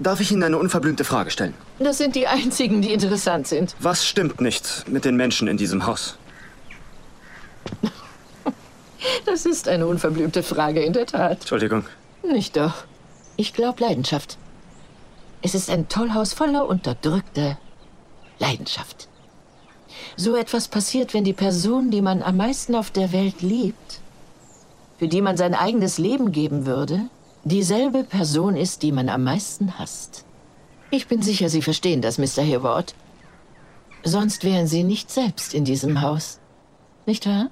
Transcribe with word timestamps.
Darf 0.00 0.20
ich 0.20 0.32
Ihnen 0.32 0.42
eine 0.42 0.56
unverblümte 0.56 1.04
Frage 1.04 1.30
stellen? 1.30 1.52
Das 1.78 1.98
sind 1.98 2.16
die 2.16 2.26
einzigen, 2.26 2.80
die 2.80 2.90
interessant 2.90 3.46
sind. 3.46 3.76
Was 3.80 4.06
stimmt 4.06 4.40
nicht 4.40 4.88
mit 4.88 5.04
den 5.04 5.14
Menschen 5.14 5.46
in 5.46 5.58
diesem 5.58 5.86
Haus? 5.86 6.16
Das 9.26 9.44
ist 9.46 9.68
eine 9.68 9.86
unverblümte 9.86 10.42
Frage, 10.42 10.82
in 10.82 10.94
der 10.94 11.06
Tat. 11.06 11.40
Entschuldigung. 11.40 11.84
Nicht 12.22 12.56
doch. 12.56 12.84
Ich 13.36 13.52
glaube 13.52 13.82
Leidenschaft. 13.82 14.38
Es 15.42 15.54
ist 15.54 15.70
ein 15.70 15.88
Tollhaus 15.88 16.32
voller 16.32 16.66
unterdrückter 16.66 17.58
Leidenschaft. 18.38 19.08
So 20.16 20.34
etwas 20.34 20.68
passiert, 20.68 21.12
wenn 21.12 21.24
die 21.24 21.32
Person, 21.34 21.90
die 21.90 22.02
man 22.02 22.22
am 22.22 22.38
meisten 22.38 22.74
auf 22.74 22.90
der 22.90 23.12
Welt 23.12 23.42
liebt, 23.42 24.00
für 24.98 25.08
die 25.08 25.20
man 25.22 25.36
sein 25.36 25.54
eigenes 25.54 25.98
Leben 25.98 26.32
geben 26.32 26.64
würde, 26.66 27.08
dieselbe 27.44 28.04
Person 28.04 28.56
ist, 28.56 28.82
die 28.82 28.92
man 28.92 29.08
am 29.08 29.24
meisten 29.24 29.78
hasst. 29.78 30.24
Ich 30.90 31.06
bin 31.06 31.22
sicher, 31.22 31.48
Sie 31.48 31.62
verstehen 31.62 32.02
das, 32.02 32.18
Mr. 32.18 32.42
Hayward. 32.42 32.94
Sonst 34.02 34.44
wären 34.44 34.66
Sie 34.66 34.82
nicht 34.82 35.10
selbst 35.10 35.54
in 35.54 35.64
diesem 35.64 36.00
Haus. 36.00 36.40
Nicht 37.06 37.26
wahr? 37.26 37.50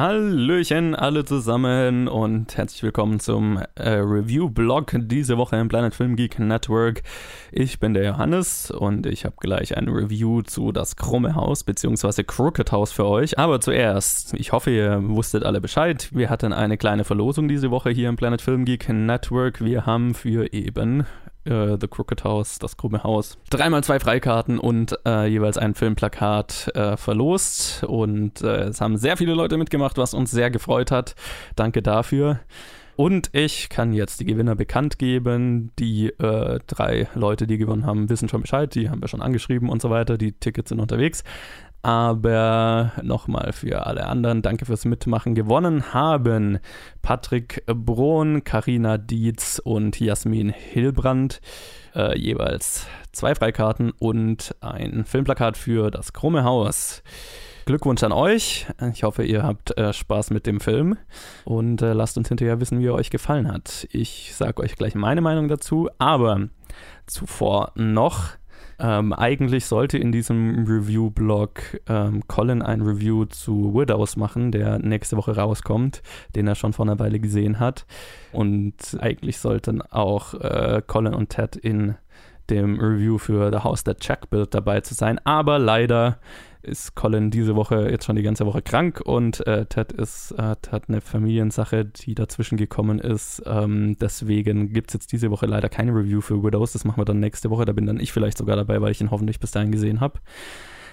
Hallöchen 0.00 0.94
alle 0.94 1.26
zusammen 1.26 2.08
und 2.08 2.56
herzlich 2.56 2.82
willkommen 2.82 3.20
zum 3.20 3.58
äh, 3.74 3.90
Review-Blog 3.90 4.92
diese 4.96 5.36
Woche 5.36 5.56
im 5.56 5.68
Planet 5.68 5.94
Film 5.94 6.16
Geek 6.16 6.38
Network. 6.38 7.02
Ich 7.52 7.80
bin 7.80 7.92
der 7.92 8.04
Johannes 8.04 8.70
und 8.70 9.04
ich 9.04 9.26
habe 9.26 9.34
gleich 9.38 9.76
ein 9.76 9.88
Review 9.90 10.40
zu 10.40 10.72
Das 10.72 10.96
Krumme 10.96 11.34
Haus 11.34 11.64
bzw. 11.64 12.22
Crooked 12.22 12.72
House 12.72 12.92
für 12.92 13.04
euch. 13.04 13.38
Aber 13.38 13.60
zuerst, 13.60 14.32
ich 14.32 14.52
hoffe, 14.52 14.70
ihr 14.70 15.06
wusstet 15.06 15.44
alle 15.44 15.60
Bescheid. 15.60 16.08
Wir 16.14 16.30
hatten 16.30 16.54
eine 16.54 16.78
kleine 16.78 17.04
Verlosung 17.04 17.46
diese 17.46 17.70
Woche 17.70 17.90
hier 17.90 18.08
im 18.08 18.16
Planet 18.16 18.40
Film 18.40 18.64
Geek 18.64 18.88
Network. 18.88 19.62
Wir 19.62 19.84
haben 19.84 20.14
für 20.14 20.50
eben 20.54 21.04
äh, 21.44 21.76
The 21.80 21.88
Crooked 21.88 22.24
House, 22.24 22.58
das 22.58 22.76
krumme 22.76 23.02
Haus. 23.02 23.38
Dreimal 23.50 23.82
zwei 23.84 24.00
Freikarten 24.00 24.58
und 24.58 24.98
äh, 25.06 25.26
jeweils 25.26 25.58
ein 25.58 25.74
Filmplakat 25.74 26.70
äh, 26.74 26.96
verlost. 26.96 27.84
Und 27.84 28.42
äh, 28.42 28.64
es 28.64 28.80
haben 28.80 28.96
sehr 28.96 29.16
viele 29.16 29.34
Leute 29.34 29.56
mitgemacht, 29.56 29.98
was 29.98 30.14
uns 30.14 30.30
sehr 30.30 30.50
gefreut 30.50 30.90
hat. 30.90 31.14
Danke 31.56 31.82
dafür. 31.82 32.40
Und 32.96 33.30
ich 33.32 33.70
kann 33.70 33.94
jetzt 33.94 34.20
die 34.20 34.26
Gewinner 34.26 34.54
bekannt 34.54 34.98
geben. 34.98 35.72
Die 35.78 36.08
äh, 36.08 36.58
drei 36.66 37.08
Leute, 37.14 37.46
die 37.46 37.56
gewonnen 37.56 37.86
haben, 37.86 38.10
wissen 38.10 38.28
schon 38.28 38.42
Bescheid. 38.42 38.74
Die 38.74 38.90
haben 38.90 39.00
wir 39.00 39.08
schon 39.08 39.22
angeschrieben 39.22 39.70
und 39.70 39.80
so 39.80 39.88
weiter. 39.88 40.18
Die 40.18 40.32
Tickets 40.32 40.68
sind 40.68 40.80
unterwegs. 40.80 41.24
Aber 41.82 42.92
nochmal 43.02 43.52
für 43.52 43.86
alle 43.86 44.06
anderen, 44.06 44.42
danke 44.42 44.66
fürs 44.66 44.84
Mitmachen. 44.84 45.34
Gewonnen 45.34 45.94
haben 45.94 46.58
Patrick 47.00 47.64
Brohn, 47.66 48.44
Karina 48.44 48.98
Dietz 48.98 49.60
und 49.64 49.98
Jasmin 49.98 50.50
Hilbrand. 50.50 51.40
Äh, 51.94 52.18
jeweils 52.18 52.86
zwei 53.12 53.34
Freikarten 53.34 53.92
und 53.98 54.54
ein 54.60 55.04
Filmplakat 55.06 55.56
für 55.56 55.90
das 55.90 56.12
Krumme 56.12 56.44
Haus. 56.44 57.02
Glückwunsch 57.64 58.02
an 58.02 58.12
euch. 58.12 58.66
Ich 58.92 59.02
hoffe, 59.02 59.22
ihr 59.24 59.42
habt 59.42 59.76
äh, 59.78 59.92
Spaß 59.92 60.30
mit 60.30 60.46
dem 60.46 60.60
Film 60.60 60.96
und 61.44 61.82
äh, 61.82 61.92
lasst 61.92 62.18
uns 62.18 62.28
hinterher 62.28 62.60
wissen, 62.60 62.80
wie 62.80 62.86
er 62.86 62.94
euch 62.94 63.10
gefallen 63.10 63.50
hat. 63.50 63.86
Ich 63.92 64.34
sage 64.34 64.62
euch 64.62 64.76
gleich 64.76 64.94
meine 64.94 65.20
Meinung 65.20 65.48
dazu, 65.48 65.88
aber 65.98 66.48
zuvor 67.06 67.72
noch 67.74 68.30
ähm, 68.80 69.12
eigentlich 69.12 69.66
sollte 69.66 69.98
in 69.98 70.12
diesem 70.12 70.64
Review-Blog 70.66 71.80
ähm, 71.88 72.26
Colin 72.26 72.62
ein 72.62 72.80
Review 72.80 73.26
zu 73.26 73.74
Widows 73.74 74.16
machen, 74.16 74.52
der 74.52 74.78
nächste 74.78 75.16
Woche 75.16 75.36
rauskommt, 75.36 76.02
den 76.34 76.46
er 76.46 76.54
schon 76.54 76.72
vor 76.72 76.86
einer 76.86 76.98
Weile 76.98 77.20
gesehen 77.20 77.60
hat. 77.60 77.86
Und 78.32 78.74
eigentlich 79.00 79.38
sollten 79.38 79.82
auch 79.82 80.34
äh, 80.34 80.82
Colin 80.86 81.14
und 81.14 81.30
Ted 81.30 81.56
in 81.56 81.94
dem 82.48 82.80
Review 82.80 83.18
für 83.18 83.50
The 83.52 83.62
House 83.64 83.84
That 83.84 84.04
Jack 84.04 84.30
Built 84.30 84.54
dabei 84.54 84.80
zu 84.80 84.94
sein. 84.94 85.18
Aber 85.24 85.58
leider 85.58 86.18
ist 86.62 86.94
Colin 86.94 87.30
diese 87.30 87.56
Woche 87.56 87.90
jetzt 87.90 88.04
schon 88.04 88.16
die 88.16 88.22
ganze 88.22 88.46
Woche 88.46 88.62
krank 88.62 89.00
und 89.00 89.46
äh, 89.46 89.66
Ted 89.66 89.92
ist, 89.92 90.32
äh, 90.32 90.54
hat 90.70 90.88
eine 90.88 91.00
Familiensache, 91.00 91.84
die 91.84 92.14
dazwischen 92.14 92.56
gekommen 92.56 92.98
ist. 92.98 93.42
Ähm, 93.46 93.96
deswegen 94.00 94.72
gibt 94.72 94.90
es 94.90 94.94
jetzt 94.94 95.12
diese 95.12 95.30
Woche 95.30 95.46
leider 95.46 95.68
keine 95.68 95.92
Review 95.92 96.20
für 96.20 96.42
Widows. 96.42 96.72
Das 96.72 96.84
machen 96.84 97.00
wir 97.00 97.04
dann 97.04 97.20
nächste 97.20 97.50
Woche. 97.50 97.64
Da 97.64 97.72
bin 97.72 97.86
dann 97.86 98.00
ich 98.00 98.12
vielleicht 98.12 98.38
sogar 98.38 98.56
dabei, 98.56 98.80
weil 98.80 98.92
ich 98.92 99.00
ihn 99.00 99.10
hoffentlich 99.10 99.40
bis 99.40 99.50
dahin 99.50 99.72
gesehen 99.72 100.00
habe. 100.00 100.20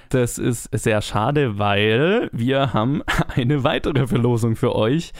Das 0.10 0.38
ist 0.38 0.70
sehr 0.72 1.02
schade, 1.02 1.60
weil 1.60 2.30
wir 2.32 2.74
haben 2.74 3.04
eine 3.36 3.64
weitere 3.64 4.08
Verlosung 4.08 4.56
für 4.56 4.76
euch, 4.76 5.12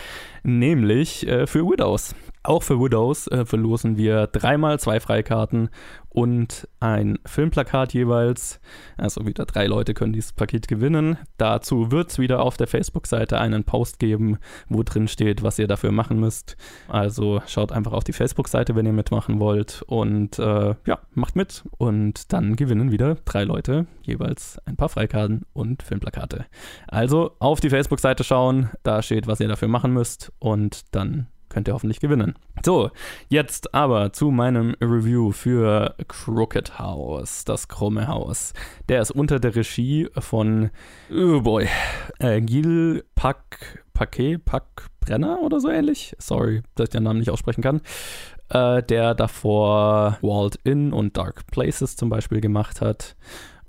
nämlich 0.44 1.28
äh, 1.28 1.46
für 1.48 1.66
Widows. 1.66 2.16
Auch 2.48 2.64
für 2.64 2.80
Widows 2.80 3.28
äh, 3.28 3.46
verlosen 3.46 3.98
wir 3.98 4.28
dreimal 4.28 4.80
zwei 4.80 5.02
Freikarten 5.02 5.68
und 6.08 6.66
ein 6.80 7.20
Filmplakat 7.26 7.94
jeweils. 7.94 8.62
Also 8.96 9.26
wieder 9.26 9.46
drei 9.46 9.68
Leute 9.68 9.94
können 9.94 10.14
dieses 10.14 10.32
Paket 10.32 10.70
gewinnen. 10.70 11.18
Dazu 11.36 11.92
wird 11.92 12.10
es 12.10 12.20
wieder 12.20 12.42
auf 12.42 12.56
der 12.56 12.68
Facebook-Seite 12.68 13.38
einen 13.38 13.66
Post 13.66 14.00
geben, 14.00 14.38
wo 14.70 14.82
drin 14.84 15.10
steht, 15.10 15.44
was 15.44 15.60
ihr 15.60 15.68
dafür 15.68 15.92
machen 15.92 16.22
müsst. 16.22 16.56
Also 16.88 17.42
schaut 17.48 17.74
einfach 17.74 17.92
auf 17.92 18.06
die 18.06 18.14
Facebook-Seite, 18.14 18.78
wenn 18.78 18.86
ihr 18.86 18.94
mitmachen 18.94 19.42
wollt. 19.42 19.82
Und 19.86 20.40
äh, 20.40 20.74
ja, 20.86 21.00
macht 21.16 21.36
mit. 21.36 21.66
Und 21.78 22.32
dann 22.32 22.56
gewinnen 22.56 22.92
wieder 22.92 23.16
drei 23.26 23.44
Leute 23.44 23.88
jeweils 24.04 24.58
ein 24.66 24.78
paar 24.78 24.88
Freikarten 24.88 25.46
und 25.52 25.84
Filmplakate. 25.84 26.46
Also 26.88 27.32
auf 27.40 27.60
die 27.60 27.70
Facebook-Seite 27.70 28.24
schauen, 28.24 28.70
da 28.84 29.02
steht, 29.02 29.28
was 29.28 29.42
ihr 29.42 29.50
dafür 29.50 29.68
machen 29.68 29.92
müsst. 29.92 30.32
Und 30.40 30.96
dann 30.96 31.28
könnt 31.58 31.68
ihr 31.68 31.74
hoffentlich 31.74 32.00
gewinnen. 32.00 32.36
So, 32.64 32.92
jetzt 33.30 33.74
aber 33.74 34.14
zu 34.14 34.30
meinem 34.30 34.76
Review 34.80 35.32
für 35.32 35.96
Crooked 36.08 36.78
House, 36.78 37.46
das 37.46 37.68
krumme 37.68 38.08
Haus. 38.08 38.54
Der 38.90 39.02
ist 39.02 39.10
unter 39.10 39.40
der 39.40 39.56
Regie 39.56 40.08
von, 40.20 40.70
oh 41.12 41.42
boy, 41.42 41.68
äh, 42.20 42.42
Gil 42.42 43.04
Pak, 43.16 43.84
Paquet, 43.96 44.38
Pak 44.38 44.92
Brenner 45.00 45.40
oder 45.42 45.60
so 45.60 45.68
ähnlich. 45.68 46.16
Sorry, 46.20 46.62
dass 46.76 46.84
ich 46.84 46.90
den 46.92 47.02
Namen 47.02 47.18
nicht 47.18 47.32
aussprechen 47.32 47.64
kann. 47.64 47.82
Äh, 48.50 48.84
der 48.84 49.16
davor 49.16 50.20
Walled 50.22 50.60
In 50.64 50.94
und 50.94 51.18
Dark 51.18 51.48
Places 51.48 51.96
zum 51.96 52.12
Beispiel 52.12 52.40
gemacht 52.40 52.82
hat. 52.82 53.16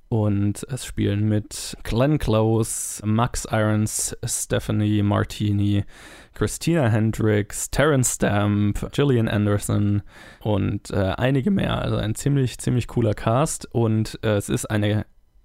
Und 0.09 0.67
es 0.71 0.87
spielen 0.87 1.29
mit 1.29 1.77
Glenn 1.83 2.19
Close, 2.19 3.05
Max 3.05 3.47
Irons, 3.51 4.17
Stephanie 4.25 5.03
Martini, 5.03 5.85
Christina 6.33 6.89
Hendricks, 6.89 7.71
Terence 7.71 8.15
Stamp, 8.15 8.91
Gillian 8.93 9.29
Anderson 9.29 10.03
und 10.41 10.91
äh, 10.91 11.13
einige 11.17 11.51
mehr. 11.51 11.83
Also 11.83 11.97
ein 11.97 12.15
ziemlich, 12.15 12.59
ziemlich 12.59 12.87
cooler 12.87 13.13
Cast. 13.13 13.67
Und 13.75 14.19
äh, 14.23 14.37
es 14.37 14.49
ist 14.49 14.67
eine 14.67 15.05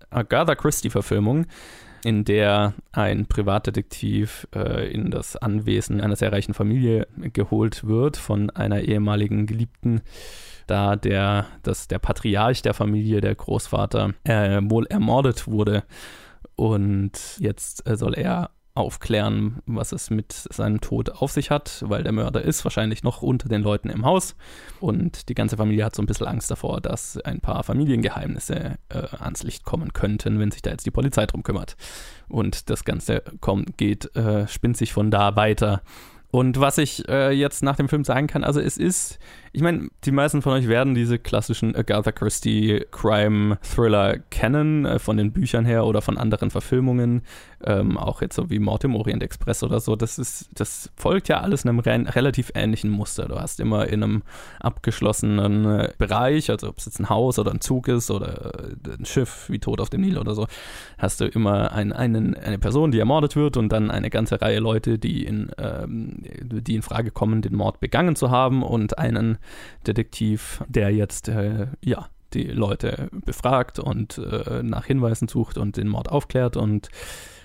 Agatha 0.09 0.55
Christie-Verfilmung, 0.55 1.45
in 2.05 2.23
der 2.23 2.73
ein 2.93 3.25
Privatdetektiv 3.25 4.47
äh, 4.55 4.89
in 4.89 5.11
das 5.11 5.35
Anwesen 5.35 5.99
einer 5.99 6.15
sehr 6.15 6.31
reichen 6.31 6.53
Familie 6.53 7.07
geholt 7.17 7.85
wird 7.85 8.15
von 8.15 8.49
einer 8.49 8.79
ehemaligen 8.81 9.45
Geliebten 9.45 10.01
da 10.67 10.95
der, 10.95 11.47
dass 11.63 11.87
der 11.87 11.99
Patriarch 11.99 12.61
der 12.61 12.73
Familie, 12.73 13.21
der 13.21 13.35
Großvater, 13.35 14.13
äh, 14.23 14.61
wohl 14.63 14.85
ermordet 14.87 15.47
wurde. 15.47 15.83
Und 16.55 17.37
jetzt 17.39 17.87
äh, 17.87 17.95
soll 17.95 18.13
er 18.13 18.51
aufklären, 18.75 19.61
was 19.67 19.91
es 19.91 20.09
mit 20.09 20.31
seinem 20.33 20.81
Tod 20.81 21.09
auf 21.09 21.31
sich 21.31 21.51
hat, 21.51 21.83
weil 21.87 22.01
der 22.01 22.11
Mörder 22.11 22.41
ist 22.41 22.63
wahrscheinlich 22.63 23.03
noch 23.03 23.21
unter 23.21 23.47
den 23.47 23.61
Leuten 23.61 23.89
im 23.89 24.03
Haus 24.03 24.35
und 24.79 25.29
die 25.29 25.35
ganze 25.35 25.57
Familie 25.57 25.85
hat 25.85 25.95
so 25.95 26.01
ein 26.01 26.07
bisschen 26.07 26.25
Angst 26.25 26.49
davor, 26.49 26.81
dass 26.81 27.17
ein 27.19 27.39
paar 27.39 27.63
Familiengeheimnisse 27.63 28.77
äh, 28.89 28.97
ans 29.19 29.43
Licht 29.43 29.63
kommen 29.63 29.93
könnten, 29.93 30.39
wenn 30.39 30.49
sich 30.49 30.63
da 30.63 30.71
jetzt 30.71 30.87
die 30.87 30.91
Polizei 30.91 31.27
drum 31.27 31.43
kümmert. 31.43 31.75
Und 32.27 32.71
das 32.71 32.83
Ganze 32.83 33.21
kommt, 33.41 33.77
geht, 33.77 34.15
äh, 34.15 34.47
spinnt 34.47 34.77
sich 34.77 34.91
von 34.91 35.11
da 35.11 35.35
weiter. 35.35 35.83
Und 36.31 36.59
was 36.59 36.79
ich 36.79 37.07
äh, 37.07 37.29
jetzt 37.29 37.61
nach 37.61 37.75
dem 37.75 37.89
Film 37.89 38.03
sagen 38.03 38.25
kann, 38.25 38.43
also 38.43 38.59
es 38.59 38.77
ist 38.79 39.19
ich 39.55 39.61
meine, 39.61 39.89
die 40.03 40.11
meisten 40.11 40.41
von 40.41 40.53
euch 40.53 40.67
werden 40.67 40.95
diese 40.95 41.19
klassischen 41.19 41.75
Agatha 41.75 42.11
Christie 42.11 42.85
Crime 42.89 43.59
Thriller 43.61 44.17
kennen, 44.31 44.83
äh, 44.85 44.97
von 44.97 45.15
den 45.15 45.31
Büchern 45.31 45.63
her 45.63 45.85
oder 45.85 46.01
von 46.01 46.17
anderen 46.17 46.49
Verfilmungen, 46.49 47.21
ähm, 47.63 47.99
auch 47.99 48.23
jetzt 48.23 48.35
so 48.35 48.49
wie 48.49 48.57
Mord 48.57 48.83
im 48.83 48.95
Orient 48.95 49.21
Express 49.21 49.61
oder 49.61 49.79
so. 49.79 49.95
Das 49.95 50.17
ist, 50.17 50.49
das 50.55 50.91
folgt 50.95 51.27
ja 51.27 51.41
alles 51.41 51.67
einem 51.67 51.77
re 51.77 51.93
relativ 51.93 52.51
ähnlichen 52.55 52.89
Muster. 52.89 53.27
Du 53.27 53.39
hast 53.39 53.59
immer 53.59 53.87
in 53.87 54.01
einem 54.01 54.23
abgeschlossenen 54.59 55.65
äh, 55.65 55.93
Bereich, 55.99 56.49
also 56.49 56.69
ob 56.69 56.79
es 56.79 56.85
jetzt 56.85 56.99
ein 56.99 57.09
Haus 57.09 57.37
oder 57.37 57.51
ein 57.51 57.61
Zug 57.61 57.87
ist 57.87 58.09
oder 58.09 58.55
äh, 58.55 58.97
ein 58.97 59.05
Schiff 59.05 59.51
wie 59.51 59.59
Tod 59.59 59.79
auf 59.79 59.91
dem 59.91 60.01
Nil 60.01 60.17
oder 60.17 60.33
so, 60.33 60.47
hast 60.97 61.21
du 61.21 61.25
immer 61.25 61.71
ein, 61.73 61.93
einen, 61.93 62.33
eine 62.33 62.57
Person, 62.57 62.91
die 62.91 62.97
ermordet 62.97 63.35
wird 63.35 63.55
und 63.57 63.69
dann 63.69 63.91
eine 63.91 64.09
ganze 64.09 64.41
Reihe 64.41 64.59
Leute, 64.59 64.97
die 64.97 65.23
in, 65.23 65.51
ähm, 65.59 66.23
die 66.41 66.73
in 66.73 66.81
Frage 66.81 67.11
kommen, 67.11 67.43
den 67.43 67.55
Mord 67.55 67.79
begangen 67.79 68.15
zu 68.15 68.31
haben 68.31 68.63
und 68.63 68.97
einen 68.97 69.37
Detektiv, 69.85 70.63
der 70.67 70.91
jetzt, 70.91 71.27
äh, 71.27 71.67
ja, 71.83 72.09
die 72.33 72.45
Leute 72.45 73.09
befragt 73.11 73.77
und 73.77 74.17
äh, 74.17 74.63
nach 74.63 74.85
Hinweisen 74.85 75.27
sucht 75.27 75.57
und 75.57 75.77
den 75.77 75.87
Mord 75.87 76.09
aufklärt. 76.09 76.57
Und 76.57 76.89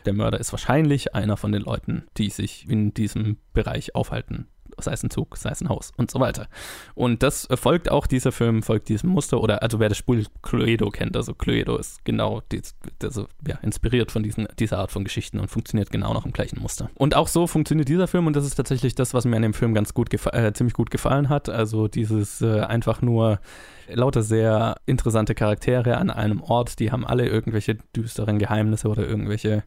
der 0.06 0.14
Mörder 0.14 0.40
ist 0.40 0.52
wahrscheinlich 0.52 1.14
einer 1.14 1.36
von 1.36 1.52
den 1.52 1.62
Leuten, 1.62 2.04
die 2.16 2.30
sich 2.30 2.68
in 2.68 2.94
diesem 2.94 3.36
Bereich 3.52 3.94
aufhalten 3.94 4.48
sei 4.82 4.92
es 4.92 5.02
ein 5.02 5.10
Zug, 5.10 5.36
sei 5.36 5.50
es 5.50 5.60
ein 5.60 5.68
Haus 5.68 5.92
und 5.96 6.10
so 6.10 6.20
weiter. 6.20 6.48
Und 6.94 7.22
das 7.22 7.48
folgt 7.54 7.90
auch, 7.90 8.06
dieser 8.06 8.32
Film 8.32 8.62
folgt 8.62 8.88
diesem 8.88 9.10
Muster, 9.10 9.40
oder 9.40 9.62
also 9.62 9.80
wer 9.80 9.88
das 9.88 9.98
Spiel 9.98 10.26
Cluedo 10.42 10.90
kennt, 10.90 11.16
also 11.16 11.34
Cluedo 11.34 11.76
ist 11.76 12.04
genau 12.04 12.42
dies, 12.52 12.74
also, 13.02 13.26
ja, 13.46 13.56
inspiriert 13.62 14.10
von 14.10 14.22
diesen, 14.22 14.48
dieser 14.58 14.78
Art 14.78 14.90
von 14.90 15.04
Geschichten 15.04 15.40
und 15.40 15.48
funktioniert 15.48 15.90
genau 15.90 16.12
nach 16.14 16.22
dem 16.22 16.32
gleichen 16.32 16.60
Muster. 16.60 16.90
Und 16.94 17.14
auch 17.14 17.28
so 17.28 17.46
funktioniert 17.46 17.88
dieser 17.88 18.08
Film 18.08 18.26
und 18.26 18.36
das 18.36 18.44
ist 18.44 18.54
tatsächlich 18.54 18.94
das, 18.94 19.14
was 19.14 19.24
mir 19.24 19.36
an 19.36 19.42
dem 19.42 19.54
Film 19.54 19.74
ganz 19.74 19.94
gut, 19.94 20.12
äh, 20.12 20.52
ziemlich 20.52 20.74
gut 20.74 20.90
gefallen 20.90 21.28
hat. 21.28 21.48
Also 21.48 21.88
dieses 21.88 22.40
äh, 22.40 22.60
einfach 22.60 23.02
nur 23.02 23.40
lauter 23.88 24.22
sehr 24.22 24.76
interessante 24.86 25.34
Charaktere 25.34 25.96
an 25.96 26.10
einem 26.10 26.42
Ort, 26.42 26.78
die 26.78 26.92
haben 26.92 27.06
alle 27.06 27.26
irgendwelche 27.26 27.76
düsteren 27.96 28.38
Geheimnisse 28.38 28.88
oder 28.88 29.06
irgendwelche 29.06 29.64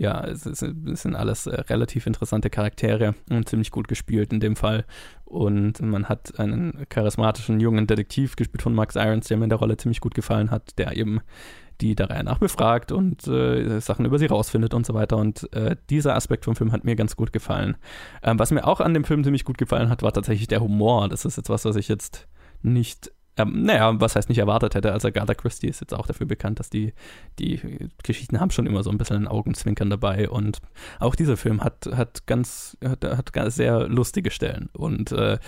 ja, 0.00 0.24
es, 0.24 0.46
es, 0.46 0.62
es, 0.62 1.02
sind 1.02 1.14
alles 1.14 1.46
äh, 1.46 1.60
relativ 1.60 2.06
interessante 2.06 2.48
Charaktere 2.48 3.14
und 3.28 3.46
ziemlich 3.46 3.70
gut 3.70 3.86
gespielt 3.86 4.32
in 4.32 4.40
dem 4.40 4.56
Fall. 4.56 4.86
Und 5.26 5.82
man 5.82 6.08
hat 6.08 6.40
einen 6.40 6.86
charismatischen 6.88 7.60
jungen 7.60 7.86
Detektiv 7.86 8.34
gespielt 8.34 8.62
von 8.62 8.74
Max 8.74 8.96
Irons, 8.96 9.28
der 9.28 9.36
mir 9.36 9.44
in 9.44 9.50
der 9.50 9.58
Rolle 9.58 9.76
ziemlich 9.76 10.00
gut 10.00 10.14
gefallen 10.14 10.50
hat, 10.50 10.78
der 10.78 10.96
eben 10.96 11.20
die 11.82 11.94
der 11.94 12.08
Reihe 12.08 12.24
nach 12.24 12.38
befragt 12.38 12.92
und 12.92 13.26
äh, 13.28 13.78
Sachen 13.80 14.06
über 14.06 14.18
sie 14.18 14.24
rausfindet 14.24 14.72
und 14.72 14.86
so 14.86 14.94
weiter. 14.94 15.18
Und 15.18 15.52
äh, 15.52 15.76
dieser 15.90 16.16
Aspekt 16.16 16.46
vom 16.46 16.56
Film 16.56 16.72
hat 16.72 16.82
mir 16.82 16.96
ganz 16.96 17.14
gut 17.14 17.30
gefallen. 17.30 17.76
Ähm, 18.22 18.38
was 18.38 18.52
mir 18.52 18.66
auch 18.66 18.80
an 18.80 18.94
dem 18.94 19.04
Film 19.04 19.22
ziemlich 19.22 19.44
gut 19.44 19.58
gefallen 19.58 19.90
hat, 19.90 20.02
war 20.02 20.14
tatsächlich 20.14 20.48
der 20.48 20.62
Humor. 20.62 21.10
Das 21.10 21.26
ist 21.26 21.36
jetzt 21.36 21.50
was, 21.50 21.66
was 21.66 21.76
ich 21.76 21.88
jetzt 21.88 22.26
nicht 22.62 23.12
ähm, 23.42 23.62
naja, 23.62 24.00
was 24.00 24.16
heißt 24.16 24.28
nicht 24.28 24.38
erwartet 24.38 24.74
hätte. 24.74 24.92
Also 24.92 25.08
Agatha 25.08 25.34
Christie 25.34 25.68
ist 25.68 25.80
jetzt 25.80 25.94
auch 25.94 26.06
dafür 26.06 26.26
bekannt, 26.26 26.58
dass 26.60 26.70
die, 26.70 26.92
die 27.38 27.88
Geschichten 28.02 28.40
haben 28.40 28.50
schon 28.50 28.66
immer 28.66 28.82
so 28.82 28.90
ein 28.90 28.98
bisschen 28.98 29.16
ein 29.16 29.28
Augenzwinkern 29.28 29.90
dabei 29.90 30.28
und 30.28 30.58
auch 30.98 31.14
dieser 31.14 31.36
Film 31.36 31.62
hat, 31.62 31.86
hat 31.92 32.26
ganz, 32.26 32.76
hat, 32.84 33.04
hat 33.04 33.32
ganz 33.32 33.56
sehr 33.56 33.88
lustige 33.88 34.30
Stellen 34.30 34.68
und 34.72 35.12
äh, 35.12 35.38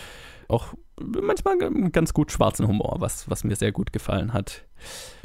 auch 0.52 0.74
manchmal 1.00 1.58
ganz 1.90 2.12
gut 2.14 2.30
schwarzen 2.32 2.68
Humor, 2.68 2.96
was, 2.98 3.28
was 3.28 3.44
mir 3.44 3.56
sehr 3.56 3.72
gut 3.72 3.92
gefallen 3.92 4.32
hat. 4.32 4.64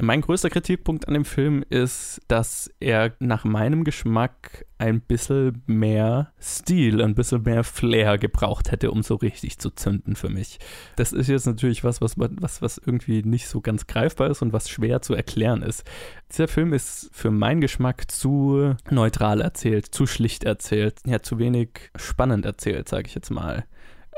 Mein 0.00 0.20
größter 0.20 0.50
Kritikpunkt 0.50 1.08
an 1.08 1.14
dem 1.14 1.24
Film 1.24 1.64
ist, 1.68 2.20
dass 2.28 2.70
er 2.78 3.14
nach 3.18 3.44
meinem 3.44 3.82
Geschmack 3.82 4.66
ein 4.78 5.00
bisschen 5.00 5.62
mehr 5.66 6.32
Stil, 6.40 7.02
ein 7.02 7.16
bisschen 7.16 7.42
mehr 7.42 7.64
Flair 7.64 8.18
gebraucht 8.18 8.70
hätte, 8.70 8.92
um 8.92 9.02
so 9.02 9.16
richtig 9.16 9.58
zu 9.58 9.70
zünden 9.70 10.14
für 10.14 10.28
mich. 10.28 10.60
Das 10.94 11.12
ist 11.12 11.28
jetzt 11.28 11.46
natürlich 11.46 11.82
was, 11.82 12.00
was, 12.00 12.14
was, 12.16 12.62
was 12.62 12.78
irgendwie 12.78 13.22
nicht 13.22 13.48
so 13.48 13.60
ganz 13.60 13.88
greifbar 13.88 14.30
ist 14.30 14.42
und 14.42 14.52
was 14.52 14.70
schwer 14.70 15.02
zu 15.02 15.14
erklären 15.14 15.62
ist. 15.62 15.84
Dieser 16.30 16.46
Film 16.46 16.72
ist 16.72 17.10
für 17.12 17.32
meinen 17.32 17.60
Geschmack 17.60 18.08
zu 18.10 18.76
neutral 18.90 19.40
erzählt, 19.40 19.86
zu 19.86 20.06
schlicht 20.06 20.44
erzählt, 20.44 21.00
ja, 21.04 21.20
zu 21.20 21.40
wenig 21.40 21.90
spannend 21.96 22.44
erzählt, 22.44 22.88
sage 22.88 23.08
ich 23.08 23.14
jetzt 23.16 23.30
mal. 23.30 23.64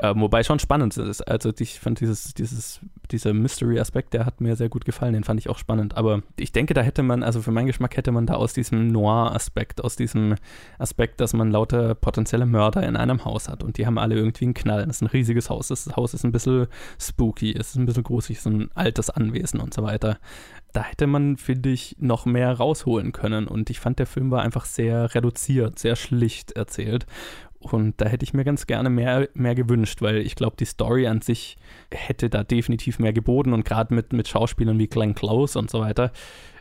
Ähm, 0.03 0.19
wobei 0.19 0.43
schon 0.43 0.57
spannend 0.57 0.97
ist. 0.97 1.21
Also 1.21 1.53
ich 1.59 1.79
fand 1.79 1.99
dieses, 1.99 2.33
dieses, 2.33 2.79
dieser 3.11 3.33
Mystery-Aspekt, 3.33 4.15
der 4.15 4.25
hat 4.25 4.41
mir 4.41 4.55
sehr 4.55 4.67
gut 4.67 4.83
gefallen, 4.83 5.13
den 5.13 5.23
fand 5.23 5.39
ich 5.39 5.47
auch 5.47 5.59
spannend. 5.59 5.95
Aber 5.95 6.23
ich 6.37 6.51
denke, 6.51 6.73
da 6.73 6.81
hätte 6.81 7.03
man, 7.03 7.21
also 7.21 7.43
für 7.43 7.51
meinen 7.51 7.67
Geschmack 7.67 7.95
hätte 7.95 8.11
man 8.11 8.25
da 8.25 8.33
aus 8.33 8.53
diesem 8.53 8.87
Noir-Aspekt, 8.87 9.83
aus 9.83 9.95
diesem 9.95 10.35
Aspekt, 10.79 11.21
dass 11.21 11.33
man 11.33 11.51
lauter 11.51 11.93
potenzielle 11.93 12.47
Mörder 12.47 12.81
in 12.81 12.95
einem 12.95 13.25
Haus 13.25 13.47
hat 13.47 13.63
und 13.63 13.77
die 13.77 13.85
haben 13.85 13.99
alle 13.99 14.15
irgendwie 14.15 14.45
einen 14.45 14.55
Knall. 14.55 14.87
Das 14.87 14.95
ist 14.97 15.01
ein 15.03 15.07
riesiges 15.07 15.51
Haus. 15.51 15.67
Das 15.67 15.95
Haus 15.95 16.15
ist 16.15 16.23
ein 16.23 16.31
bisschen 16.31 16.65
spooky, 16.99 17.53
es 17.53 17.69
ist 17.69 17.75
ein 17.75 17.85
bisschen 17.85 18.03
gruselig, 18.03 18.41
so 18.41 18.49
ein 18.49 18.71
altes 18.73 19.11
Anwesen 19.11 19.59
und 19.59 19.71
so 19.71 19.83
weiter. 19.83 20.17
Da 20.73 20.81
hätte 20.81 21.05
man, 21.05 21.37
finde 21.37 21.69
ich, 21.69 21.97
noch 21.99 22.25
mehr 22.25 22.51
rausholen 22.53 23.11
können. 23.11 23.47
Und 23.47 23.69
ich 23.69 23.79
fand, 23.79 23.99
der 23.99 24.07
Film 24.07 24.31
war 24.31 24.41
einfach 24.41 24.65
sehr 24.65 25.13
reduziert, 25.13 25.77
sehr 25.77 25.95
schlicht 25.95 26.53
erzählt. 26.53 27.05
Und 27.61 28.01
da 28.01 28.07
hätte 28.07 28.23
ich 28.23 28.33
mir 28.33 28.43
ganz 28.43 28.65
gerne 28.65 28.89
mehr, 28.89 29.29
mehr 29.35 29.53
gewünscht, 29.53 30.01
weil 30.01 30.17
ich 30.17 30.35
glaube, 30.35 30.55
die 30.59 30.65
Story 30.65 31.05
an 31.05 31.21
sich 31.21 31.57
hätte 31.91 32.29
da 32.29 32.43
definitiv 32.43 32.97
mehr 32.97 33.13
geboten 33.13 33.53
und 33.53 33.65
gerade 33.65 33.93
mit, 33.93 34.13
mit 34.13 34.27
Schauspielern 34.27 34.79
wie 34.79 34.87
Glenn 34.87 35.13
Close 35.13 35.57
und 35.59 35.69
so 35.69 35.79
weiter, 35.79 36.11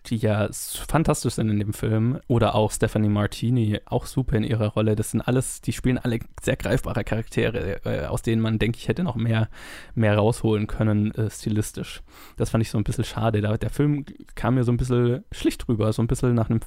die 0.07 0.17
ja 0.17 0.49
fantastisch 0.53 1.35
sind 1.35 1.49
in 1.49 1.59
dem 1.59 1.73
Film, 1.73 2.21
oder 2.27 2.55
auch 2.55 2.71
Stephanie 2.71 3.09
Martini, 3.09 3.81
auch 3.87 4.05
super 4.05 4.37
in 4.37 4.45
ihrer 4.45 4.69
Rolle. 4.69 4.95
Das 4.95 5.11
sind 5.11 5.23
alles, 5.23 5.63
die 5.63 5.73
spielen 5.73 5.99
alle 5.99 6.19
sehr 6.43 6.57
greifbare 6.57 7.03
Charaktere, 7.05 7.85
äh, 7.85 8.07
aus 8.07 8.21
denen 8.23 8.43
man, 8.43 8.59
denke 8.59 8.79
ich, 8.79 8.89
hätte 8.89 9.03
noch 9.03 9.17
mehr, 9.17 9.49
mehr 9.95 10.17
rausholen 10.17 10.67
können, 10.67 11.15
äh, 11.15 11.31
stilistisch. 11.31 12.03
Das 12.37 12.51
fand 12.51 12.63
ich 12.63 12.71
so 12.71 12.79
ein 12.79 12.85
bisschen 12.85 13.05
schade. 13.05 13.41
Da, 13.41 13.57
der 13.57 13.71
Film 13.71 14.05
kam 14.35 14.57
mir 14.57 14.65
so 14.65 14.73
ein 14.73 14.77
bisschen 14.77 15.25
schlicht 15.33 15.67
rüber, 15.69 15.93
so 15.93 16.03
ein 16.03 16.09
bisschen 16.09 16.35
nach 16.35 16.51
einem, 16.51 16.61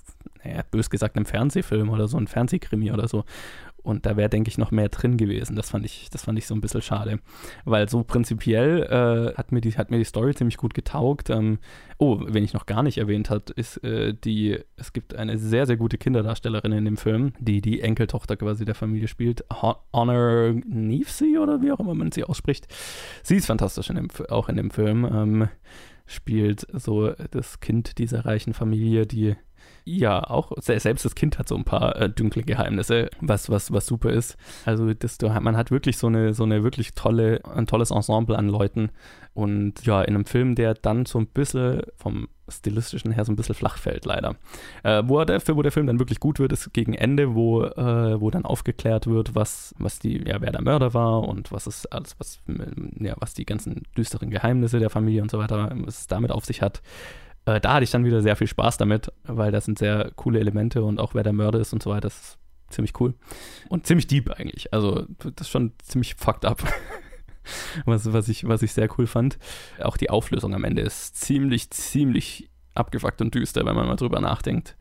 naja, 0.44 0.64
bös 0.72 0.90
gesagt, 0.90 1.16
einem 1.16 1.26
Fernsehfilm 1.26 1.90
oder 1.90 2.08
so, 2.08 2.18
ein 2.18 2.28
Fernsehkrimi 2.28 2.92
oder 2.92 3.08
so. 3.08 3.26
Und 3.84 4.06
da 4.06 4.16
wäre, 4.18 4.30
denke 4.30 4.50
ich, 4.50 4.58
noch 4.58 4.72
mehr 4.72 4.90
drin 4.90 5.18
gewesen. 5.18 5.56
Das 5.56 5.70
fand 5.70 5.86
ich, 5.86 6.10
das 6.10 6.24
fand 6.24 6.38
ich 6.40 6.48
so 6.48 6.56
ein 6.56 6.62
bisschen 6.62 6.82
schade. 6.82 7.20
Weil 7.66 7.90
so 7.90 8.04
prinzipiell 8.04 8.84
äh, 8.84 9.38
hat, 9.38 9.52
mir 9.52 9.62
die, 9.62 9.74
hat 9.74 9.92
mir 9.92 9.98
die 9.98 10.06
Story 10.06 10.34
ziemlich 10.34 10.58
gut 10.58 10.74
getaugt. 10.74 11.30
Ähm, 11.30 11.60
oh, 11.98 12.22
wenn 12.26 12.44
ich 12.44 12.54
noch 12.54 12.66
gar 12.66 12.82
nicht 12.82 12.98
erwähnt 12.98 13.30
habe, 13.30 13.52
ist 13.56 13.84
äh, 13.84 14.14
die, 14.14 14.58
es 14.78 14.94
gibt 14.94 15.16
eine 15.16 15.38
sehr, 15.38 15.66
sehr 15.66 15.78
gute 15.78 15.98
Kinderdarstellerin 15.98 16.72
in 16.72 16.86
dem 16.86 16.98
Film, 16.98 17.34
die 17.40 17.62
die 17.62 17.82
Enkeltochter 17.82 18.38
quasi 18.38 18.64
der 18.64 18.76
Familie 18.76 19.10
spielt. 19.10 19.44
Honor 19.94 20.54
Neefsey 20.66 21.38
oder 21.38 21.62
wie 21.62 21.72
auch 21.72 21.80
immer 21.80 21.94
man 21.94 22.12
sie 22.12 22.24
ausspricht. 22.24 22.68
Sie 23.22 23.36
ist 23.36 23.48
fantastisch 23.48 23.90
in 23.90 23.98
dem, 23.98 24.08
auch 24.30 24.48
in 24.48 24.56
dem 24.56 24.72
Film. 24.72 25.06
Ähm, 25.06 25.50
spielt 26.06 26.68
so 26.72 27.12
das 27.32 27.60
Kind 27.60 27.98
dieser 27.98 28.26
reichen 28.26 28.54
Familie, 28.54 29.06
die 29.06 29.36
ja, 29.86 30.24
auch 30.24 30.52
selbst 30.58 31.06
das 31.06 31.16
Kind 31.16 31.38
hat 31.40 31.48
so 31.48 31.56
ein 31.56 31.66
paar 31.66 31.96
äh, 31.98 32.10
dunkle 32.10 32.44
Geheimnisse, 32.44 33.10
was, 33.20 33.50
was, 33.50 33.72
was 33.72 33.86
super 33.86 34.12
ist. 34.12 34.38
Also 34.66 34.94
das, 34.94 35.18
man 35.22 35.58
hat 35.58 35.72
wirklich 35.72 35.98
so 35.98 36.08
eine, 36.08 36.34
so 36.34 36.44
eine 36.44 36.64
wirklich 36.64 36.94
tolle, 36.94 37.42
ein 37.46 37.68
tolles 37.68 37.92
Ensemble 37.92 38.38
an 38.38 38.48
Leuten. 38.48 38.92
Und 39.34 39.86
ja, 39.86 40.02
in 40.02 40.16
einem 40.16 40.26
Film, 40.26 40.56
der 40.56 40.76
dann 40.76 41.06
so 41.06 41.20
ein 41.20 41.28
bisschen 41.28 41.82
vom 41.98 42.28
stilistischen 42.48 43.12
her 43.12 43.26
so 43.26 43.32
ein 43.32 43.36
bisschen 43.36 43.56
flach 43.56 43.78
fällt, 43.78 44.06
leider. 44.06 44.36
Äh, 44.84 45.04
wo, 45.06 45.24
der, 45.24 45.42
wo 45.48 45.62
der 45.62 45.72
Film 45.72 45.88
dann 45.88 46.00
wirklich 46.00 46.20
gut 46.20 46.40
wird, 46.40 46.52
ist 46.52 46.74
gegen 46.74 46.94
Ende, 46.94 47.34
wo, 47.36 47.64
äh, 47.64 48.22
wo 48.22 48.30
dann 48.30 48.46
aufgeklärt 48.46 49.08
wird, 49.08 49.34
was, 49.36 49.74
was 49.80 50.00
die, 50.00 50.28
ja, 50.28 50.40
wer 50.40 50.52
der 50.52 50.62
Mörder 50.62 50.94
war 50.94 51.28
und 51.28 51.52
was 51.52 51.68
ist 51.68 51.92
alles, 51.92 52.16
was, 52.20 52.40
ja, 53.00 53.16
was 53.20 53.34
die 53.34 53.46
ganzen 53.46 53.84
düsteren 53.98 54.30
Geheimnisse 54.30 54.80
der 54.80 54.90
Familie 54.90 55.22
und 55.22 55.32
so 55.32 55.40
weiter, 55.40 55.72
was 55.76 56.02
es 56.02 56.08
damit 56.08 56.32
auf 56.32 56.46
sich 56.46 56.62
hat. 56.62 56.82
Äh, 57.46 57.60
da 57.60 57.74
hatte 57.74 57.84
ich 57.84 57.92
dann 57.92 58.06
wieder 58.06 58.22
sehr 58.22 58.36
viel 58.36 58.48
Spaß 58.48 58.78
damit, 58.78 59.12
weil 59.24 59.52
das 59.52 59.66
sind 59.66 59.78
sehr 59.78 60.12
coole 60.16 60.40
Elemente 60.40 60.84
und 60.84 61.00
auch 61.00 61.14
wer 61.14 61.24
der 61.24 61.34
Mörder 61.34 61.60
ist 61.60 61.74
und 61.74 61.84
so 61.84 61.90
weiter, 61.90 62.02
das 62.02 62.16
ist 62.16 62.38
ziemlich 62.70 63.00
cool. 63.00 63.14
Und 63.70 63.86
ziemlich 63.86 64.08
deep 64.08 64.32
eigentlich. 64.32 64.74
Also, 64.74 65.06
das 65.20 65.48
ist 65.48 65.50
schon 65.50 65.74
ziemlich 65.80 66.16
fucked 66.16 66.46
up. 66.46 66.64
was, 67.86 68.12
was, 68.12 68.30
ich, 68.30 68.48
was 68.48 68.62
ich 68.62 68.74
sehr 68.74 68.90
cool 68.98 69.08
fand. 69.08 69.38
Auch 69.82 69.98
die 69.98 70.10
Auflösung 70.10 70.54
am 70.54 70.64
Ende 70.64 70.82
ist 70.82 71.16
ziemlich, 71.18 71.70
ziemlich 71.70 72.50
abgefuckt 72.76 73.22
und 73.22 73.36
düster, 73.36 73.66
wenn 73.66 73.76
man 73.76 73.88
mal 73.88 73.96
drüber 73.96 74.20
nachdenkt. 74.20 74.76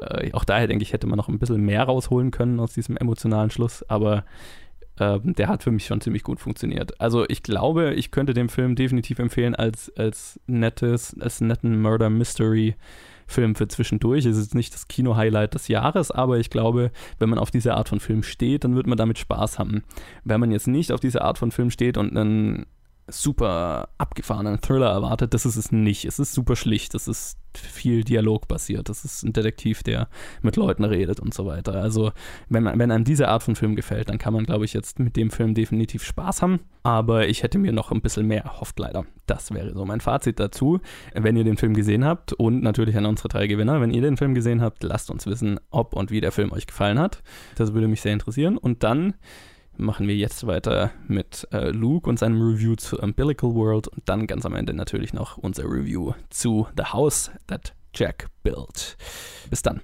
Äh, 0.00 0.32
auch 0.32 0.44
daher 0.44 0.66
denke 0.66 0.82
ich, 0.82 0.92
hätte 0.92 1.06
man 1.06 1.16
noch 1.16 1.28
ein 1.28 1.38
bisschen 1.38 1.60
mehr 1.60 1.84
rausholen 1.84 2.30
können 2.30 2.60
aus 2.60 2.72
diesem 2.72 2.96
emotionalen 2.96 3.50
Schluss, 3.50 3.82
aber 3.88 4.24
ähm, 4.98 5.34
der 5.34 5.48
hat 5.48 5.62
für 5.62 5.70
mich 5.70 5.86
schon 5.86 6.00
ziemlich 6.00 6.22
gut 6.22 6.40
funktioniert. 6.40 7.00
Also 7.00 7.24
ich 7.28 7.42
glaube, 7.42 7.94
ich 7.94 8.10
könnte 8.10 8.34
den 8.34 8.48
Film 8.48 8.74
definitiv 8.74 9.18
empfehlen 9.18 9.54
als, 9.54 9.92
als 9.96 10.40
nettes, 10.46 11.16
als 11.20 11.40
netten 11.40 11.80
Murder 11.80 12.10
Mystery. 12.10 12.76
Film 13.28 13.56
für 13.56 13.66
zwischendurch. 13.66 14.24
Es 14.24 14.36
ist 14.36 14.54
nicht 14.54 14.72
das 14.72 14.86
Kino-Highlight 14.88 15.54
des 15.54 15.66
Jahres, 15.68 16.10
aber 16.12 16.38
ich 16.38 16.48
glaube, 16.48 16.92
wenn 17.18 17.28
man 17.28 17.40
auf 17.40 17.50
diese 17.50 17.74
Art 17.74 17.88
von 17.88 17.98
Film 17.98 18.22
steht, 18.22 18.62
dann 18.62 18.76
wird 18.76 18.86
man 18.86 18.96
damit 18.96 19.18
Spaß 19.18 19.58
haben. 19.58 19.82
Wenn 20.24 20.38
man 20.38 20.52
jetzt 20.52 20.68
nicht 20.68 20.92
auf 20.92 21.00
diese 21.00 21.22
Art 21.22 21.36
von 21.36 21.50
Film 21.50 21.70
steht 21.70 21.98
und 21.98 22.16
einen 22.16 22.66
super 23.08 23.88
abgefahrenen 23.98 24.60
Thriller 24.60 24.90
erwartet. 24.90 25.34
Das 25.34 25.46
ist 25.46 25.56
es 25.56 25.72
nicht. 25.72 26.04
Es 26.04 26.18
ist 26.18 26.34
super 26.34 26.56
schlicht. 26.56 26.94
Es 26.94 27.06
ist 27.06 27.38
viel 27.56 28.04
Dialog 28.04 28.48
basiert. 28.48 28.88
Das 28.88 29.04
ist 29.04 29.22
ein 29.22 29.32
Detektiv, 29.32 29.82
der 29.82 30.08
mit 30.42 30.56
Leuten 30.56 30.84
redet 30.84 31.20
und 31.20 31.32
so 31.32 31.46
weiter. 31.46 31.74
Also, 31.74 32.12
wenn, 32.48 32.64
wenn 32.64 32.90
einem 32.90 33.04
diese 33.04 33.28
Art 33.28 33.42
von 33.42 33.56
Film 33.56 33.76
gefällt, 33.76 34.08
dann 34.08 34.18
kann 34.18 34.32
man, 34.32 34.44
glaube 34.44 34.64
ich, 34.64 34.72
jetzt 34.72 34.98
mit 34.98 35.16
dem 35.16 35.30
Film 35.30 35.54
definitiv 35.54 36.02
Spaß 36.04 36.42
haben. 36.42 36.60
Aber 36.82 37.28
ich 37.28 37.42
hätte 37.42 37.58
mir 37.58 37.72
noch 37.72 37.92
ein 37.92 38.00
bisschen 38.00 38.26
mehr 38.26 38.42
erhofft, 38.44 38.78
leider. 38.78 39.06
Das 39.26 39.52
wäre 39.52 39.72
so 39.72 39.84
mein 39.84 40.00
Fazit 40.00 40.38
dazu. 40.38 40.80
Wenn 41.14 41.36
ihr 41.36 41.44
den 41.44 41.56
Film 41.56 41.74
gesehen 41.74 42.04
habt 42.04 42.32
und 42.32 42.62
natürlich 42.62 42.96
an 42.96 43.06
unsere 43.06 43.28
drei 43.28 43.46
Gewinner, 43.46 43.80
wenn 43.80 43.90
ihr 43.90 44.02
den 44.02 44.16
Film 44.16 44.34
gesehen 44.34 44.60
habt, 44.62 44.82
lasst 44.82 45.10
uns 45.10 45.26
wissen, 45.26 45.58
ob 45.70 45.94
und 45.94 46.10
wie 46.10 46.20
der 46.20 46.32
Film 46.32 46.52
euch 46.52 46.66
gefallen 46.66 46.98
hat. 46.98 47.22
Das 47.56 47.72
würde 47.72 47.88
mich 47.88 48.00
sehr 48.00 48.12
interessieren. 48.12 48.58
Und 48.58 48.82
dann 48.82 49.14
machen 49.78 50.08
wir 50.08 50.16
jetzt 50.16 50.46
weiter 50.46 50.90
mit 51.06 51.46
äh, 51.52 51.70
Luke 51.70 52.08
und 52.08 52.18
seinem 52.18 52.40
Review 52.40 52.76
zu 52.76 52.98
Umbilical 52.98 53.54
World 53.54 53.88
und 53.88 54.08
dann 54.08 54.26
ganz 54.26 54.46
am 54.46 54.54
Ende 54.54 54.72
natürlich 54.72 55.12
noch 55.12 55.36
unser 55.36 55.64
Review 55.64 56.12
zu 56.30 56.66
The 56.76 56.84
House 56.84 57.30
That 57.46 57.74
Jack 57.94 58.28
Built. 58.42 58.96
Bis 59.50 59.62
dann. 59.62 59.80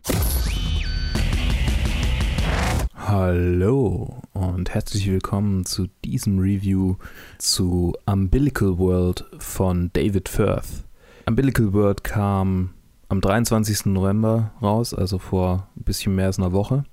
Hallo 2.94 4.22
und 4.32 4.72
herzlich 4.72 5.10
willkommen 5.10 5.66
zu 5.66 5.88
diesem 6.04 6.38
Review 6.38 6.96
zu 7.38 7.94
Umbilical 8.06 8.78
World 8.78 9.24
von 9.38 9.90
David 9.92 10.28
Firth. 10.28 10.84
Umbilical 11.26 11.72
World 11.72 12.04
kam 12.04 12.70
am 13.08 13.20
23. 13.20 13.86
November 13.86 14.52
raus, 14.62 14.94
also 14.94 15.18
vor 15.18 15.68
ein 15.76 15.84
bisschen 15.84 16.14
mehr 16.14 16.26
als 16.26 16.38
einer 16.38 16.52
Woche. 16.52 16.84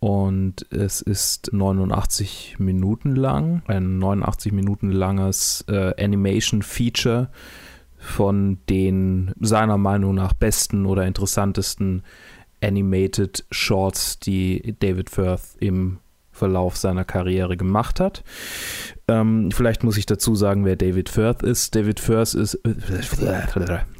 Und 0.00 0.66
es 0.70 1.02
ist 1.02 1.52
89 1.52 2.56
Minuten 2.58 3.16
lang, 3.16 3.62
ein 3.66 3.98
89 3.98 4.52
Minuten 4.52 4.92
langes 4.92 5.64
äh, 5.68 5.92
Animation-Feature 6.02 7.30
von 7.98 8.58
den 8.68 9.32
seiner 9.40 9.76
Meinung 9.76 10.14
nach 10.14 10.32
besten 10.32 10.86
oder 10.86 11.04
interessantesten 11.04 12.02
Animated 12.62 13.44
Shorts, 13.50 14.20
die 14.20 14.76
David 14.78 15.10
Firth 15.10 15.56
im 15.58 15.98
Verlauf 16.30 16.76
seiner 16.76 17.04
Karriere 17.04 17.56
gemacht 17.56 17.98
hat. 17.98 18.22
Ähm, 19.08 19.50
vielleicht 19.50 19.82
muss 19.82 19.96
ich 19.96 20.06
dazu 20.06 20.36
sagen, 20.36 20.64
wer 20.64 20.76
David 20.76 21.08
Firth 21.08 21.42
ist. 21.42 21.74
David 21.74 21.98
Firth 21.98 22.34
ist 22.34 22.60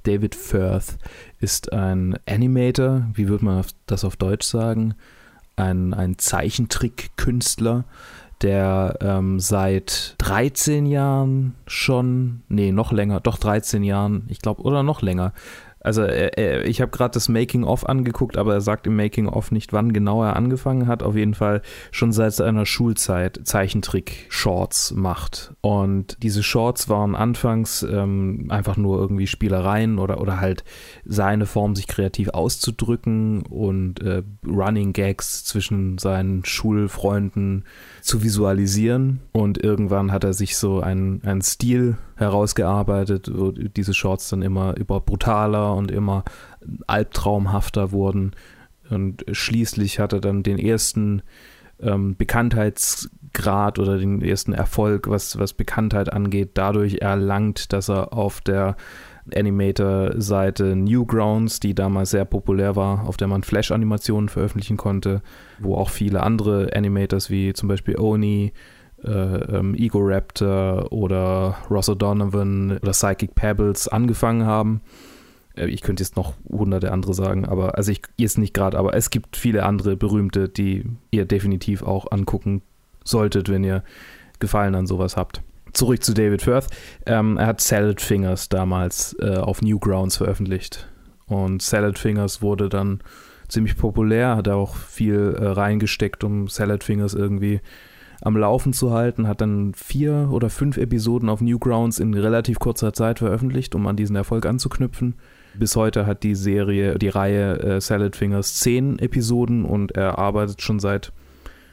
David 0.05 0.35
Firth 0.37 0.99
ist 1.41 1.73
ein 1.73 2.17
Animator, 2.27 3.09
wie 3.15 3.29
würde 3.29 3.45
man 3.45 3.65
das 3.87 4.05
auf 4.05 4.17
Deutsch 4.17 4.47
sagen? 4.47 4.95
Ein, 5.59 5.95
ein 5.95 6.19
Zeichentrick-Künstler, 6.19 7.85
der 8.43 8.99
ähm, 9.01 9.41
seit 9.41 10.15
13 10.19 10.87
Jahren 10.87 11.55
schon, 11.67 12.43
nee, 12.49 12.73
noch 12.73 12.93
länger, 12.93 13.21
doch 13.21 13.39
13 13.39 13.83
Jahren, 13.83 14.25
ich 14.29 14.41
glaube, 14.41 14.63
oder 14.63 14.83
noch 14.83 15.03
länger, 15.03 15.33
also 15.81 16.03
er, 16.03 16.37
er, 16.37 16.67
ich 16.67 16.81
habe 16.81 16.91
gerade 16.91 17.13
das 17.13 17.29
Making-of 17.29 17.89
angeguckt, 17.89 18.37
aber 18.37 18.55
er 18.55 18.61
sagt 18.61 18.87
im 18.87 18.97
Making-of 18.97 19.53
nicht, 19.53 19.73
wann 19.73 19.93
genau 19.93 20.23
er 20.23 20.37
angefangen 20.37 20.87
hat. 20.87 21.03
Auf 21.03 21.15
jeden 21.15 21.35
Fall 21.35 21.63
schon 21.91 22.13
seit 22.13 22.35
seiner 22.35 22.67
Schulzeit 22.67 23.41
Zeichentrick-Shorts 23.45 24.93
macht. 24.93 25.55
Und 25.61 26.17
diese 26.23 26.43
Shorts 26.43 26.89
waren 26.89 27.15
anfangs 27.15 27.83
ähm, 27.83 28.47
einfach 28.49 28.77
nur 28.77 28.99
irgendwie 28.99 29.27
Spielereien 29.27 29.99
oder, 29.99 30.21
oder 30.21 30.41
halt 30.41 30.65
seine 31.05 31.47
Form, 31.47 31.77
sich 31.77 31.87
kreativ 31.87 32.31
auszudrücken 32.31 33.43
und 33.43 34.01
äh, 34.03 34.23
Running 34.47 34.93
Gags 34.93 35.45
zwischen 35.45 35.99
seinen 35.99 36.45
Schulfreunden 36.45 37.65
zu 38.09 38.23
visualisieren. 38.23 39.21
Und 39.33 39.63
irgendwann 39.63 40.11
hat 40.11 40.25
er 40.25 40.33
sich 40.33 40.57
so 40.57 40.81
einen, 40.81 41.23
einen 41.25 41.43
Stil 41.43 41.99
herausgearbeitet, 42.17 43.31
wo 43.33 43.53
diese 43.53 43.95
Shorts 43.95 44.31
dann 44.31 44.43
immer 44.43 44.77
über 44.77 45.01
brutaler 45.01 45.75
und 45.75 45.91
immer 45.91 46.25
albtraumhafter 46.87 47.93
wurden. 47.93 48.33
Und 48.89 49.25
schließlich 49.31 50.01
hat 50.01 50.15
er 50.15 50.21
dann 50.21 50.43
den 50.43 50.59
ersten 50.59 51.23
ähm, 51.81 52.17
Bekanntheitsgrad 52.17 53.79
oder 53.79 53.99
den 53.99 54.23
ersten 54.23 54.55
Erfolg, 54.55 55.09
was, 55.09 55.39
was 55.39 55.53
Bekanntheit 55.53 56.11
angeht, 56.11 56.53
dadurch 56.55 56.97
erlangt, 57.03 57.73
dass 57.75 57.91
er 57.91 58.15
auf 58.15 58.41
der 58.41 58.77
Animator-Seite 59.35 60.77
Newgrounds, 60.77 61.61
die 61.61 61.75
damals 61.75 62.11
sehr 62.11 62.25
populär 62.25 62.77
war, 62.77 63.07
auf 63.07 63.17
der 63.17 63.29
man 63.29 63.43
Flash-Animationen 63.43 64.29
veröffentlichen 64.29 64.77
konnte, 64.77 65.23
wo 65.59 65.77
auch 65.77 65.91
viele 65.91 66.23
andere 66.23 66.71
Animators 66.75 67.31
wie 67.31 67.53
zum 67.53 67.69
Beispiel 67.69 67.99
Oni, 67.99 68.53
äh, 69.05 69.11
ähm, 69.11 69.75
Ego 69.75 70.01
Raptor 70.03 70.93
oder 70.93 71.57
Ross 71.71 71.89
O'Donovan 71.89 72.81
oder 72.81 72.93
Psychic 72.93 73.35
Pebbles 73.35 73.89
angefangen 73.89 74.45
haben. 74.45 74.81
Äh, 75.57 75.69
ich 75.69 75.83
könnte 75.83 76.03
jetzt 76.03 76.17
noch 76.17 76.35
hunderte 76.49 76.93
andere 76.93 77.15
sagen, 77.15 77.45
aber 77.45 77.77
also 77.77 77.93
ich 77.93 78.03
jetzt 78.17 78.39
nicht 78.39 78.55
gerade, 78.55 78.79
aber 78.79 78.95
es 78.95 79.11
gibt 79.11 79.37
viele 79.37 79.65
andere 79.65 79.97
berühmte, 79.97 80.49
die 80.49 80.85
ihr 81.11 81.27
definitiv 81.27 81.83
auch 81.83 82.11
angucken 82.11 82.63
solltet, 83.05 83.49
wenn 83.49 83.65
ihr 83.65 83.83
Gefallen 84.41 84.75
an 84.75 84.87
sowas 84.87 85.17
habt. 85.17 85.43
Zurück 85.79 86.03
zu 86.03 86.13
David 86.13 86.43
Firth. 86.43 86.67
Ähm, 87.07 87.37
er 87.37 87.47
hat 87.47 87.61
Salad 87.61 88.01
Fingers 88.01 88.49
damals 88.49 89.15
äh, 89.21 89.37
auf 89.37 89.63
Newgrounds 89.63 90.17
veröffentlicht. 90.17 90.89
Und 91.27 91.63
Salad 91.63 92.01
Fingers 92.01 92.43
wurde 92.43 92.69
dann 92.69 93.01
ziemlich 93.47 93.77
populär, 93.77 94.35
hat 94.35 94.49
er 94.49 94.57
auch 94.57 94.75
viel 94.75 95.37
äh, 95.39 95.47
reingesteckt, 95.47 96.25
um 96.25 96.49
Salad 96.49 96.83
Fingers 96.83 97.15
irgendwie 97.15 97.61
am 98.21 98.37
Laufen 98.37 98.73
zu 98.73 98.93
halten, 98.93 99.29
hat 99.29 99.41
dann 99.41 99.73
vier 99.73 100.31
oder 100.33 100.51
fünf 100.51 100.79
Episoden 100.79 101.29
auf 101.29 101.41
Newgrounds 101.41 102.01
in 102.01 102.13
relativ 102.13 102.59
kurzer 102.59 102.93
Zeit 102.93 103.21
veröffentlicht, 103.21 103.77
um 103.77 103.87
an 103.87 103.95
diesen 103.95 104.17
Erfolg 104.17 104.47
anzuknüpfen. 104.47 105.15
Bis 105.55 105.77
heute 105.77 106.07
hat 106.07 106.25
die 106.25 106.35
Serie, 106.35 106.99
die 106.99 107.09
Reihe 107.09 107.57
äh, 107.61 107.81
Salad 107.81 108.17
Fingers 108.17 108.57
zehn 108.57 108.99
Episoden 108.99 109.65
und 109.65 109.93
er 109.93 110.19
arbeitet 110.19 110.61
schon 110.61 110.81
seit, 110.81 111.13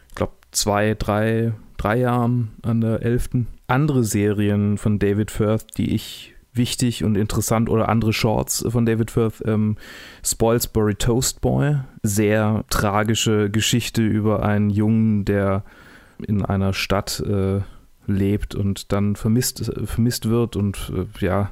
ich 0.09 0.13
glaube, 0.15 0.33
zwei, 0.51 0.93
drei, 0.93 1.53
drei 1.77 1.97
Jahren 1.97 2.51
an 2.61 2.81
der 2.81 3.01
elften. 3.01 3.47
Andere 3.67 4.03
Serien 4.03 4.77
von 4.77 4.99
David 4.99 5.31
Firth, 5.31 5.77
die 5.77 5.93
ich 5.93 6.35
wichtig 6.53 7.03
und 7.03 7.15
interessant 7.15 7.69
oder 7.69 7.89
andere 7.89 8.13
Shorts 8.13 8.65
von 8.67 8.85
David 8.85 9.11
Firth. 9.11 9.43
Ähm, 9.45 9.77
Spoilsbury 10.23 10.95
Toast 10.95 11.41
Boy, 11.41 11.77
sehr 12.01 12.63
tragische 12.69 13.49
Geschichte 13.49 14.01
über 14.01 14.43
einen 14.43 14.69
Jungen, 14.69 15.25
der 15.25 15.63
in 16.25 16.45
einer 16.45 16.73
Stadt 16.73 17.19
äh, 17.19 17.61
lebt 18.07 18.55
und 18.55 18.91
dann 18.91 19.15
vermisst, 19.15 19.71
vermisst 19.83 20.29
wird 20.29 20.55
und 20.55 20.91
äh, 20.95 21.25
ja, 21.25 21.51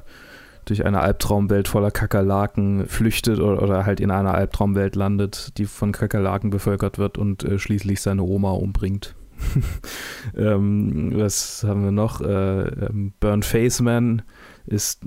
durch 0.64 0.86
eine 0.86 1.00
Albtraumwelt 1.00 1.68
voller 1.68 1.90
Kakerlaken 1.90 2.86
flüchtet 2.86 3.38
oder, 3.38 3.62
oder, 3.62 3.84
halt 3.84 4.00
in 4.00 4.10
einer 4.10 4.34
Albtraumwelt 4.34 4.96
landet, 4.96 5.58
die 5.58 5.66
von 5.66 5.92
Kakerlaken 5.92 6.48
bevölkert 6.48 6.98
wird 6.98 7.18
und 7.18 7.44
äh, 7.44 7.58
schließlich 7.58 8.00
seine 8.00 8.22
Oma 8.22 8.52
umbringt. 8.52 9.14
ähm, 10.36 11.12
was 11.14 11.64
haben 11.64 11.84
wir 11.84 11.92
noch? 11.92 12.20
Äh, 12.20 12.62
ähm, 12.62 13.12
Burn 13.20 13.42
Faceman 13.42 14.22
ist 14.66 15.02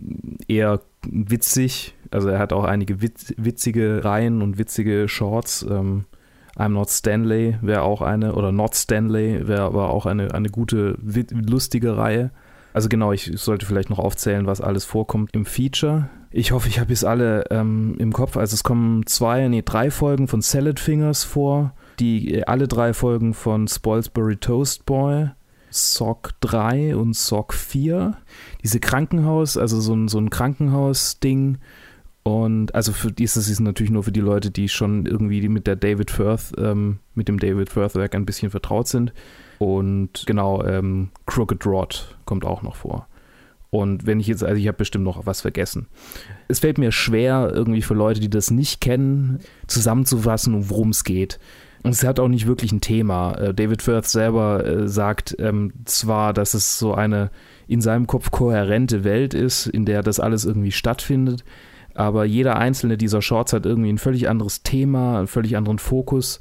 eher 0.48 0.82
witzig. 1.10 1.96
Also 2.12 2.30
er 2.30 2.40
hat 2.40 2.54
auch 2.54 2.64
einige 2.64 3.02
witz 3.02 3.34
witzige 3.38 4.04
Reihen 4.04 4.42
und 4.42 4.58
witzige 4.58 5.08
Shorts. 5.08 5.66
Ähm, 5.70 6.06
I'm 6.58 6.70
Not 6.70 6.90
Stanley 6.90 7.58
wäre 7.62 7.84
auch 7.84 8.02
eine, 8.02 8.34
oder 8.34 8.52
Not 8.52 8.76
Stanley 8.76 9.48
wäre 9.48 9.62
aber 9.62 9.92
auch 9.92 10.06
eine, 10.06 10.34
eine 10.34 10.50
gute, 10.50 10.98
lustige 11.32 11.98
Reihe. 11.98 12.32
Also 12.74 12.90
genau, 12.90 13.12
ich 13.12 13.32
sollte 13.36 13.66
vielleicht 13.66 13.90
noch 13.90 14.00
aufzählen, 14.00 14.48
was 14.48 14.62
alles 14.62 14.86
vorkommt 14.86 15.32
im 15.34 15.46
Feature. 15.46 16.10
Ich 16.32 16.52
hoffe, 16.52 16.68
ich 16.68 16.80
habe 16.80 16.90
jetzt 16.90 17.06
alle 17.06 17.46
ähm, 17.52 17.96
im 18.00 18.12
Kopf. 18.12 18.38
Also 18.38 18.54
es 18.56 18.64
kommen 18.64 19.06
zwei, 19.06 19.48
nee, 19.48 19.62
drei 19.64 19.92
Folgen 19.92 20.28
von 20.28 20.42
Salad 20.42 20.80
Fingers 20.80 21.24
vor, 21.24 21.74
die 22.00 22.36
äh, 22.36 22.44
alle 22.44 22.68
drei 22.68 22.94
Folgen 22.94 23.34
von 23.34 23.68
Spoilsbury 23.68 24.38
Toast 24.38 24.86
Boy, 24.86 25.30
Sock 25.70 26.32
3 26.42 26.96
und 26.96 27.16
Sock 27.16 27.54
4. 27.54 28.18
Diese 28.64 28.80
Krankenhaus, 28.80 29.58
also 29.58 29.80
so 29.80 29.94
ein, 29.94 30.08
so 30.08 30.20
ein 30.20 30.30
Krankenhaus-Ding, 30.30 31.60
und 32.28 32.76
also 32.76 32.92
für 32.92 33.10
dieses 33.10 33.48
ist 33.48 33.62
natürlich 33.62 33.90
nur 33.90 34.04
für 34.04 34.12
die 34.12 34.20
Leute, 34.20 34.52
die 34.52 34.68
schon 34.68 35.06
irgendwie 35.06 35.48
mit 35.48 35.66
der 35.66 35.78
David 35.78 36.12
Firth, 36.12 36.52
ähm, 36.58 37.00
mit 37.16 37.30
dem 37.30 37.40
David 37.40 37.70
Firth-Werk 37.70 38.16
ein 38.16 38.26
bisschen 38.26 38.52
vertraut 38.52 38.90
sind. 38.90 39.14
Und 39.60 40.26
genau, 40.26 40.62
ähm, 40.66 41.12
Crooked 41.26 41.66
Rod 41.66 42.18
kommt 42.26 42.44
auch 42.44 42.64
noch 42.64 42.76
vor. 42.76 43.08
Und 43.70 44.06
wenn 44.06 44.20
ich 44.20 44.28
jetzt, 44.28 44.44
also 44.44 44.60
ich 44.60 44.68
habe 44.68 44.78
bestimmt 44.78 45.06
noch 45.06 45.26
was 45.26 45.40
vergessen. 45.40 45.88
Es 46.50 46.60
fällt 46.60 46.80
mir 46.80 46.92
schwer, 46.92 47.50
irgendwie 47.54 47.82
für 47.82 47.94
Leute, 47.94 48.20
die 48.20 48.30
das 48.30 48.52
nicht 48.52 48.82
kennen, 48.82 49.40
zusammenzufassen, 49.68 50.70
worum 50.70 50.90
es 50.90 51.06
geht. 51.06 51.40
Und 51.84 51.92
es 51.92 52.04
hat 52.04 52.20
auch 52.20 52.28
nicht 52.28 52.48
wirklich 52.48 52.72
ein 52.72 52.82
Thema. 52.82 53.34
Äh, 53.34 53.54
David 53.54 53.82
Firth 53.82 54.08
selber 54.08 54.66
äh, 54.66 54.88
sagt 54.88 55.36
ähm, 55.40 55.74
zwar, 55.86 56.34
dass 56.34 56.54
es 56.54 56.80
so 56.80 56.94
eine 56.94 57.32
in 57.68 57.82
seinem 57.82 58.08
Kopf 58.08 58.32
kohärente 58.32 59.04
Welt 59.04 59.34
ist, 59.34 59.68
in 59.68 59.86
der 59.86 60.02
das 60.02 60.20
alles 60.20 60.46
irgendwie 60.46 60.72
stattfindet, 60.72 61.44
aber 61.94 62.26
jeder 62.26 62.58
einzelne 62.58 62.98
dieser 62.98 63.22
Shorts 63.22 63.54
hat 63.54 63.66
irgendwie 63.66 63.90
ein 63.90 63.98
völlig 63.98 64.30
anderes 64.30 64.64
Thema, 64.64 65.18
einen 65.18 65.28
völlig 65.28 65.58
anderen 65.58 65.80
Fokus. 65.80 66.40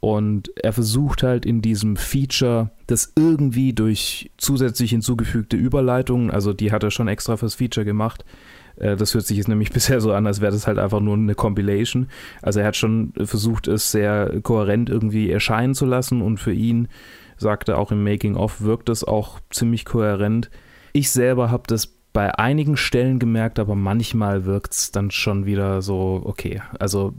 Und 0.00 0.56
er 0.56 0.72
versucht 0.72 1.22
halt 1.22 1.44
in 1.44 1.60
diesem 1.60 1.96
Feature 1.96 2.70
das 2.86 3.12
irgendwie 3.16 3.72
durch 3.74 4.30
zusätzlich 4.38 4.90
hinzugefügte 4.90 5.56
Überleitungen, 5.56 6.30
also 6.30 6.52
die 6.52 6.72
hat 6.72 6.82
er 6.82 6.90
schon 6.90 7.08
extra 7.08 7.36
fürs 7.36 7.54
Feature 7.54 7.84
gemacht. 7.84 8.24
Äh, 8.80 8.96
das 8.96 9.14
hört 9.14 9.26
sich 9.26 9.36
jetzt 9.36 9.48
nämlich 9.48 9.70
bisher 9.72 10.00
so 10.00 10.12
an, 10.12 10.26
als 10.26 10.40
wäre 10.40 10.52
das 10.52 10.66
halt 10.66 10.78
einfach 10.78 11.00
nur 11.00 11.14
eine 11.14 11.34
Compilation. 11.34 12.08
Also 12.42 12.60
er 12.60 12.66
hat 12.66 12.76
schon 12.76 13.12
versucht, 13.16 13.68
es 13.68 13.92
sehr 13.92 14.40
kohärent 14.42 14.90
irgendwie 14.90 15.30
erscheinen 15.30 15.74
zu 15.74 15.86
lassen 15.86 16.22
und 16.22 16.38
für 16.38 16.52
ihn, 16.52 16.88
sagte 17.36 17.78
auch 17.78 17.90
im 17.90 18.04
Making-of, 18.04 18.60
wirkt 18.60 18.90
es 18.90 19.02
auch 19.02 19.40
ziemlich 19.48 19.86
kohärent. 19.86 20.50
Ich 20.92 21.10
selber 21.10 21.50
habe 21.50 21.62
das 21.66 21.94
bei 22.12 22.34
einigen 22.34 22.76
Stellen 22.76 23.18
gemerkt, 23.18 23.58
aber 23.58 23.74
manchmal 23.74 24.44
wirkt 24.44 24.72
es 24.72 24.90
dann 24.90 25.10
schon 25.10 25.46
wieder 25.46 25.80
so, 25.80 26.20
okay. 26.24 26.60
Also 26.78 27.14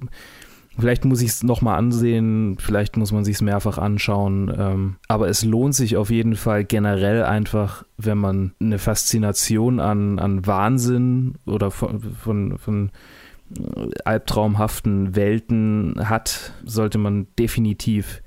vielleicht 0.78 1.06
muss 1.06 1.22
ich 1.22 1.30
es 1.30 1.44
nochmal 1.44 1.78
ansehen, 1.78 2.58
vielleicht 2.60 2.98
muss 2.98 3.12
man 3.12 3.26
sich 3.26 3.36
es 3.36 3.42
mehrfach 3.42 3.78
anschauen. 3.78 4.54
Ähm, 4.58 4.96
aber 5.08 5.30
es 5.30 5.44
lohnt 5.44 5.76
sich 5.76 5.98
auf 5.98 6.10
jeden 6.10 6.36
Fall 6.36 6.64
generell 6.64 7.24
einfach, 7.24 7.86
wenn 7.98 8.18
man 8.18 8.54
eine 8.60 8.80
Faszination 8.80 9.80
an, 9.80 10.20
an 10.20 10.46
Wahnsinn 10.46 11.36
oder 11.46 11.72
von, 11.72 12.00
von, 12.02 12.58
von 12.58 12.92
albtraumhaften 14.06 15.16
Welten 15.16 15.96
hat, 16.10 16.54
sollte 16.66 16.98
man 16.98 17.28
definitiv 17.38 18.22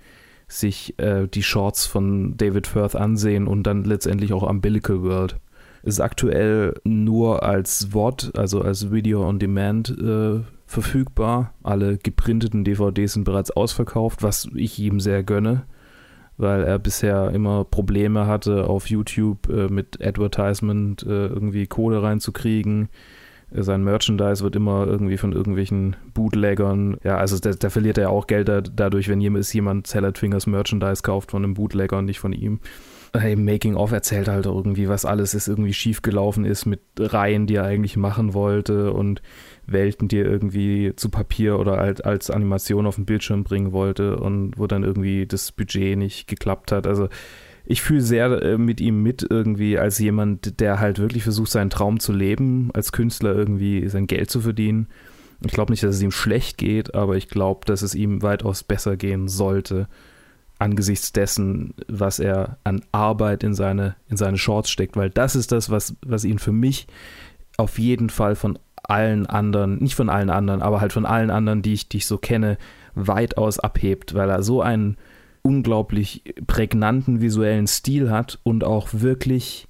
sich 0.47 0.99
äh, 0.99 1.27
die 1.27 1.43
Shorts 1.43 1.87
von 1.87 2.37
David 2.37 2.67
Firth 2.67 2.95
ansehen 2.95 3.47
und 3.47 3.65
dann 3.65 3.85
letztendlich 3.85 4.33
auch 4.33 4.43
Umbilical 4.43 5.03
World. 5.03 5.37
Ist 5.83 6.01
aktuell 6.01 6.75
nur 6.85 7.43
als 7.43 7.93
Wort, 7.93 8.33
also 8.37 8.61
als 8.63 8.91
Video 8.91 9.27
on 9.27 9.39
Demand 9.39 9.91
äh, 9.91 10.41
verfügbar. 10.75 11.55
Alle 11.63 11.97
geprinteten 11.97 12.65
DVDs 12.65 13.15
sind 13.15 13.25
bereits 13.25 13.51
ausverkauft, 13.51 14.23
was 14.23 14.49
ich 14.55 14.79
ihm 14.79 15.01
sehr 15.01 15.23
gönne, 15.23 15.65
weil 16.37 16.63
er 16.63 16.79
bisher 16.79 17.31
immer 17.31 17.65
Probleme 17.65 18.27
hatte, 18.27 18.67
auf 18.67 18.91
YouTube 18.91 19.49
äh, 19.49 19.69
mit 19.69 20.05
Advertisement 20.05 21.03
äh, 21.03 21.27
irgendwie 21.27 21.67
Kohle 21.67 22.03
reinzukriegen 22.03 22.89
sein 23.63 23.85
Merchandise 23.85 24.43
wird 24.43 24.57
immer 24.57 24.87
irgendwie 24.87 25.17
von 25.17 25.33
irgendwelchen 25.33 25.97
Bootleggern, 26.13 26.97
ja, 27.05 27.19
also 27.19 27.39
da, 27.39 27.51
da 27.53 27.71
verliert 27.71 27.99
er 27.99 28.11
auch 28.11 28.27
Geld 28.27 28.49
da, 28.49 28.61
dadurch, 28.61 29.09
wenn 29.09 29.21
jemand, 29.21 29.53
jemand 29.53 29.87
Salad 29.87 30.19
Fingers 30.19 30.47
Merchandise 30.47 31.03
kauft 31.03 31.31
von 31.31 31.45
einem 31.45 31.55
Bootlegger 31.55 31.99
und 31.99 32.07
nicht 32.07 32.19
von 32.19 32.33
ihm. 32.33 32.61
Im 33.23 33.45
Making-of 33.45 33.93
erzählt 33.93 34.27
halt 34.27 34.47
irgendwie, 34.47 34.89
was 34.89 35.05
alles 35.05 35.35
ist 35.35 35.47
irgendwie 35.47 35.73
schiefgelaufen 35.73 36.45
ist 36.45 36.67
mit 36.67 36.81
Reihen, 36.99 37.47
die 37.47 37.55
er 37.55 37.65
eigentlich 37.65 37.97
machen 37.97 38.35
wollte 38.35 38.93
und 38.93 39.23
Welten, 39.67 40.09
die 40.09 40.19
er 40.19 40.27
irgendwie 40.27 40.95
zu 40.97 41.11
Papier 41.11 41.61
oder 41.61 41.77
halt 41.77 42.05
als 42.05 42.31
Animation 42.31 42.87
auf 42.87 42.97
den 42.97 43.07
Bildschirm 43.07 43.45
bringen 43.45 43.73
wollte 43.73 44.17
und 44.17 44.59
wo 44.59 44.67
dann 44.67 44.83
irgendwie 44.83 45.27
das 45.27 45.53
Budget 45.53 45.97
nicht 45.97 46.27
geklappt 46.27 46.73
hat. 46.73 46.89
Also 46.89 47.09
ich 47.65 47.83
fühle 47.83 48.01
sehr 48.01 48.43
äh, 48.43 48.59
mit 48.59 48.81
ihm 48.81 49.03
mit 49.03 49.27
irgendwie 49.29 49.79
als 49.79 49.99
jemand, 49.99 50.61
der 50.61 50.81
halt 50.81 50.99
wirklich 50.99 51.23
versucht, 51.23 51.51
seinen 51.51 51.71
Traum 51.71 52.01
zu 52.01 52.13
leben, 52.13 52.71
als 52.75 52.93
Künstler 52.93 53.35
irgendwie 53.35 53.89
sein 53.89 54.07
Geld 54.07 54.31
zu 54.31 54.41
verdienen. 54.41 54.89
Ich 55.45 55.53
glaube 55.53 55.73
nicht, 55.73 55.83
dass 55.83 55.97
es 55.97 56.03
ihm 56.03 56.11
schlecht 56.11 56.59
geht, 56.59 56.95
aber 56.95 57.17
ich 57.17 57.29
glaube, 57.29 57.61
dass 57.65 57.83
es 57.83 57.95
ihm 57.95 58.23
weitaus 58.23 58.65
besser 58.65 58.97
gehen 58.97 59.29
sollte, 59.29 59.89
angesichts 60.59 61.13
dessen, 61.13 61.75
was 61.89 62.19
er 62.19 62.59
an 62.65 62.83
Arbeit 62.93 63.43
in 63.43 63.55
seine, 63.55 63.97
in 64.09 64.17
seine 64.17 64.39
Shorts 64.39 64.71
steckt, 64.71 64.97
weil 64.97 65.11
das 65.11 65.37
ist 65.37 65.53
das, 65.53 65.71
was, 65.71 65.97
was 66.05 66.25
ihn 66.25 66.39
für 66.39 66.53
mich 66.53 66.87
auf 67.57 67.79
jeden 67.79 68.11
Fall 68.11 68.35
von 68.35 68.59
allen 68.83 69.27
anderen, 69.27 69.79
nicht 69.79 69.95
von 69.95 70.11
allen 70.11 70.31
anderen, 70.31 70.63
aber 70.63 70.81
halt 70.81 70.93
von 70.93 71.07
allen 71.07 71.31
anderen, 71.31 71.63
die 71.63 71.73
ich, 71.73 71.89
die 71.89 71.99
ich 71.99 72.07
so 72.07 72.19
kenne, 72.19 72.59
weitaus 72.95 73.59
abhebt, 73.59 74.15
weil 74.15 74.31
er 74.31 74.43
so 74.43 74.63
einen 74.63 74.97
unglaublich 75.43 76.23
prägnanten 76.47 77.21
visuellen 77.21 77.67
Stil 77.67 78.11
hat 78.11 78.39
und 78.45 78.65
auch 78.65 78.89
wirklich, 78.93 79.69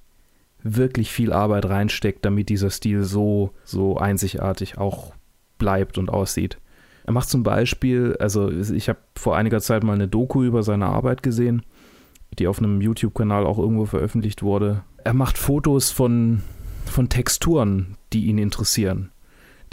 wirklich 0.63 1.11
viel 1.11 1.33
Arbeit 1.33 1.65
reinsteckt, 1.65 2.23
damit 2.23 2.49
dieser 2.49 2.69
Stil 2.69 3.03
so, 3.03 3.51
so 3.63 3.97
einzigartig 3.97 4.77
auch 4.77 5.13
bleibt 5.57 5.97
und 5.97 6.09
aussieht. 6.09 6.57
Er 7.05 7.13
macht 7.13 7.29
zum 7.29 7.43
Beispiel, 7.43 8.15
also 8.19 8.49
ich 8.49 8.89
habe 8.89 8.99
vor 9.15 9.37
einiger 9.37 9.61
Zeit 9.61 9.83
mal 9.83 9.93
eine 9.93 10.07
Doku 10.07 10.43
über 10.43 10.63
seine 10.63 10.87
Arbeit 10.87 11.21
gesehen, 11.23 11.61
die 12.39 12.47
auf 12.47 12.59
einem 12.59 12.81
YouTube-Kanal 12.81 13.45
auch 13.45 13.59
irgendwo 13.59 13.85
veröffentlicht 13.85 14.41
wurde. 14.41 14.83
Er 15.03 15.13
macht 15.13 15.37
Fotos 15.37 15.91
von, 15.91 16.41
von 16.85 17.07
Texturen, 17.07 17.95
die 18.11 18.25
ihn 18.25 18.39
interessieren 18.39 19.11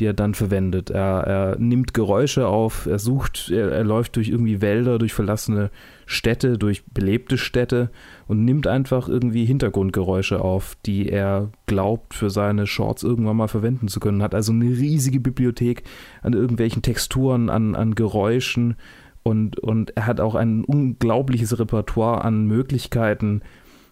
die 0.01 0.07
er 0.07 0.13
dann 0.13 0.35
verwendet. 0.35 0.91
Er, 0.91 1.25
er 1.25 1.59
nimmt 1.59 1.95
Geräusche 1.95 2.47
auf, 2.47 2.87
er 2.87 2.99
sucht, 2.99 3.51
er, 3.51 3.71
er, 3.71 3.85
läuft 3.85 4.17
durch 4.17 4.29
irgendwie 4.29 4.61
Wälder, 4.61 4.99
durch 4.99 5.13
verlassene 5.13 5.71
Städte, 6.07 6.59
durch 6.59 6.85
belebte 6.87 7.39
Städte 7.39 7.91
und 8.27 8.45
nimmt 8.45 8.67
einfach 8.67 9.09
irgendwie 9.09 9.45
Hintergrundgeräusche 9.45 10.41
auf, 10.41 10.77
die 10.87 11.09
er 11.09 11.51
glaubt, 11.67 12.15
für 12.15 12.31
seine 12.31 12.67
Shorts 12.67 13.03
irgendwann 13.03 13.37
mal 13.37 13.49
verwenden 13.49 13.89
zu 13.89 14.01
können. 14.01 14.23
Hat 14.23 14.35
also 14.35 14.53
eine 14.53 14.65
riesige 14.65 15.21
Bibliothek 15.21 15.85
an 16.23 16.33
irgendwelchen 16.33 16.83
Texturen, 16.83 17.51
an, 17.51 17.75
an 17.75 17.95
Geräuschen 17.95 18.77
und, 19.23 19.59
und 19.61 19.97
er 19.97 20.07
hat 20.07 20.21
auch 20.21 20.35
ein 20.35 20.65
unglaubliches 20.65 21.59
Repertoire 21.59 22.25
an 22.25 22.47
Möglichkeiten, 22.47 23.43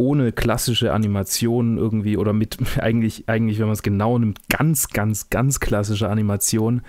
ohne 0.00 0.33
klassische 0.33 0.95
Animationen 0.95 1.76
irgendwie 1.76 2.16
oder 2.16 2.33
mit 2.33 2.57
eigentlich, 2.80 3.28
eigentlich, 3.28 3.59
wenn 3.59 3.66
man 3.66 3.75
es 3.75 3.83
genau 3.83 4.19
nimmt, 4.19 4.49
ganz, 4.49 4.88
ganz, 4.88 5.28
ganz 5.28 5.61
klassische 5.61 6.09
Animationen, 6.09 6.80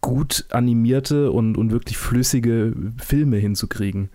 gut 0.00 0.46
animierte 0.50 1.30
und, 1.32 1.58
und 1.58 1.72
wirklich 1.72 1.98
flüssige 1.98 2.72
Filme 2.96 3.36
hinzukriegen. 3.36 4.08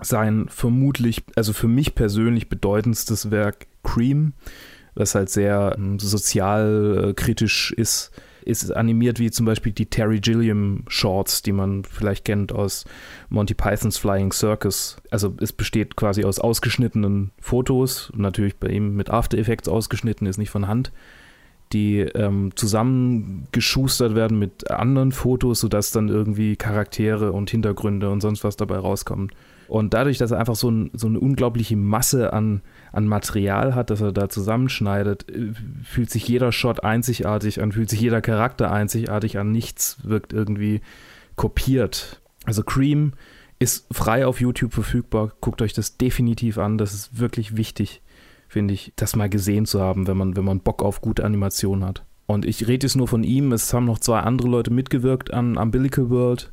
Sein 0.00 0.46
vermutlich, 0.48 1.22
also 1.36 1.52
für 1.52 1.68
mich 1.68 1.94
persönlich 1.94 2.48
bedeutendstes 2.48 3.30
Werk 3.30 3.66
Cream, 3.84 4.32
was 4.94 5.14
halt 5.14 5.30
sehr 5.30 5.76
ähm, 5.78 5.98
sozialkritisch 6.00 7.72
ist, 7.72 8.10
ist 8.44 8.70
animiert 8.70 9.18
wie 9.18 9.30
zum 9.30 9.46
Beispiel 9.46 9.72
die 9.72 9.86
Terry 9.86 10.20
Gilliam 10.20 10.84
Shorts, 10.88 11.42
die 11.42 11.52
man 11.52 11.84
vielleicht 11.84 12.24
kennt 12.24 12.52
aus 12.52 12.84
Monty 13.28 13.54
Pythons 13.54 13.98
Flying 13.98 14.32
Circus. 14.32 14.96
Also 15.10 15.34
es 15.40 15.52
besteht 15.52 15.96
quasi 15.96 16.24
aus 16.24 16.38
ausgeschnittenen 16.38 17.30
Fotos, 17.40 18.12
natürlich 18.14 18.56
bei 18.56 18.68
ihm 18.68 18.94
mit 18.94 19.10
After 19.10 19.38
Effects 19.38 19.68
ausgeschnitten, 19.68 20.26
ist 20.26 20.38
nicht 20.38 20.50
von 20.50 20.68
Hand, 20.68 20.92
die 21.72 22.00
ähm, 22.00 22.52
zusammengeschustert 22.54 24.14
werden 24.14 24.38
mit 24.38 24.70
anderen 24.70 25.12
Fotos, 25.12 25.60
sodass 25.60 25.90
dann 25.90 26.08
irgendwie 26.08 26.56
Charaktere 26.56 27.32
und 27.32 27.50
Hintergründe 27.50 28.10
und 28.10 28.20
sonst 28.20 28.44
was 28.44 28.56
dabei 28.56 28.76
rauskommt. 28.76 29.32
Und 29.72 29.94
dadurch, 29.94 30.18
dass 30.18 30.32
er 30.32 30.38
einfach 30.38 30.54
so, 30.54 30.70
ein, 30.70 30.90
so 30.92 31.06
eine 31.06 31.18
unglaubliche 31.18 31.76
Masse 31.76 32.34
an, 32.34 32.60
an 32.92 33.06
Material 33.06 33.74
hat, 33.74 33.88
das 33.88 34.02
er 34.02 34.12
da 34.12 34.28
zusammenschneidet, 34.28 35.30
äh, 35.30 35.54
fühlt 35.82 36.10
sich 36.10 36.28
jeder 36.28 36.52
Shot 36.52 36.84
einzigartig 36.84 37.62
an, 37.62 37.72
fühlt 37.72 37.88
sich 37.88 38.02
jeder 38.02 38.20
Charakter 38.20 38.70
einzigartig 38.70 39.38
an, 39.38 39.50
nichts 39.50 39.96
wirkt 40.02 40.34
irgendwie 40.34 40.82
kopiert. 41.36 42.20
Also 42.44 42.62
Cream 42.62 43.14
ist 43.60 43.86
frei 43.90 44.26
auf 44.26 44.42
YouTube 44.42 44.74
verfügbar. 44.74 45.32
Guckt 45.40 45.62
euch 45.62 45.72
das 45.72 45.96
definitiv 45.96 46.58
an. 46.58 46.76
Das 46.76 46.92
ist 46.92 47.18
wirklich 47.18 47.56
wichtig, 47.56 48.02
finde 48.48 48.74
ich, 48.74 48.92
das 48.96 49.16
mal 49.16 49.30
gesehen 49.30 49.64
zu 49.64 49.80
haben, 49.80 50.06
wenn 50.06 50.18
man, 50.18 50.36
wenn 50.36 50.44
man 50.44 50.60
Bock 50.60 50.82
auf 50.82 51.00
gute 51.00 51.24
Animation 51.24 51.82
hat. 51.82 52.04
Und 52.26 52.44
ich 52.44 52.68
rede 52.68 52.86
jetzt 52.86 52.96
nur 52.96 53.08
von 53.08 53.24
ihm. 53.24 53.52
Es 53.52 53.72
haben 53.72 53.86
noch 53.86 54.00
zwei 54.00 54.20
andere 54.20 54.48
Leute 54.48 54.70
mitgewirkt 54.70 55.32
an 55.32 55.56
Umbilical 55.56 56.10
World 56.10 56.52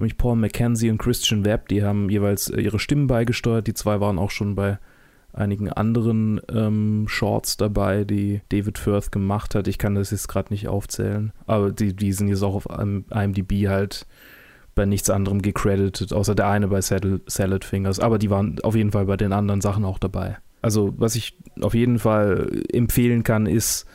nämlich 0.00 0.18
Paul 0.18 0.36
McKenzie 0.36 0.90
und 0.90 0.98
Christian 0.98 1.44
Webb, 1.44 1.68
die 1.68 1.82
haben 1.84 2.10
jeweils 2.10 2.48
äh, 2.48 2.60
ihre 2.60 2.78
Stimmen 2.78 3.06
beigesteuert. 3.06 3.66
Die 3.66 3.74
zwei 3.74 4.00
waren 4.00 4.18
auch 4.18 4.30
schon 4.30 4.54
bei 4.54 4.78
einigen 5.32 5.70
anderen 5.70 6.40
ähm, 6.52 7.06
Shorts 7.06 7.56
dabei, 7.56 8.04
die 8.04 8.40
David 8.48 8.78
Firth 8.78 9.12
gemacht 9.12 9.54
hat. 9.54 9.68
Ich 9.68 9.78
kann 9.78 9.94
das 9.94 10.10
jetzt 10.10 10.28
gerade 10.28 10.52
nicht 10.52 10.68
aufzählen, 10.68 11.32
aber 11.46 11.70
die, 11.70 11.94
die 11.94 12.12
sind 12.12 12.28
jetzt 12.28 12.42
auch 12.42 12.54
auf 12.54 12.68
IMDb 12.68 13.68
halt 13.68 14.06
bei 14.74 14.86
nichts 14.86 15.10
anderem 15.10 15.42
gecredited, 15.42 16.12
außer 16.12 16.34
der 16.34 16.48
eine 16.48 16.68
bei 16.68 16.80
Salad 16.80 17.64
Fingers. 17.64 18.00
Aber 18.00 18.18
die 18.18 18.30
waren 18.30 18.58
auf 18.62 18.74
jeden 18.74 18.92
Fall 18.92 19.06
bei 19.06 19.16
den 19.16 19.32
anderen 19.32 19.60
Sachen 19.60 19.84
auch 19.84 19.98
dabei. 19.98 20.38
Also, 20.62 20.94
was 20.96 21.14
ich 21.14 21.36
auf 21.60 21.74
jeden 21.74 21.98
Fall 21.98 22.62
empfehlen 22.72 23.22
kann, 23.22 23.46
ist, 23.46 23.86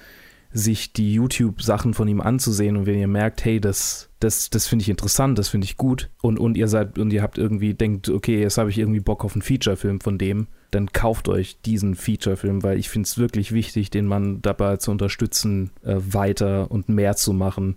sich 0.56 0.94
die 0.94 1.14
YouTube-Sachen 1.14 1.94
von 1.94 2.08
ihm 2.08 2.22
anzusehen 2.22 2.78
und 2.78 2.86
wenn 2.86 2.98
ihr 2.98 3.10
merkt, 3.10 3.44
hey, 3.44 3.60
das, 3.60 4.10
das, 4.22 4.50
das 4.50 4.68
finde 4.68 4.84
ich 4.84 4.90
interessant, 4.90 5.38
das 5.38 5.50
finde 5.50 5.66
ich 5.66 5.76
gut 5.76 6.10
und, 6.22 6.40
und 6.40 6.56
ihr 6.56 6.70
seid 6.70 6.98
und 6.98 7.12
ihr 7.12 7.22
habt 7.22 7.38
irgendwie 7.38 7.74
denkt, 7.74 8.08
okay, 8.08 8.40
jetzt 8.40 8.58
habe 8.58 8.70
ich 8.70 8.78
irgendwie 8.78 9.02
Bock 9.02 9.26
auf 9.26 9.34
einen 9.34 9.42
Feature-Film 9.42 10.00
von 10.00 10.18
dem, 10.18 10.48
dann 10.72 10.94
kauft 10.94 11.28
euch 11.28 11.60
diesen 11.66 11.94
Feature-Film, 11.94 12.64
weil 12.64 12.80
ich 12.80 12.88
finde 12.88 13.06
es 13.06 13.18
wirklich 13.18 13.52
wichtig, 13.52 13.90
den 13.90 14.06
Mann 14.06 14.42
dabei 14.42 14.78
zu 14.78 14.92
unterstützen, 14.92 15.72
äh, 15.84 15.98
weiter 15.98 16.72
und 16.72 16.88
mehr 16.88 17.18
zu 17.18 17.34
machen. 17.34 17.76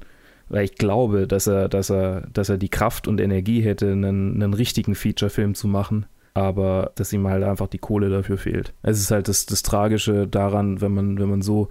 Weil 0.49 0.65
ich 0.65 0.77
glaube, 0.77 1.27
dass 1.27 1.49
er, 1.49 1.69
dass 1.69 1.91
er, 1.91 2.29
dass 2.33 2.49
er 2.49 2.59
die 2.59 2.71
Kraft 2.71 3.09
und 3.09 3.21
Energie 3.21 3.61
hätte, 3.61 3.91
einen, 3.91 4.41
einen 4.41 4.55
richtigen 4.55 4.95
Feature-Film 4.95 5.57
zu 5.57 5.67
machen 5.67 6.07
aber 6.35 6.93
dass 6.95 7.13
ihm 7.13 7.27
halt 7.27 7.43
einfach 7.43 7.67
die 7.67 7.79
Kohle 7.79 8.11
dafür 8.11 8.39
fehlt. 8.39 8.73
Es 8.83 9.01
ist 9.01 9.11
halt 9.11 9.27
das, 9.27 9.47
das 9.47 9.63
Tragische 9.63 10.29
daran, 10.29 10.81
wenn 10.81 10.95
man, 10.95 11.19
wenn 11.19 11.29
man 11.29 11.43
so 11.43 11.69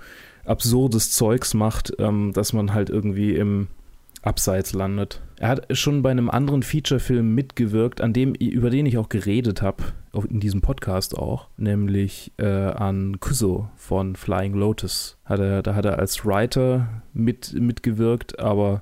absurdes 0.47 1.11
Zeugs 1.11 1.53
macht, 1.53 1.93
ähm, 1.99 2.33
dass 2.33 2.53
man 2.53 2.73
halt 2.73 2.89
irgendwie 2.89 3.35
im 3.35 3.67
Abseits 4.21 4.73
landet. 4.73 5.21
Er 5.37 5.49
hat 5.49 5.77
schon 5.77 6.01
bei 6.01 6.11
einem 6.11 6.29
anderen 6.29 6.63
Feature-Film 6.63 7.33
mitgewirkt, 7.35 8.01
an 8.01 8.13
dem, 8.13 8.33
über 8.33 8.69
den 8.69 8.85
ich 8.85 8.97
auch 8.97 9.09
geredet 9.09 9.61
habe, 9.61 9.83
in 10.29 10.39
diesem 10.39 10.61
Podcast 10.61 11.17
auch, 11.17 11.47
nämlich 11.57 12.31
äh, 12.37 12.45
an 12.45 13.19
Kuso 13.19 13.69
von 13.75 14.15
Flying 14.15 14.53
Lotus. 14.53 15.17
Hat 15.25 15.39
er, 15.39 15.61
da 15.61 15.75
hat 15.75 15.85
er 15.85 15.99
als 15.99 16.25
Writer 16.25 17.03
mit, 17.13 17.53
mitgewirkt, 17.53 18.39
aber 18.39 18.81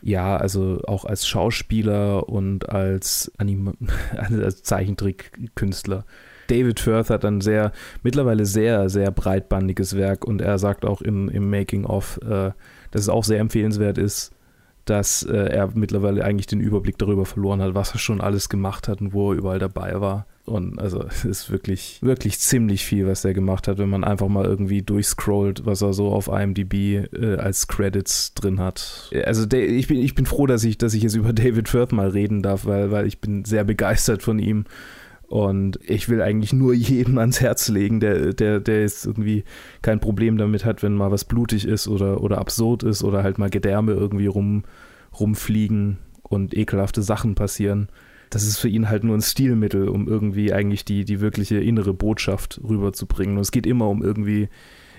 ja, 0.00 0.36
also 0.36 0.80
auch 0.86 1.04
als 1.04 1.26
Schauspieler 1.26 2.28
und 2.28 2.68
als, 2.68 3.32
Anima 3.36 3.72
als 4.16 4.62
Zeichentrickkünstler 4.62 6.04
David 6.48 6.80
Firth 6.80 7.10
hat 7.10 7.24
ein 7.24 7.40
sehr, 7.40 7.72
mittlerweile 8.02 8.44
sehr, 8.44 8.88
sehr 8.88 9.10
breitbandiges 9.10 9.96
Werk 9.96 10.24
und 10.24 10.40
er 10.40 10.58
sagt 10.58 10.84
auch 10.84 11.00
im, 11.00 11.28
im 11.28 11.48
Making-of, 11.48 12.20
äh, 12.22 12.50
dass 12.90 13.02
es 13.02 13.08
auch 13.08 13.24
sehr 13.24 13.38
empfehlenswert 13.38 13.98
ist, 13.98 14.32
dass 14.84 15.22
äh, 15.22 15.36
er 15.36 15.70
mittlerweile 15.74 16.24
eigentlich 16.24 16.46
den 16.46 16.60
Überblick 16.60 16.98
darüber 16.98 17.26
verloren 17.26 17.60
hat, 17.60 17.74
was 17.74 17.92
er 17.92 17.98
schon 17.98 18.20
alles 18.20 18.48
gemacht 18.48 18.88
hat 18.88 19.00
und 19.00 19.12
wo 19.12 19.32
er 19.32 19.38
überall 19.38 19.58
dabei 19.58 20.00
war. 20.00 20.26
Und 20.46 20.78
also 20.78 21.04
es 21.04 21.26
ist 21.26 21.50
wirklich, 21.50 21.98
wirklich 22.00 22.38
ziemlich 22.38 22.84
viel, 22.84 23.06
was 23.06 23.24
er 23.24 23.34
gemacht 23.34 23.68
hat, 23.68 23.76
wenn 23.76 23.90
man 23.90 24.02
einfach 24.02 24.28
mal 24.28 24.46
irgendwie 24.46 24.80
durchscrollt, 24.80 25.66
was 25.66 25.82
er 25.82 25.92
so 25.92 26.08
auf 26.08 26.28
IMDb 26.28 27.06
äh, 27.12 27.36
als 27.36 27.68
Credits 27.68 28.32
drin 28.32 28.58
hat. 28.58 29.10
Also 29.24 29.44
ich, 29.50 29.88
bin, 29.88 29.98
ich 29.98 30.14
bin 30.14 30.24
froh, 30.24 30.46
dass 30.46 30.64
ich, 30.64 30.78
dass 30.78 30.94
ich 30.94 31.02
jetzt 31.02 31.16
über 31.16 31.32
David 31.34 31.68
Firth 31.68 31.92
mal 31.92 32.08
reden 32.08 32.42
darf, 32.42 32.64
weil, 32.64 32.90
weil 32.90 33.06
ich 33.06 33.20
bin 33.20 33.44
sehr 33.44 33.64
begeistert 33.64 34.22
von 34.22 34.38
ihm 34.38 34.64
Und 35.28 35.78
ich 35.86 36.08
will 36.08 36.22
eigentlich 36.22 36.52
nur 36.52 36.74
jedem 36.74 37.18
ans 37.18 37.40
Herz 37.40 37.68
legen, 37.68 38.00
der, 38.00 38.32
der, 38.32 38.60
der 38.60 38.80
jetzt 38.80 39.06
irgendwie 39.06 39.44
kein 39.82 40.00
Problem 40.00 40.38
damit 40.38 40.64
hat, 40.64 40.82
wenn 40.82 40.94
mal 40.94 41.10
was 41.10 41.24
blutig 41.24 41.66
ist 41.66 41.86
oder, 41.86 42.22
oder 42.22 42.38
absurd 42.38 42.82
ist 42.82 43.04
oder 43.04 43.22
halt 43.22 43.38
mal 43.38 43.50
Gedärme 43.50 43.92
irgendwie 43.92 44.26
rum, 44.26 44.64
rumfliegen 45.18 45.98
und 46.22 46.56
ekelhafte 46.56 47.02
Sachen 47.02 47.34
passieren. 47.34 47.88
Das 48.30 48.42
ist 48.42 48.58
für 48.58 48.68
ihn 48.68 48.88
halt 48.88 49.04
nur 49.04 49.16
ein 49.16 49.22
Stilmittel, 49.22 49.88
um 49.88 50.06
irgendwie 50.08 50.52
eigentlich 50.52 50.84
die, 50.84 51.04
die 51.04 51.20
wirkliche 51.20 51.58
innere 51.58 51.94
Botschaft 51.94 52.60
rüberzubringen. 52.66 53.36
Und 53.36 53.42
es 53.42 53.52
geht 53.52 53.66
immer 53.66 53.88
um 53.88 54.02
irgendwie, 54.02 54.48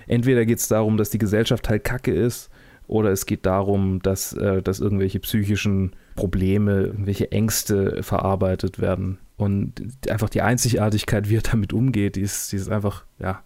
entweder 0.08 0.46
geht 0.46 0.60
es 0.60 0.68
darum, 0.68 0.98
dass 0.98 1.12
die 1.12 1.20
Gesellschaft 1.20 1.70
halt 1.70 1.84
kacke 1.84 2.14
ist, 2.14 2.50
oder 2.88 3.12
es 3.12 3.28
geht 3.28 3.46
darum, 3.46 4.02
dass, 4.02 4.34
äh, 4.34 4.64
dass 4.64 4.80
irgendwelche 4.80 5.20
psychischen 5.20 5.92
Probleme, 6.16 6.86
irgendwelche 6.86 7.32
Ängste 7.32 8.02
verarbeitet 8.02 8.80
werden. 8.80 9.20
Und 9.40 10.10
einfach 10.10 10.28
die 10.28 10.42
Einzigartigkeit, 10.42 11.30
wie 11.30 11.38
er 11.38 11.42
damit 11.42 11.72
umgeht, 11.72 12.18
die 12.18 12.22
ist, 12.22 12.52
die 12.52 12.58
ist 12.58 12.70
einfach, 12.70 13.06
ja, 13.20 13.42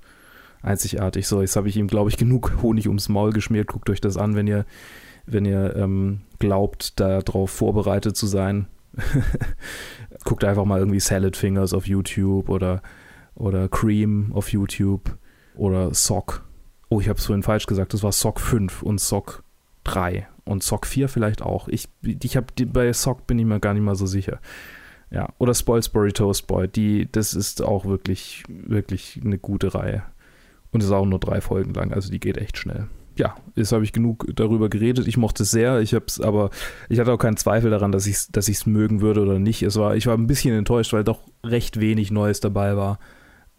einzigartig. 0.63 1.27
So, 1.27 1.41
jetzt 1.41 1.56
habe 1.56 1.69
ich 1.69 1.77
ihm, 1.77 1.88
glaube 1.88 2.10
ich, 2.10 2.17
genug 2.17 2.63
Honig 2.63 2.88
ums 2.88 3.10
Maul 3.10 3.32
geschmiert. 3.32 3.67
Guckt 3.67 3.91
euch 3.91 4.01
das 4.01 4.17
an, 4.17 4.36
wenn 4.36 4.47
ihr, 4.47 4.65
wenn 5.27 5.45
ihr 5.45 5.75
ähm, 5.75 6.21
glaubt, 6.39 6.99
darauf 6.99 7.51
vorbereitet 7.51 8.17
zu 8.17 8.25
sein. 8.25 8.65
Guckt 10.23 10.43
einfach 10.43 10.65
mal 10.65 10.79
irgendwie 10.79 10.99
Salad 10.99 11.38
Fingers 11.38 11.75
auf 11.75 11.86
YouTube 11.86 12.49
oder, 12.49 12.82
oder 13.36 13.69
Cream 13.69 14.32
auf 14.34 14.51
YouTube 14.51 15.15
oder 15.53 15.93
Sock. 15.93 16.43
Oh, 16.89 17.01
ich 17.01 17.08
habe 17.08 17.19
es 17.19 17.25
vorhin 17.27 17.43
falsch 17.43 17.67
gesagt. 17.67 17.93
Das 17.93 18.01
war 18.01 18.12
Sock 18.12 18.39
5 18.39 18.82
und 18.82 18.99
Sock 18.99 19.43
3 19.84 20.27
und 20.43 20.63
Sock 20.63 20.88
4 20.88 21.08
vielleicht 21.08 21.43
auch. 21.43 21.67
Ich, 21.67 21.88
ich 22.01 22.36
habe 22.36 22.47
bei 22.65 22.91
Sock 22.93 23.27
bin 23.27 23.38
ich 23.38 23.45
mir 23.45 23.60
gar 23.60 23.75
nicht 23.75 23.84
mal 23.84 23.95
so 23.95 24.08
sicher. 24.08 24.39
Ja, 25.13 25.30
oder 25.38 25.54
Spoilsbury 25.54 26.12
Toast 26.12 26.47
Boy, 26.47 26.67
die, 26.67 27.08
das 27.12 27.34
ist 27.34 27.62
auch 27.62 27.86
wirklich, 27.86 28.43
wirklich 28.47 29.19
eine 29.23 29.38
gute 29.38 29.73
Reihe. 29.76 30.04
Und 30.71 30.82
ist 30.82 30.91
auch 30.91 31.06
nur 31.06 31.19
drei 31.19 31.39
Folgen 31.39 31.73
lang, 31.73 31.93
also 31.93 32.12
die 32.12 32.19
geht 32.19 32.38
echt 32.38 32.58
schnell 32.58 32.88
ja, 33.15 33.36
jetzt 33.56 33.71
habe 33.71 33.84
ich 33.84 33.93
genug 33.93 34.26
darüber 34.36 34.69
geredet. 34.69 35.08
Ich 35.08 35.17
mochte 35.17 35.43
es 35.43 35.52
sehr. 35.52 35.80
Ich 35.82 35.93
habe 35.93 36.06
es 36.08 36.19
aber, 36.19 36.49
ich 36.89 36.99
hatte 36.99 37.12
auch 37.12 37.17
keinen 37.17 37.38
Zweifel 37.38 37.69
daran, 37.69 37.91
dass 37.91 38.08
ich 38.08 38.15
es 38.15 38.28
dass 38.30 38.47
ich's 38.47 38.65
mögen 38.65 39.02
würde 39.02 39.21
oder 39.21 39.39
nicht. 39.39 39.62
Es 39.62 39.78
war, 39.78 39.95
ich 39.95 40.08
war 40.08 40.17
ein 40.17 40.28
bisschen 40.28 40.56
enttäuscht, 40.56 40.93
weil 40.93 41.04
doch 41.04 41.21
recht 41.43 41.80
wenig 41.80 42.12
Neues 42.12 42.39
dabei 42.39 42.76
war. 42.76 42.99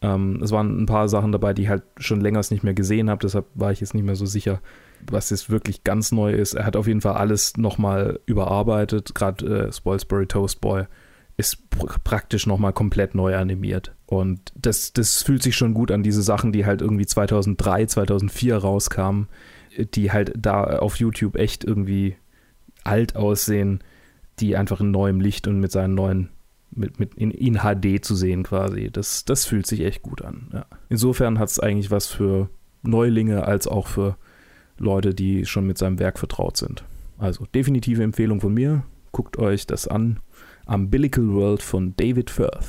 Ähm, 0.03 0.41
es 0.43 0.51
waren 0.51 0.83
ein 0.83 0.87
paar 0.87 1.09
Sachen 1.09 1.33
dabei, 1.33 1.55
die 1.55 1.63
ich 1.63 1.69
halt 1.69 1.85
schon 1.99 2.21
länger 2.21 2.41
nicht 2.51 2.65
mehr 2.65 2.75
gesehen 2.75 3.09
habe. 3.09 3.21
Deshalb 3.23 3.47
war 3.55 3.71
ich 3.71 3.81
jetzt 3.81 3.95
nicht 3.95 4.05
mehr 4.05 4.17
so 4.17 4.27
sicher, 4.27 4.61
was 5.09 5.31
jetzt 5.31 5.51
wirklich 5.51 5.85
ganz 5.85 6.11
neu 6.11 6.33
ist. 6.33 6.55
Er 6.55 6.67
hat 6.67 6.77
auf 6.77 6.89
jeden 6.89 7.01
Fall 7.01 7.15
alles 7.15 7.57
nochmal 7.57 8.19
überarbeitet. 8.27 9.15
Gerade 9.15 9.69
äh, 9.69 9.73
Spoilsbury 9.73 10.27
Toast 10.27 10.61
Boy 10.61 10.85
ist 11.37 11.69
pr 11.71 11.99
praktisch 12.05 12.47
nochmal 12.47 12.73
komplett 12.73 13.15
neu 13.15 13.37
animiert. 13.37 13.95
Und 14.07 14.53
das, 14.55 14.93
das 14.93 15.23
fühlt 15.23 15.43
sich 15.43 15.57
schon 15.57 15.75
gut 15.75 15.91
an, 15.91 16.03
diese 16.03 16.23
Sachen, 16.23 16.53
die 16.53 16.67
halt 16.67 16.81
irgendwie 16.81 17.07
2003, 17.07 17.87
2004 17.87 18.57
rauskamen, 18.57 19.29
die 19.95 20.13
halt 20.13 20.33
da 20.37 20.79
auf 20.79 20.97
YouTube 20.97 21.37
echt 21.37 21.65
irgendwie 21.65 22.17
alt 22.85 23.17
aussehen, 23.17 23.83
die 24.39 24.57
einfach 24.57 24.81
in 24.81 24.91
neuem 24.91 25.21
Licht 25.21 25.49
und 25.49 25.59
mit 25.59 25.73
seinen 25.73 25.95
neuen, 25.95 26.29
mit, 26.71 26.99
mit 26.99 27.15
in, 27.15 27.31
in 27.31 27.61
HD 27.61 28.05
zu 28.05 28.15
sehen 28.15 28.43
quasi. 28.43 28.91
Das, 28.93 29.25
das 29.25 29.45
fühlt 29.45 29.67
sich 29.67 29.81
echt 29.81 30.03
gut 30.03 30.23
an. 30.23 30.49
Ja. 30.53 30.67
Insofern 30.89 31.39
hat 31.39 31.49
es 31.49 31.59
eigentlich 31.59 31.91
was 31.91 32.07
für 32.07 32.51
Neulinge 32.83 33.45
als 33.47 33.67
auch 33.67 33.87
für 33.87 34.17
Leute, 34.79 35.15
die 35.15 35.47
schon 35.47 35.67
mit 35.67 35.79
seinem 35.79 35.99
Werk 35.99 36.19
vertraut 36.19 36.57
sind. 36.57 36.85
Also 37.19 37.47
definitive 37.47 38.03
Empfehlung 38.03 38.41
von 38.41 38.53
mir. 38.53 38.85
Guckt 39.13 39.39
euch 39.39 39.67
das 39.67 39.87
an. 39.87 40.19
Umbilical 40.67 41.29
World 41.29 41.63
von 41.63 41.95
David 41.95 42.31
Firth. 42.31 42.65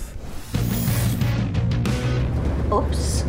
Ups. 2.69 3.23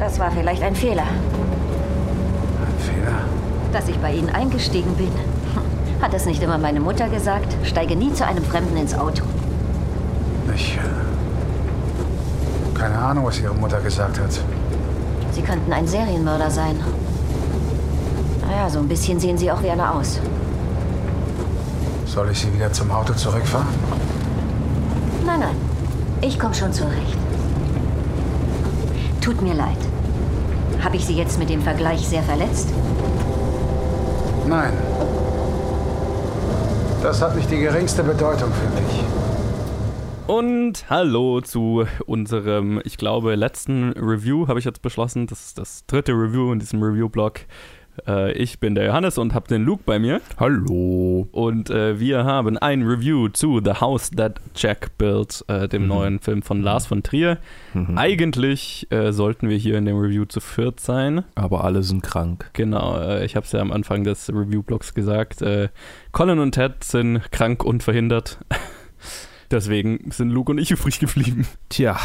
Das 0.00 0.18
war 0.18 0.32
vielleicht 0.32 0.64
ein 0.64 0.74
Fehler. 0.74 1.04
Ein 1.04 2.78
Fehler? 2.80 3.20
Dass 3.72 3.88
ich 3.88 3.96
bei 3.98 4.14
Ihnen 4.14 4.30
eingestiegen 4.30 4.92
bin. 4.96 5.12
Hat 6.02 6.12
es 6.12 6.26
nicht 6.26 6.42
immer 6.42 6.58
meine 6.58 6.80
Mutter 6.80 7.08
gesagt? 7.08 7.56
Steige 7.62 7.94
nie 7.94 8.12
zu 8.12 8.26
einem 8.26 8.42
Fremden 8.42 8.76
ins 8.76 8.94
Auto. 8.94 9.22
Ich. 10.52 10.76
Äh, 10.76 10.80
keine 12.76 12.98
Ahnung, 12.98 13.26
was 13.26 13.40
Ihre 13.40 13.54
Mutter 13.54 13.80
gesagt 13.80 14.18
hat. 14.18 14.40
Sie 15.30 15.42
könnten 15.42 15.72
ein 15.72 15.86
Serienmörder 15.86 16.50
sein. 16.50 16.74
Naja, 18.40 18.68
so 18.68 18.80
ein 18.80 18.88
bisschen 18.88 19.20
sehen 19.20 19.38
Sie 19.38 19.52
auch 19.52 19.62
wie 19.62 19.70
einer 19.70 19.94
aus. 19.94 20.18
Soll 22.12 22.28
ich 22.28 22.40
Sie 22.40 22.52
wieder 22.52 22.70
zum 22.70 22.90
Auto 22.90 23.14
zurückfahren? 23.14 23.66
Nein, 25.24 25.40
nein. 25.40 25.56
Ich 26.20 26.38
komme 26.38 26.54
schon 26.54 26.70
zurecht. 26.70 27.16
Tut 29.22 29.40
mir 29.40 29.54
leid. 29.54 29.78
Habe 30.84 30.96
ich 30.96 31.06
Sie 31.06 31.16
jetzt 31.16 31.38
mit 31.38 31.48
dem 31.48 31.62
Vergleich 31.62 32.06
sehr 32.06 32.22
verletzt? 32.22 32.68
Nein. 34.46 34.74
Das 37.02 37.22
hat 37.22 37.34
nicht 37.34 37.50
die 37.50 37.60
geringste 37.60 38.02
Bedeutung 38.02 38.50
für 38.52 38.68
mich. 38.78 39.04
Und 40.26 40.84
hallo 40.90 41.40
zu 41.40 41.86
unserem, 42.04 42.82
ich 42.84 42.98
glaube, 42.98 43.36
letzten 43.36 43.92
Review, 43.92 44.48
habe 44.48 44.58
ich 44.58 44.66
jetzt 44.66 44.82
beschlossen. 44.82 45.26
Das 45.28 45.46
ist 45.46 45.58
das 45.58 45.86
dritte 45.86 46.12
Review 46.12 46.52
in 46.52 46.58
diesem 46.58 46.82
Review-Blog. 46.82 47.40
Äh, 48.06 48.32
ich 48.32 48.58
bin 48.58 48.74
der 48.74 48.86
Johannes 48.86 49.18
und 49.18 49.34
habe 49.34 49.48
den 49.48 49.64
Luke 49.64 49.82
bei 49.84 49.98
mir. 49.98 50.20
Hallo. 50.38 51.28
Und 51.32 51.70
äh, 51.70 51.98
wir 51.98 52.24
haben 52.24 52.58
ein 52.58 52.82
Review 52.82 53.28
zu 53.28 53.60
The 53.64 53.74
House 53.80 54.10
That 54.10 54.40
Jack 54.54 54.96
Built, 54.98 55.44
äh, 55.48 55.68
dem 55.68 55.82
mhm. 55.82 55.88
neuen 55.88 56.18
Film 56.18 56.42
von 56.42 56.62
Lars 56.62 56.86
von 56.86 57.02
Trier. 57.02 57.38
Mhm. 57.74 57.98
Eigentlich 57.98 58.86
äh, 58.90 59.12
sollten 59.12 59.48
wir 59.48 59.56
hier 59.56 59.78
in 59.78 59.84
dem 59.84 59.98
Review 59.98 60.24
zu 60.24 60.40
viert 60.40 60.80
sein. 60.80 61.24
Aber 61.34 61.64
alle 61.64 61.82
sind 61.82 62.02
krank. 62.02 62.50
Genau, 62.52 62.98
äh, 62.98 63.24
ich 63.24 63.36
habe 63.36 63.46
es 63.46 63.52
ja 63.52 63.60
am 63.60 63.72
Anfang 63.72 64.04
des 64.04 64.28
Review-Blogs 64.28 64.94
gesagt. 64.94 65.42
Äh, 65.42 65.68
Colin 66.12 66.38
und 66.38 66.52
Ted 66.52 66.84
sind 66.84 67.30
krank 67.32 67.64
und 67.64 67.82
verhindert. 67.82 68.38
Deswegen 69.50 70.10
sind 70.10 70.30
Luke 70.30 70.50
und 70.50 70.58
ich 70.58 70.70
übrig 70.70 70.98
geblieben. 70.98 71.46
Tja 71.68 71.98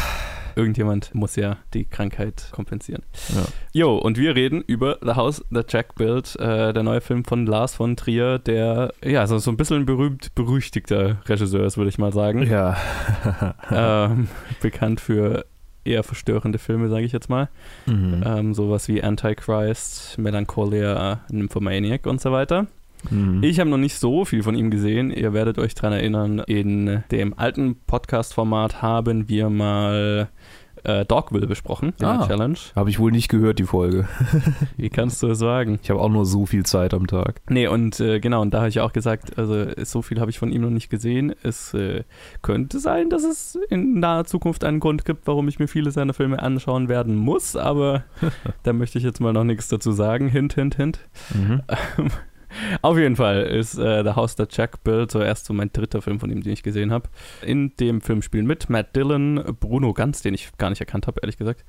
irgendjemand 0.58 1.14
muss 1.14 1.36
ja 1.36 1.56
die 1.72 1.84
Krankheit 1.84 2.48
kompensieren. 2.52 3.02
Ja. 3.28 3.46
Jo, 3.72 3.96
und 3.96 4.18
wir 4.18 4.34
reden 4.34 4.62
über 4.66 4.98
The 5.00 5.12
House 5.12 5.44
That 5.52 5.72
Jack 5.72 5.94
Built, 5.94 6.36
äh, 6.36 6.72
der 6.72 6.82
neue 6.82 7.00
Film 7.00 7.24
von 7.24 7.46
Lars 7.46 7.76
von 7.76 7.96
Trier, 7.96 8.38
der 8.38 8.92
ja 9.02 9.26
so, 9.26 9.38
so 9.38 9.50
ein 9.50 9.56
bisschen 9.56 9.86
berühmt 9.86 10.34
berüchtigter 10.34 11.18
Regisseur 11.26 11.64
ist, 11.64 11.76
würde 11.76 11.88
ich 11.88 11.98
mal 11.98 12.12
sagen. 12.12 12.42
Ja. 12.42 12.76
ähm, 13.70 14.28
bekannt 14.60 15.00
für 15.00 15.46
eher 15.84 16.02
verstörende 16.02 16.58
Filme, 16.58 16.88
sage 16.88 17.04
ich 17.04 17.12
jetzt 17.12 17.30
mal. 17.30 17.48
Mhm. 17.86 18.22
Ähm, 18.26 18.54
sowas 18.54 18.88
wie 18.88 19.02
Antichrist, 19.02 20.18
Melancholia, 20.18 21.20
Nymphomaniac 21.30 22.06
und 22.06 22.20
so 22.20 22.32
weiter. 22.32 22.66
Mhm. 23.10 23.42
Ich 23.42 23.60
habe 23.60 23.70
noch 23.70 23.78
nicht 23.78 23.98
so 23.98 24.24
viel 24.24 24.42
von 24.42 24.54
ihm 24.54 24.70
gesehen. 24.70 25.10
Ihr 25.10 25.32
werdet 25.32 25.58
euch 25.58 25.74
daran 25.74 25.92
erinnern, 25.92 26.40
in 26.46 27.04
dem 27.10 27.38
alten 27.38 27.76
Podcast-Format 27.86 28.82
haben 28.82 29.28
wir 29.28 29.50
mal 29.50 30.28
äh, 30.84 31.04
Dogville 31.04 31.46
besprochen, 31.46 31.94
in 31.98 32.04
ah, 32.04 32.18
der 32.18 32.28
Challenge. 32.28 32.58
Habe 32.74 32.90
ich 32.90 32.98
wohl 32.98 33.10
nicht 33.10 33.28
gehört, 33.28 33.58
die 33.58 33.64
Folge. 33.64 34.08
Wie 34.76 34.90
kannst 34.90 35.22
du 35.22 35.28
es 35.28 35.38
sagen? 35.38 35.78
Ich 35.82 35.90
habe 35.90 36.00
auch 36.00 36.08
nur 36.08 36.26
so 36.26 36.46
viel 36.46 36.64
Zeit 36.64 36.94
am 36.94 37.06
Tag. 37.06 37.40
Nee, 37.48 37.66
und 37.66 38.00
äh, 38.00 38.20
genau, 38.20 38.42
und 38.42 38.52
da 38.52 38.58
habe 38.58 38.68
ich 38.68 38.80
auch 38.80 38.92
gesagt, 38.92 39.38
also 39.38 39.66
so 39.84 40.02
viel 40.02 40.20
habe 40.20 40.30
ich 40.30 40.38
von 40.38 40.52
ihm 40.52 40.62
noch 40.62 40.70
nicht 40.70 40.90
gesehen. 40.90 41.34
Es 41.42 41.74
äh, 41.74 42.04
könnte 42.42 42.78
sein, 42.78 43.10
dass 43.10 43.24
es 43.24 43.58
in 43.70 44.00
naher 44.00 44.24
Zukunft 44.24 44.64
einen 44.64 44.80
Grund 44.80 45.04
gibt, 45.04 45.26
warum 45.26 45.48
ich 45.48 45.58
mir 45.58 45.68
viele 45.68 45.90
seiner 45.90 46.14
Filme 46.14 46.42
anschauen 46.42 46.88
werden 46.88 47.16
muss, 47.16 47.56
aber 47.56 48.04
da 48.62 48.72
möchte 48.72 48.98
ich 48.98 49.04
jetzt 49.04 49.20
mal 49.20 49.32
noch 49.32 49.44
nichts 49.44 49.68
dazu 49.68 49.92
sagen. 49.92 50.28
Hint, 50.28 50.54
hint, 50.54 50.76
hint. 50.76 51.00
Mhm. 51.34 51.62
Auf 52.82 52.98
jeden 52.98 53.16
Fall 53.16 53.42
ist 53.42 53.78
äh, 53.78 54.02
The 54.02 54.10
House 54.10 54.36
That 54.36 54.56
Jack 54.56 54.82
Built 54.84 55.10
so 55.10 55.20
erst 55.20 55.46
so 55.46 55.52
mein 55.52 55.70
dritter 55.72 56.02
Film 56.02 56.20
von 56.20 56.30
ihm, 56.30 56.42
den 56.42 56.52
ich 56.52 56.62
gesehen 56.62 56.92
habe. 56.92 57.08
In 57.42 57.74
dem 57.76 58.00
Film 58.00 58.22
spielen 58.22 58.46
mit 58.46 58.70
Matt 58.70 58.94
Dillon, 58.96 59.42
Bruno 59.60 59.92
Ganz, 59.92 60.22
den 60.22 60.34
ich 60.34 60.50
gar 60.58 60.70
nicht 60.70 60.80
erkannt 60.80 61.06
habe, 61.06 61.20
ehrlich 61.22 61.36
gesagt. 61.36 61.64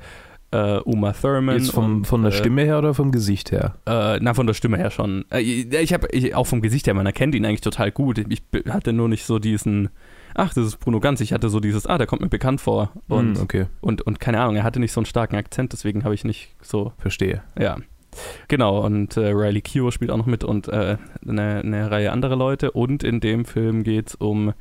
Uh, 0.54 0.82
Uma 0.84 1.14
Thurman. 1.14 1.58
Jetzt 1.58 1.72
vom, 1.72 1.98
und, 1.98 2.08
von 2.08 2.24
der 2.24 2.32
äh, 2.32 2.36
Stimme 2.36 2.64
her 2.64 2.80
oder 2.80 2.96
vom 2.96 3.12
Gesicht 3.12 3.52
her? 3.52 3.76
Uh, 3.88 4.18
na, 4.20 4.34
von 4.34 4.48
der 4.48 4.56
Stimme 4.56 4.78
her 4.78 4.90
schon. 4.90 5.26
Uh, 5.32 5.38
ich 5.38 5.94
habe 5.94 6.08
auch 6.34 6.48
vom 6.48 6.62
Gesicht 6.62 6.88
her, 6.88 6.96
man 6.96 7.06
erkennt 7.06 7.36
ihn 7.36 7.46
eigentlich 7.46 7.62
total 7.62 7.92
gut. 7.92 8.18
Ich 8.18 8.42
hatte 8.68 8.92
nur 8.92 9.10
nicht 9.10 9.26
so 9.26 9.38
diesen, 9.38 9.90
ach, 10.34 10.52
das 10.56 10.66
ist 10.66 10.78
Bruno 10.80 11.00
Ganz. 11.00 11.22
Ich 11.22 11.34
hatte 11.34 11.50
so 11.50 11.60
dieses, 11.60 11.86
ah, 11.86 12.00
der 12.00 12.08
kommt 12.08 12.24
mir 12.24 12.30
bekannt 12.30 12.62
vor. 12.62 12.92
Und, 13.08 13.34
mm, 13.34 13.44
okay. 13.44 13.66
und, 13.82 14.02
und 14.02 14.20
keine 14.20 14.40
Ahnung, 14.40 14.56
er 14.56 14.64
hatte 14.64 14.80
nicht 14.80 14.92
so 14.92 15.02
einen 15.02 15.06
starken 15.06 15.36
Akzent, 15.36 15.72
deswegen 15.72 16.04
habe 16.04 16.16
ich 16.16 16.24
nicht 16.24 16.56
so. 16.64 16.94
Verstehe. 16.98 17.44
Ja. 17.60 17.78
Genau, 18.48 18.84
und 18.86 19.18
äh, 19.18 19.30
Riley 19.30 19.62
Keough 19.62 19.94
spielt 19.94 20.12
auch 20.12 20.18
noch 20.18 20.26
mit 20.26 20.44
und 20.44 20.68
äh, 20.68 20.98
eine, 21.28 21.60
eine 21.60 21.92
Reihe 21.92 22.12
anderer 22.12 22.36
Leute. 22.36 22.72
Und 22.72 23.04
in 23.04 23.20
dem 23.20 23.46
Film 23.46 23.84
geht 23.84 24.10
es 24.10 24.16
um 24.16 24.54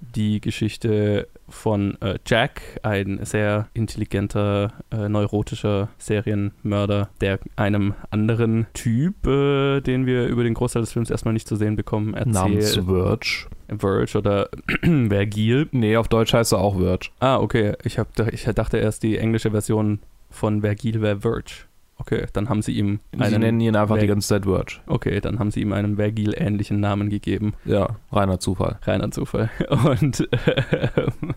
die 0.00 0.40
Geschichte 0.40 1.28
von 1.48 2.00
äh, 2.00 2.18
Jack, 2.26 2.62
ein 2.82 3.20
sehr 3.24 3.68
intelligenter, 3.74 4.72
äh, 4.90 5.08
neurotischer 5.08 5.88
Serienmörder, 5.98 7.10
der 7.20 7.38
einem 7.56 7.94
anderen 8.10 8.66
Typ, 8.72 9.26
äh, 9.26 9.80
den 9.80 10.06
wir 10.06 10.26
über 10.26 10.42
den 10.42 10.54
Großteil 10.54 10.82
des 10.82 10.92
Films 10.92 11.10
erstmal 11.10 11.34
nicht 11.34 11.48
zu 11.48 11.56
sehen 11.56 11.76
bekommen, 11.76 12.12
Namens 12.12 12.76
erzählt. 12.76 12.86
Verge. 12.86 13.46
Verge 13.78 14.18
oder 14.18 14.48
Vergil. 15.08 15.68
Nee, 15.72 15.96
auf 15.96 16.08
Deutsch 16.08 16.32
heißt 16.32 16.52
er 16.52 16.60
auch 16.60 16.78
Verge. 16.78 17.08
Ah, 17.20 17.38
okay. 17.38 17.74
Ich, 17.84 17.98
hab, 17.98 18.08
ich 18.32 18.44
dachte 18.44 18.78
erst, 18.78 19.02
die 19.02 19.18
englische 19.18 19.50
Version 19.50 20.00
von 20.30 20.62
Vergil 20.62 21.02
wäre 21.02 21.20
Verge. 21.20 21.66
Okay, 22.00 22.24
dann 22.32 22.48
haben 22.48 22.62
sie 22.62 22.72
ihm 22.72 23.00
Sie 23.14 23.22
einen. 23.22 23.40
nennen 23.40 23.60
ihn 23.60 23.76
einfach 23.76 23.96
Ver- 23.96 24.00
die 24.00 24.06
ganze 24.06 24.26
Zeit 24.28 24.44
Verge. 24.44 24.76
Okay, 24.86 25.20
dann 25.20 25.38
haben 25.38 25.50
sie 25.50 25.60
ihm 25.60 25.72
einen 25.74 25.96
Vergil-ähnlichen 25.96 26.80
Namen 26.80 27.10
gegeben. 27.10 27.52
Ja, 27.66 27.96
reiner 28.10 28.40
Zufall. 28.40 28.78
Reiner 28.84 29.10
Zufall. 29.10 29.50
Und 29.68 30.26
ähm, 30.32 31.34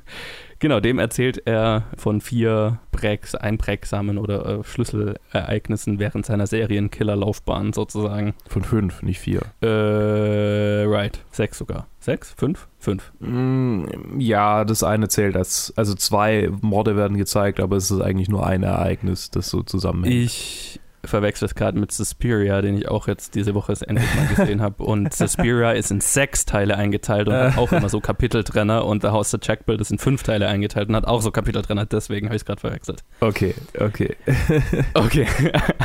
genau, 0.63 0.79
dem 0.79 0.97
erzählt 0.97 1.45
er 1.45 1.83
von 1.97 2.21
vier 2.21 2.79
prägs 2.93 3.35
einprägsamen 3.35 4.17
oder 4.17 4.45
äh, 4.59 4.63
Schlüsselereignissen 4.63 5.99
während 5.99 6.25
seiner 6.25 6.47
Serienkiller-Laufbahn 6.47 7.73
sozusagen. 7.73 8.33
Von 8.47 8.63
fünf, 8.63 9.03
nicht 9.03 9.19
vier. 9.19 9.41
Äh, 9.61 10.85
right. 10.87 11.19
Sechs 11.31 11.57
sogar. 11.57 11.87
Sechs? 11.99 12.33
Fünf? 12.37 12.67
Fünf. 12.79 13.11
Mm, 13.19 13.83
Ja, 14.19 14.63
das 14.63 14.83
eine 14.83 15.09
zählt 15.09 15.35
als, 15.35 15.73
also 15.75 15.95
zwei 15.95 16.49
Morde 16.61 16.95
werden 16.95 17.17
gezeigt, 17.17 17.59
aber 17.59 17.75
es 17.75 17.91
ist 17.91 18.01
eigentlich 18.01 18.29
nur 18.29 18.45
ein 18.47 18.63
Ereignis, 18.63 19.31
das 19.31 19.49
so 19.49 19.63
zusammenhängt. 19.63 20.15
Ich 20.15 20.79
verwechsel 21.05 21.45
es 21.45 21.55
gerade 21.55 21.77
mit 21.77 21.91
Suspiria, 21.91 22.61
den 22.61 22.77
ich 22.77 22.87
auch 22.87 23.07
jetzt 23.07 23.35
diese 23.35 23.53
Woche 23.53 23.73
endlich 23.87 24.07
mal 24.15 24.27
gesehen 24.27 24.61
habe. 24.61 24.83
Und 24.83 25.13
Suspiria 25.13 25.71
ist 25.71 25.91
in 25.91 26.01
sechs 26.01 26.45
Teile 26.45 26.77
eingeteilt 26.77 27.27
und 27.27 27.33
hat 27.33 27.57
auch 27.57 27.71
immer 27.71 27.89
so 27.89 27.99
Kapiteltrenner. 27.99 28.85
Und 28.85 29.01
The 29.01 29.09
House 29.09 29.33
of 29.33 29.41
Jackbill 29.43 29.79
ist 29.81 29.91
in 29.91 29.99
fünf 29.99 30.23
Teile 30.23 30.47
eingeteilt 30.47 30.89
und 30.89 30.95
hat 30.95 31.05
auch 31.05 31.21
so 31.21 31.31
Kapiteltrenner. 31.31 31.85
Deswegen 31.85 32.27
habe 32.27 32.35
ich 32.35 32.41
es 32.41 32.45
gerade 32.45 32.61
verwechselt. 32.61 33.03
Okay, 33.19 33.55
okay. 33.79 34.15
Okay, 34.93 35.27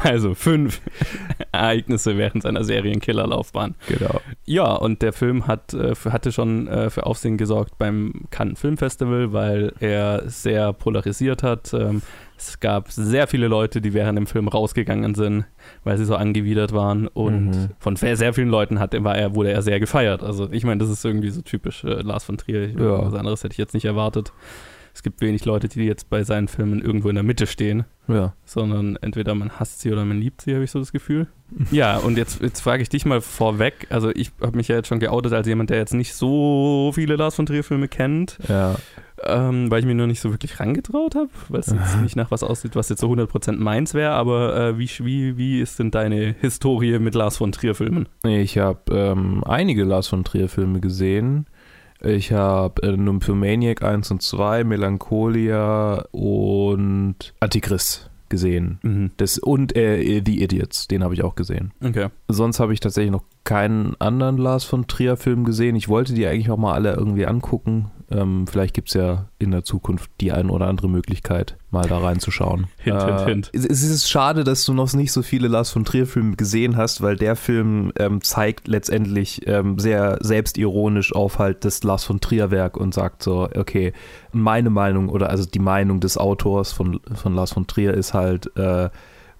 also 0.03 0.35
fünf 0.35 0.81
Ereignisse 1.53 2.17
während 2.17 2.43
seiner 2.43 2.65
Serienkillerlaufbahn. 2.65 3.75
genau. 3.87 4.21
Ja, 4.45 4.73
und 4.73 5.03
der 5.03 5.13
Film 5.13 5.47
hat, 5.47 5.75
äh, 5.75 5.95
hatte 6.11 6.33
schon 6.33 6.69
äh, 6.69 6.91
für 6.91 7.07
Aufsehen 7.07 7.37
gesorgt 7.37 7.79
beim 7.79 8.13
Cannes 8.31 8.61
Film 8.61 8.77
Festival, 8.77 9.33
weil 9.33 9.73
er 9.81 10.29
sehr 10.29 10.73
polarisiert 10.73 11.43
hat. 11.43 11.75
Es 12.39 12.61
gab 12.61 12.91
sehr 12.93 13.27
viele 13.27 13.49
Leute, 13.49 13.81
die 13.81 13.93
während 13.95 14.17
dem 14.17 14.27
Film 14.27 14.49
rausgegangen 14.49 15.15
sind, 15.15 15.45
weil 15.85 15.99
sie 15.99 16.05
so 16.05 16.15
angewidert 16.17 16.73
waren. 16.73 17.09
Und 17.09 17.51
Mhm. 17.51 17.69
von 17.79 17.97
sehr, 17.97 18.17
sehr 18.17 18.33
vielen 18.33 18.49
Leuten 18.49 18.79
hat, 18.79 18.95
war 19.05 19.17
er, 19.17 19.35
wurde 19.35 19.51
er 19.53 19.63
sehr 19.63 19.81
gefeiert. 19.81 20.23
Also 20.23 20.49
ich 20.53 20.65
meine, 20.65 20.79
das 20.79 20.91
ist 20.91 21.05
irgendwie 21.05 21.31
so 21.31 21.43
typisch 21.43 21.85
äh, 21.85 22.01
Lars 22.03 22.25
von 22.25 22.39
Trier. 22.39 22.69
Ja. 22.71 23.05
Was 23.05 23.15
anderes 23.15 23.43
hätte 23.45 23.53
ich 23.53 23.59
jetzt 23.59 23.75
nicht 23.75 23.85
erwartet. 23.87 24.33
Es 24.95 25.03
gibt 25.05 25.21
wenig 25.21 25.45
Leute, 25.45 25.69
die 25.69 25.85
jetzt 25.85 26.11
bei 26.11 26.25
seinen 26.25 26.49
Filmen 26.49 26.81
irgendwo 26.83 27.09
in 27.09 27.15
der 27.15 27.23
Mitte 27.23 27.47
stehen 27.47 27.85
Ja. 28.09 28.33
sondern 28.45 28.97
entweder 29.01 29.33
man 29.37 29.51
hasst 29.61 29.81
sie 29.81 29.93
oder 29.93 30.05
man 30.05 30.19
liebt 30.19 30.41
sie, 30.41 30.55
habe 30.55 30.65
ich 30.65 30.73
so 30.73 30.81
das 30.81 30.91
Gefühl. 30.91 31.29
Ja, 31.71 31.99
und 31.99 32.19
jetzt, 32.19 32.43
jetzt 32.43 32.61
frage 32.63 32.83
ich 32.83 32.89
dich 32.89 33.05
mal 33.07 33.21
vorweg. 33.21 33.87
Also, 33.91 34.11
ich 34.11 34.33
habe 34.43 34.57
mich 34.57 34.67
ja 34.67 34.75
jetzt 34.77 34.89
schon 34.89 34.99
geoutet 34.99 35.33
als 35.35 35.47
jemand, 35.47 35.71
der 35.71 35.77
jetzt 35.79 35.95
nicht 35.95 36.15
so 36.15 36.91
viele 36.95 37.15
Lars 37.15 37.37
von 37.37 37.47
Trier-Filme 37.47 37.87
kennt, 37.87 38.39
Ja. 38.49 38.75
Ähm, 39.25 39.71
weil 39.71 39.81
ich 39.81 39.87
mir 39.87 39.95
nur 39.95 40.07
nicht 40.07 40.21
so 40.21 40.31
wirklich 40.31 40.61
rangetraut 40.61 41.15
habe, 41.15 41.31
weil 41.49 41.61
es 41.61 41.69
jetzt 41.69 42.01
nicht 42.03 42.17
nach 42.17 42.31
was 42.31 42.43
aussieht, 42.43 42.77
was 42.77 42.89
jetzt 42.89 43.01
so 43.01 43.11
100% 43.11 43.53
meins 43.57 43.95
wäre. 43.95 44.13
Aber 44.13 44.57
äh, 44.57 44.79
wie, 44.79 44.89
wie, 45.01 45.37
wie 45.37 45.61
ist 45.61 45.79
denn 45.79 45.91
deine 45.91 46.35
Historie 46.41 46.99
mit 46.99 47.15
Lars 47.15 47.37
von 47.39 47.53
Trier-Filmen? 47.53 48.09
Ich 48.25 48.59
habe 48.59 48.81
ähm, 48.91 49.43
einige 49.45 49.85
Lars 49.85 50.09
von 50.09 50.25
Trier 50.25 50.49
Filme 50.49 50.81
gesehen. 50.81 51.47
Ich 52.01 52.33
habe 52.33 52.83
äh, 52.83 52.97
Nymphomaniac 52.97 53.83
1 53.83 54.11
und 54.13 54.23
2, 54.23 54.65
Melancholia 54.65 56.05
und 56.13 57.35
Antichrist 57.41 58.11
gesehen. 58.29 58.79
Mhm. 58.83 59.11
Das, 59.17 59.39
und 59.39 59.77
äh, 59.77 60.23
The 60.25 60.43
Idiots, 60.43 60.87
den 60.87 61.03
habe 61.03 61.15
ich 61.15 61.25
auch 61.25 61.35
gesehen. 61.35 61.73
Okay. 61.83 62.09
Sonst 62.29 62.61
habe 62.61 62.73
ich 62.73 62.81
tatsächlich 62.81 63.11
noch 63.11 63.25
keinen 63.45 63.97
anderen 64.01 64.37
Lars 64.37 64.65
von 64.65 64.87
Trier 64.87 65.17
Film 65.17 65.45
gesehen. 65.45 65.77
Ich 65.77 65.89
wollte 65.89 66.15
die 66.15 66.27
eigentlich 66.27 66.51
auch 66.51 66.59
mal 66.59 66.75
alle 66.75 66.95
irgendwie 66.95 67.27
angucken. 67.27 67.91
Ähm, 68.11 68.47
vielleicht 68.47 68.75
gibt 68.75 68.89
es 68.89 68.95
ja 68.95 69.27
in 69.39 69.51
der 69.51 69.65
Zukunft 69.65 70.11
die 70.21 70.33
ein 70.33 70.49
oder 70.49 70.67
andere 70.67 70.89
Möglichkeit, 70.89 71.57
mal 71.71 71.87
da 71.87 71.99
reinzuschauen. 71.99 72.69
Hint, 72.79 73.03
hint, 73.03 73.21
hint. 73.21 73.51
Es 73.53 73.83
ist 73.83 74.09
schade, 74.09 74.45
dass 74.45 74.65
du 74.65 74.73
noch 74.73 74.93
nicht 74.95 75.13
so 75.13 75.23
viele 75.23 75.49
Lars 75.49 75.71
von 75.71 75.85
Trier 75.85 76.07
Filme 76.07 76.37
gesehen 76.37 76.77
hast, 76.77 77.03
weil 77.03 77.17
der 77.17 77.37
Film 77.37 77.93
ähm, 77.99 78.23
zeigt 78.23 78.67
letztendlich 78.67 79.47
ähm, 79.47 79.79
sehr 79.79 80.19
selbstironisch 80.23 81.15
auf 81.15 81.39
halt 81.39 81.65
das 81.65 81.83
Lars 81.83 82.05
von 82.05 82.21
Trier 82.21 82.51
Werk 82.51 82.79
und 82.79 82.95
sagt 82.95 83.23
so, 83.23 83.49
okay, 83.55 83.93
meine 84.33 84.71
Meinung 84.71 85.11
oder 85.11 85.29
also 85.29 85.45
die 85.45 85.59
Meinung 85.59 86.01
des 86.01 86.17
Autors 86.17 86.73
von, 86.73 87.01
von 87.15 87.35
Lars 87.35 87.53
von 87.53 87.67
Trier 87.67 87.93
ist 87.93 88.15
halt, 88.15 88.57
äh, 88.57 88.89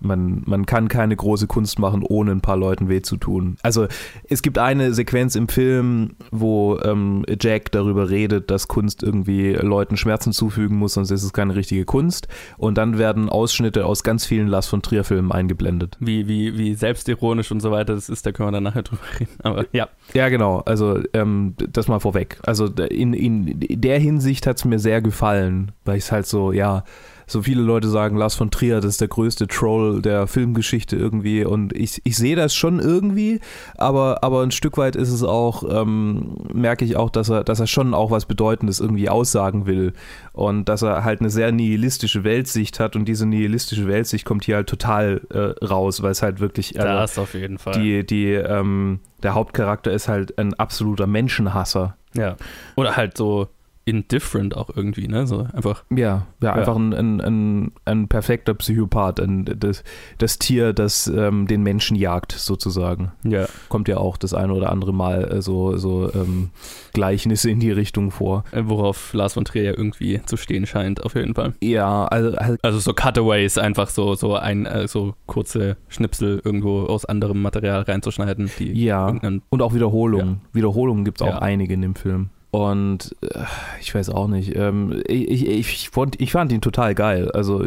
man, 0.01 0.43
man 0.47 0.67
kann 0.67 0.89
keine 0.89 1.17
große 1.17 1.47
Kunst 1.47 1.79
machen, 1.79 2.03
ohne 2.03 2.33
ein 2.33 2.41
paar 2.41 2.57
Leuten 2.57 2.89
weh 2.89 3.03
zu 3.03 3.17
tun. 3.17 3.57
Also 3.63 3.87
es 4.29 4.43
gibt 4.43 4.59
eine 4.59 4.95
Sequenz 4.95 5.35
im 5.35 5.49
Film, 5.49 6.13
wo 6.31 6.79
ähm, 6.85 7.25
Jack 7.41 7.73
darüber 7.73 8.11
redet, 8.11 8.51
dass 8.51 8.69
Kunst 8.69 9.03
irgendwie 9.03 9.53
Leuten 9.53 9.97
Schmerzen 9.97 10.33
zufügen 10.33 10.77
muss, 10.77 10.95
sonst 10.95 11.11
ist 11.11 11.25
es 11.25 11.33
keine 11.33 11.55
richtige 11.55 11.85
Kunst. 11.85 12.29
Und 12.57 12.79
dann 12.79 12.99
werden 12.99 13.29
Ausschnitte 13.29 13.87
aus 13.87 14.03
ganz 14.03 14.27
vielen 14.27 14.49
Lars 14.49 14.69
von 14.69 14.83
Trier 14.83 15.05
Filmen 15.05 15.33
eingeblendet. 15.33 15.97
Wie, 16.01 16.29
wie, 16.29 16.57
wie 16.57 16.75
selbstironisch 16.75 17.51
und 17.51 17.61
so 17.61 17.71
weiter 17.71 17.95
das 17.95 18.09
ist, 18.09 18.27
da 18.27 18.33
können 18.33 18.49
wir 18.49 18.53
dann 18.53 18.63
nachher 18.63 18.83
drüber 18.83 19.03
reden. 19.19 19.33
Aber 19.43 19.67
ja. 19.73 19.89
Ja, 20.15 20.29
genau. 20.29 20.61
Also 20.61 21.01
ähm, 21.13 21.55
das 21.71 21.89
mal 21.89 22.01
vorweg. 22.01 22.39
Also 22.45 22.67
in, 22.67 23.13
in 23.15 23.59
der 23.59 23.99
Hinsicht 23.99 24.47
hat 24.47 24.59
es 24.59 24.65
mir 24.65 24.79
sehr 24.79 25.03
gefallen, 25.03 25.73
weil 25.85 25.99
ich 25.99 26.05
es 26.05 26.13
halt 26.13 26.27
so, 26.27 26.53
ja, 26.53 26.85
so 27.31 27.43
viele 27.43 27.63
Leute 27.63 27.89
sagen, 27.89 28.17
Lars 28.17 28.35
von 28.35 28.51
Trier, 28.51 28.77
das 28.77 28.87
ist 28.93 29.01
der 29.01 29.09
größte 29.09 29.47
Troll 29.47 30.03
der 30.03 30.27
Filmgeschichte 30.27 30.97
irgendwie. 30.97 31.45
Und 31.45 31.73
ich, 31.75 32.01
ich 32.05 32.17
sehe 32.17 32.37
das 32.37 32.55
schon 32.55 32.81
irgendwie, 32.81 33.41
aber, 33.77 34.25
aber 34.25 34.43
ein 34.43 34.51
Stück 34.51 34.79
weit 34.79 34.97
ist 34.97 35.11
es 35.11 35.23
auch, 35.23 35.63
ähm, 35.71 36.37
merke 36.53 36.85
ich 36.85 36.97
auch, 36.97 37.11
dass 37.11 37.29
er, 37.29 37.45
dass 37.45 37.61
er 37.61 37.67
schon 37.67 37.95
auch 37.95 38.11
was 38.11 38.27
Bedeutendes 38.27 38.81
irgendwie 38.81 39.09
aussagen 39.09 39.67
will. 39.67 39.93
Und 40.33 40.69
dass 40.69 40.83
er 40.83 41.05
halt 41.05 41.21
eine 41.21 41.31
sehr 41.31 41.53
nihilistische 41.53 42.25
Weltsicht 42.25 42.81
hat 42.81 42.97
und 42.97 43.07
diese 43.07 43.27
nihilistische 43.27 43.87
Weltsicht 43.87 44.25
kommt 44.25 44.45
hier 44.45 44.57
halt 44.57 44.69
total 44.69 45.21
äh, 45.31 45.65
raus, 45.65 46.03
weil 46.03 46.13
es 46.13 46.23
halt 46.23 46.41
wirklich. 46.41 46.79
also, 46.79 46.93
Das 46.93 47.19
auf 47.19 47.35
jeden 47.35 47.59
Fall. 47.59 47.75
die, 47.75 48.07
die, 48.07 48.33
ähm, 48.33 49.01
der 49.23 49.35
Hauptcharakter 49.35 49.91
ist 49.93 50.09
halt 50.09 50.39
ein 50.39 50.55
absoluter 50.55 51.07
Menschenhasser. 51.07 51.97
ja. 52.15 52.37
Oder 52.77 52.97
halt 52.97 53.17
so 53.17 53.49
indifferent 53.89 54.57
auch 54.57 54.71
irgendwie, 54.75 55.09
ne? 55.09 55.27
So 55.27 55.47
einfach. 55.53 55.85
Ja, 55.95 56.27
ja, 56.43 56.53
einfach 56.53 56.77
ein, 56.77 56.93
ein, 56.93 57.21
ein, 57.21 57.73
ein 57.85 58.09
perfekter 58.09 58.55
Psychopath, 58.55 59.21
ein, 59.21 59.45
das, 59.59 59.83
das 60.19 60.39
Tier, 60.39 60.73
das 60.73 61.07
ähm, 61.07 61.47
den 61.47 61.63
Menschen 61.63 61.97
jagt, 61.97 62.33
sozusagen. 62.33 63.13
Ja. 63.25 63.47
Kommt 63.69 63.89
ja 63.89 63.99
auch 63.99 64.17
das 64.17 64.35
eine 64.35 64.53
oder 64.53 64.71
andere 64.71 64.93
Mal 64.93 65.25
äh, 65.33 65.43
so, 65.43 65.77
so 65.77 66.13
ähm, 66.15 66.51
Gleichnisse 66.93 67.51
in 67.51 67.61
die 67.61 67.71
Richtung 67.71 68.11
vor. 68.11 68.45
Äh, 68.53 68.63
Worauf 68.67 69.13
Lars 69.15 69.35
von 69.35 69.45
Trier 69.45 69.63
ja 69.65 69.71
irgendwie 69.77 70.21
zu 70.27 70.37
stehen 70.37 70.67
scheint, 70.67 71.05
auf 71.05 71.15
jeden 71.15 71.35
Fall. 71.35 71.55
Ja, 71.63 72.05
also 72.07 72.37
halt, 72.37 72.63
Also 72.65 72.79
so 72.79 72.93
Cutaways, 72.93 73.59
einfach 73.59 73.89
so, 73.89 74.15
so 74.15 74.37
ein, 74.37 74.67
äh, 74.67 74.89
so 74.89 75.15
kurze 75.27 75.77
Schnipsel 75.89 76.41
irgendwo 76.45 76.83
aus 76.83 77.05
anderem 77.05 77.41
Material 77.43 77.83
reinzuschneiden, 77.83 78.51
die 78.59 78.73
ja. 78.85 79.09
Und 79.51 79.63
auch 79.63 79.75
Wiederholungen. 79.75 80.41
Wiederholungen 80.53 81.05
gibt 81.05 81.21
es 81.21 81.27
auch 81.27 81.33
Ja. 81.35 81.39
einige 81.43 81.75
in 81.75 81.83
dem 81.83 81.95
Film. 81.95 82.31
Und 82.59 83.15
äh, 83.21 83.45
ich 83.81 83.95
weiß 83.95 84.11
auch 84.11 84.27
nicht. 84.27 84.57
Ähm, 84.57 85.01
ich, 85.07 85.47
ich, 85.47 85.49
ich, 85.49 85.91
fand, 85.91 86.21
ich 86.21 86.33
fand 86.33 86.51
ihn 86.51 86.61
total 86.61 86.93
geil. 86.97 87.31
Also 87.31 87.65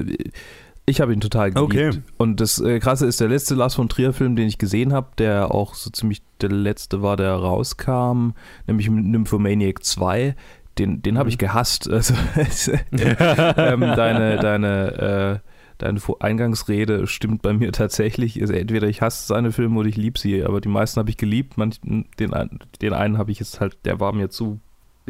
ich 0.86 1.00
habe 1.00 1.14
ihn 1.14 1.22
total 1.22 1.52
geliebt. 1.52 1.74
Okay. 1.74 2.02
Und 2.18 2.42
das 2.42 2.60
äh, 2.60 2.78
Krasse 2.80 3.06
ist, 3.06 3.22
der 3.22 3.30
letzte 3.30 3.56
Lars 3.56 3.76
von 3.76 3.88
Trier-Film, 3.88 4.36
den 4.36 4.50
ich 4.50 4.58
gesehen 4.58 4.92
habe, 4.92 5.08
der 5.18 5.56
auch 5.56 5.76
so 5.76 5.92
ziemlich 5.92 6.22
der 6.42 6.50
letzte 6.50 7.02
war, 7.02 7.16
der 7.16 7.32
rauskam, 7.36 8.32
nämlich 8.68 8.90
Nymphomaniac 8.90 9.82
2. 9.82 10.36
Den, 10.78 11.02
den 11.02 11.18
habe 11.18 11.30
ich 11.30 11.38
gehasst. 11.38 11.90
Also, 11.90 12.14
ähm, 12.92 13.80
deine, 13.80 14.40
deine, 14.40 15.42
äh, 15.42 15.50
deine 15.78 16.02
Eingangsrede 16.20 17.08
stimmt 17.08 17.44
bei 17.44 17.54
mir 17.54 17.72
tatsächlich. 17.72 18.42
Also 18.42 18.52
entweder 18.52 18.90
ich 18.90 19.02
hasse 19.02 19.26
seine 19.26 19.54
Filme 19.54 19.80
oder 19.80 19.88
ich 19.88 19.96
liebe 19.96 20.20
sie, 20.20 20.44
aber 20.44 20.60
die 20.60 20.68
meisten 20.68 21.00
habe 21.00 21.10
ich 21.10 21.16
geliebt. 21.16 21.58
Manch, 21.58 21.80
den, 21.80 22.10
den 22.20 22.94
einen 22.94 23.18
habe 23.18 23.32
ich 23.32 23.40
jetzt 23.40 23.62
halt, 23.62 23.78
der 23.86 24.02
war 24.02 24.12
mir 24.12 24.30
zu, 24.30 24.60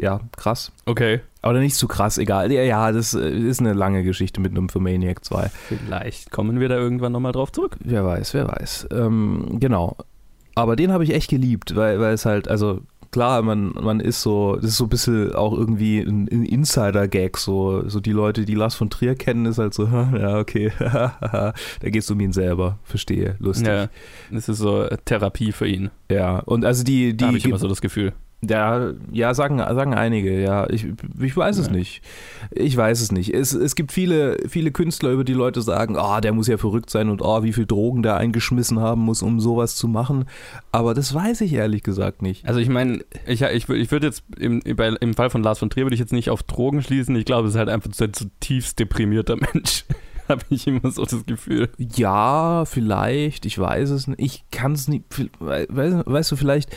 ja, 0.02 0.20
krass. 0.36 0.72
Okay. 0.84 1.20
Oder 1.44 1.60
nicht 1.60 1.76
zu 1.76 1.86
krass, 1.86 2.18
egal. 2.18 2.50
Ja, 2.52 2.62
ja, 2.62 2.90
das 2.90 3.14
äh, 3.14 3.30
ist 3.30 3.60
eine 3.60 3.72
lange 3.72 4.02
Geschichte 4.02 4.40
mit 4.40 4.52
Nymphomaniac 4.52 5.24
2. 5.24 5.48
Vielleicht 5.68 6.32
kommen 6.32 6.58
wir 6.58 6.68
da 6.68 6.76
irgendwann 6.76 7.12
nochmal 7.12 7.32
drauf 7.32 7.52
zurück. 7.52 7.76
Wer 7.82 8.04
weiß, 8.04 8.34
wer 8.34 8.48
weiß. 8.48 8.88
Ähm, 8.90 9.58
genau. 9.60 9.96
Aber 10.56 10.74
den 10.74 10.92
habe 10.92 11.04
ich 11.04 11.14
echt 11.14 11.30
geliebt, 11.30 11.76
weil, 11.76 12.00
weil 12.00 12.14
es 12.14 12.26
halt, 12.26 12.48
also 12.48 12.80
klar, 13.12 13.42
man, 13.42 13.74
man 13.80 14.00
ist 14.00 14.22
so, 14.22 14.56
das 14.56 14.70
ist 14.70 14.76
so 14.78 14.84
ein 14.84 14.90
bisschen 14.90 15.34
auch 15.34 15.56
irgendwie 15.56 16.00
ein, 16.00 16.28
ein 16.32 16.44
Insider-Gag, 16.44 17.38
so, 17.38 17.88
so 17.88 18.00
die 18.00 18.12
Leute, 18.12 18.44
die 18.44 18.54
Lars 18.54 18.74
von 18.74 18.90
Trier 18.90 19.14
kennen, 19.14 19.46
ist 19.46 19.58
halt 19.58 19.72
so, 19.72 19.86
ja, 19.86 20.38
okay, 20.38 20.72
da 20.78 21.54
geht 21.80 22.02
es 22.02 22.10
um 22.10 22.18
ihn 22.18 22.32
selber, 22.32 22.78
verstehe, 22.82 23.36
lustig. 23.38 23.68
Ja. 23.68 23.88
Das 24.32 24.48
ist 24.48 24.58
so 24.58 24.88
Therapie 25.04 25.52
für 25.52 25.68
ihn. 25.68 25.90
Ja, 26.10 26.40
und 26.40 26.64
also 26.64 26.82
die, 26.82 27.16
Da 27.16 27.26
habe 27.26 27.34
die, 27.34 27.38
ich 27.38 27.44
immer 27.44 27.58
so 27.58 27.68
das 27.68 27.80
Gefühl. 27.80 28.12
Ja, 28.48 28.92
ja, 29.12 29.34
sagen, 29.34 29.58
sagen 29.58 29.94
einige, 29.94 30.40
ja. 30.40 30.68
Ich, 30.68 30.86
ich 31.20 31.36
weiß 31.36 31.58
es 31.58 31.70
nicht. 31.70 32.02
Ich 32.50 32.76
weiß 32.76 33.00
es 33.00 33.12
nicht. 33.12 33.32
Es, 33.32 33.52
es 33.52 33.76
gibt 33.76 33.92
viele, 33.92 34.36
viele 34.48 34.72
Künstler, 34.72 35.10
über 35.10 35.22
die 35.22 35.32
Leute 35.32 35.62
sagen, 35.62 35.96
ah, 35.96 36.20
der 36.20 36.32
muss 36.32 36.48
ja 36.48 36.58
verrückt 36.58 36.90
sein 36.90 37.08
und 37.08 37.22
ah, 37.22 37.44
wie 37.44 37.52
viel 37.52 37.66
Drogen 37.66 38.02
der 38.02 38.16
eingeschmissen 38.16 38.80
haben 38.80 39.02
muss, 39.02 39.22
um 39.22 39.38
sowas 39.38 39.76
zu 39.76 39.86
machen. 39.86 40.24
Aber 40.72 40.92
das 40.92 41.14
weiß 41.14 41.40
ich 41.42 41.52
ehrlich 41.52 41.84
gesagt 41.84 42.20
nicht. 42.20 42.44
Also 42.44 42.58
ich 42.58 42.68
meine, 42.68 43.04
ich, 43.26 43.42
ich, 43.42 43.68
ich 43.68 43.90
würde 43.92 44.08
jetzt 44.08 44.24
im, 44.36 44.60
im 44.60 45.14
Fall 45.14 45.30
von 45.30 45.44
Lars 45.44 45.60
von 45.60 45.70
Trier 45.70 45.84
würde 45.84 45.94
ich 45.94 46.00
jetzt 46.00 46.12
nicht 46.12 46.28
auf 46.28 46.42
Drogen 46.42 46.82
schließen. 46.82 47.14
Ich 47.14 47.24
glaube, 47.24 47.46
es 47.46 47.54
ist 47.54 47.58
halt 47.58 47.68
einfach 47.68 47.90
ein 47.96 48.12
zutiefst 48.12 48.76
deprimierter 48.76 49.36
Mensch. 49.54 49.84
habe 50.28 50.42
ich 50.50 50.66
immer 50.66 50.90
so 50.90 51.04
das 51.04 51.24
Gefühl. 51.26 51.68
Ja, 51.78 52.64
vielleicht, 52.64 53.46
ich 53.46 53.58
weiß 53.58 53.90
es 53.90 54.08
nicht. 54.08 54.20
Ich 54.20 54.44
kann 54.50 54.72
es 54.72 54.88
nicht, 54.88 55.04
weißt, 55.38 56.06
weißt 56.06 56.32
du, 56.32 56.36
vielleicht 56.36 56.70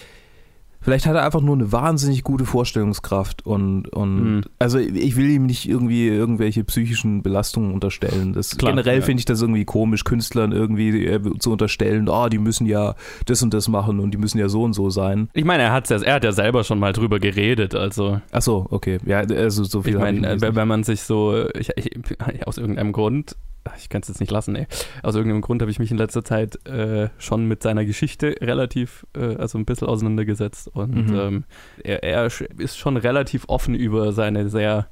Vielleicht 0.86 1.08
hat 1.08 1.16
er 1.16 1.26
einfach 1.26 1.42
nur 1.42 1.56
eine 1.56 1.72
wahnsinnig 1.72 2.24
gute 2.24 2.46
Vorstellungskraft 2.46 3.44
und, 3.44 3.90
und 3.90 4.36
mhm. 4.36 4.42
also 4.60 4.78
ich 4.78 5.16
will 5.16 5.32
ihm 5.32 5.48
nicht 5.48 5.68
irgendwie 5.68 6.08
irgendwelche 6.08 6.64
psychischen 6.64 7.24
Belastungen 7.24 7.74
unterstellen. 7.74 8.34
Das, 8.34 8.56
Klar, 8.56 8.74
generell 8.74 9.00
ja. 9.00 9.02
finde 9.04 9.22
ich 9.22 9.26
das 9.26 9.42
irgendwie 9.42 9.66
komisch, 9.66 10.04
Künstlern 10.04 10.52
irgendwie 10.52 11.08
äh, 11.08 11.20
zu 11.40 11.52
unterstellen, 11.52 12.08
oh, 12.08 12.28
die 12.30 12.38
müssen 12.38 12.68
ja 12.68 12.94
das 13.26 13.42
und 13.42 13.52
das 13.56 13.68
machen 13.68 14.00
und 14.00 14.12
die 14.12 14.20
müssen 14.20 14.38
ja 14.38 14.48
so 14.48 14.62
und 14.62 14.74
so 14.74 14.92
sein. 14.92 15.28
Ich 15.34 15.44
meine, 15.44 15.64
er, 15.64 15.74
hat's 15.74 15.90
ja, 15.90 16.00
er 16.04 16.14
hat 16.14 16.24
ja 16.24 16.34
selber 16.34 16.64
schon 16.64 16.78
mal 16.78 16.94
drüber 16.94 17.20
geredet, 17.20 17.74
also. 17.74 18.22
Ach 18.32 18.44
so, 18.44 18.68
okay. 18.70 19.00
Ja, 19.08 19.22
also 19.22 19.64
so 19.64 19.82
viel. 19.82 19.94
Ich 19.94 20.00
meine, 20.00 20.40
wenn 20.40 20.68
man 20.68 20.84
sich 20.84 21.02
so, 21.02 21.50
ich, 21.56 21.72
ich, 21.78 22.46
aus 22.46 22.60
irgendeinem 22.60 22.92
Grund 22.92 23.36
ich 23.78 23.90
kann 23.90 24.02
es 24.02 24.08
jetzt 24.08 24.20
nicht 24.20 24.32
lassen, 24.32 24.56
ey. 24.56 24.68
Aus 25.04 25.16
irgendeinem 25.16 25.42
Grund 25.42 25.62
habe 25.62 25.72
ich 25.72 25.80
mich 25.80 25.92
in 25.92 25.98
letzter 25.98 26.24
Zeit 26.24 26.66
äh, 26.68 27.10
schon 27.18 27.46
mit 27.48 27.64
seiner 27.64 27.86
Geschichte 27.86 28.36
relativ, 28.42 29.06
äh, 29.16 29.36
also 29.36 29.58
ein 29.58 29.66
bisschen 29.66 29.88
auseinandergesetzt. 29.88 30.70
Und 30.74 31.10
mhm. 31.10 31.16
ähm, 31.16 31.44
er, 31.84 32.04
er, 32.04 32.26
ist 32.26 32.78
schon 32.78 32.98
relativ 32.98 33.46
offen 33.48 33.76
über 33.76 34.12
seine 34.14 34.50
sehr 34.50 34.88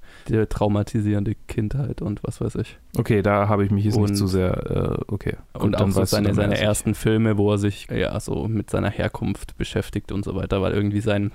traumatisierende 0.49 1.35
Kindheit 1.47 2.01
und 2.01 2.23
was 2.23 2.41
weiß 2.41 2.55
ich. 2.55 2.77
Okay, 2.97 3.21
da 3.21 3.47
habe 3.47 3.65
ich 3.65 3.71
mich 3.71 3.85
jetzt 3.85 3.97
und, 3.97 4.03
nicht 4.03 4.17
zu 4.17 4.27
sehr, 4.27 4.97
äh, 4.99 5.03
okay. 5.07 5.37
Gut, 5.53 5.63
und 5.63 5.75
auch 5.75 5.89
so 5.89 6.05
seine, 6.05 6.33
seine 6.33 6.57
ersten 6.57 6.95
Filme, 6.95 7.37
wo 7.37 7.51
er 7.51 7.57
sich 7.57 7.87
ja 7.91 8.19
so 8.19 8.47
mit 8.47 8.69
seiner 8.69 8.89
Herkunft 8.89 9.57
beschäftigt 9.57 10.11
und 10.11 10.25
so 10.25 10.35
weiter, 10.35 10.61
weil 10.61 10.73
irgendwie 10.73 11.01
sein 11.01 11.31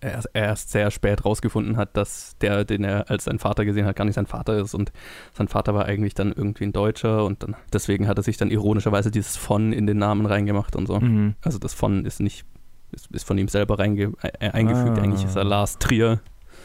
er 0.00 0.24
erst 0.32 0.70
sehr 0.70 0.90
spät 0.90 1.24
rausgefunden 1.24 1.76
hat, 1.76 1.96
dass 1.96 2.36
der, 2.40 2.64
den 2.64 2.84
er 2.84 3.10
als 3.10 3.24
sein 3.24 3.38
Vater 3.38 3.64
gesehen 3.64 3.86
hat, 3.86 3.96
gar 3.96 4.04
nicht 4.04 4.14
sein 4.14 4.26
Vater 4.26 4.58
ist 4.58 4.74
und 4.74 4.92
sein 5.32 5.48
Vater 5.48 5.74
war 5.74 5.86
eigentlich 5.86 6.14
dann 6.14 6.32
irgendwie 6.32 6.64
ein 6.64 6.72
Deutscher 6.72 7.24
und 7.24 7.42
dann 7.42 7.56
deswegen 7.72 8.08
hat 8.08 8.18
er 8.18 8.22
sich 8.22 8.36
dann 8.36 8.50
ironischerweise 8.50 9.10
dieses 9.10 9.36
von 9.36 9.72
in 9.72 9.86
den 9.86 9.98
Namen 9.98 10.26
reingemacht 10.26 10.76
und 10.76 10.86
so. 10.86 11.00
Mhm. 11.00 11.34
Also 11.42 11.58
das 11.58 11.74
von 11.74 12.04
ist 12.04 12.20
nicht 12.20 12.44
ist, 12.90 13.10
ist 13.10 13.26
von 13.26 13.36
ihm 13.38 13.48
selber 13.48 13.78
reinge, 13.78 14.12
äh, 14.22 14.50
eingefügt. 14.50 14.98
Ah. 14.98 15.02
Eigentlich 15.02 15.24
ist 15.24 15.36
er 15.36 15.44
Lars 15.44 15.78
Trier 15.78 16.20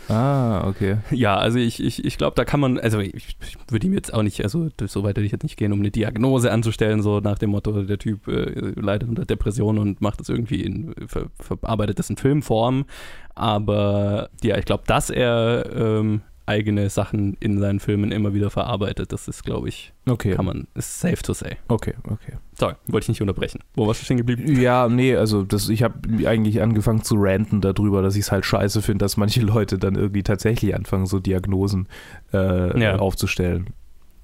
Ah, 0.10 0.68
okay. 0.68 0.98
Ja, 1.12 1.38
also 1.38 1.60
ich, 1.60 1.82
ich, 1.82 2.04
ich 2.04 2.18
glaube, 2.18 2.36
da 2.36 2.46
kann 2.46 2.60
man, 2.60 2.80
also 2.80 3.00
ich, 3.00 3.38
ich 3.42 3.58
würde 3.70 3.88
ihm 3.88 3.94
jetzt 3.94 4.14
auch 4.14 4.24
nicht, 4.24 4.44
also 4.44 4.70
so 4.86 5.04
weit 5.04 5.16
würde 5.16 5.26
ich 5.26 5.32
jetzt 5.32 5.44
nicht 5.44 5.58
gehen, 5.58 5.72
um 5.72 5.80
eine 5.80 5.92
Diagnose 5.92 6.52
anzustellen, 6.52 7.02
so 7.02 7.20
nach 7.20 7.38
dem 7.38 7.52
Motto, 7.52 7.84
der 7.84 7.98
Typ 7.98 8.28
äh, 8.28 8.74
leidet 8.80 9.10
unter 9.10 9.26
Depression 9.26 9.78
und 9.78 10.02
macht 10.02 10.20
das 10.20 10.30
irgendwie 10.30 10.62
in, 10.62 10.94
ver, 11.08 11.28
verarbeitet 11.40 12.00
das 12.00 12.10
in 12.10 12.18
Filmform. 12.18 12.86
Aber 13.36 14.30
ja, 14.44 14.58
ich 14.58 14.66
glaube, 14.66 14.84
dass 14.88 15.10
er 15.10 15.70
ähm, 15.76 16.22
eigene 16.46 16.90
Sachen 16.90 17.36
in 17.40 17.60
seinen 17.60 17.80
Filmen 17.80 18.12
immer 18.12 18.34
wieder 18.34 18.50
verarbeitet. 18.50 19.12
Das 19.14 19.28
ist, 19.28 19.44
glaube 19.44 19.70
ich, 19.70 19.94
okay. 20.08 20.36
kann 20.36 20.46
man, 20.46 20.68
ist 20.76 21.00
safe 21.00 21.22
to 21.24 21.34
say. 21.34 21.58
Okay, 21.68 21.94
okay. 22.04 22.34
Sorry, 22.58 22.76
wollte 22.88 23.06
ich 23.06 23.10
nicht 23.10 23.22
unterbrechen. 23.22 23.62
Wo 23.76 23.88
warst 23.88 24.02
du 24.02 24.06
stehen 24.06 24.18
geblieben? 24.18 24.60
Ja, 24.60 24.90
nee, 24.90 25.16
also 25.16 25.44
das, 25.44 25.70
ich 25.70 25.84
habe 25.84 26.28
eigentlich 26.28 26.62
angefangen 26.62 27.04
zu 27.04 27.16
ranten 27.18 27.62
darüber, 27.62 28.02
dass 28.02 28.16
ich 28.16 28.22
es 28.22 28.32
halt 28.32 28.46
scheiße 28.46 28.82
finde, 28.82 29.04
dass 29.04 29.18
manche 29.18 29.42
Leute 29.42 29.78
dann 29.78 29.96
irgendwie 29.96 30.24
tatsächlich 30.24 30.76
anfangen, 30.76 31.06
so 31.06 31.20
Diagnosen 31.20 31.88
äh, 32.34 32.80
ja. 32.80 32.98
aufzustellen. 32.98 33.70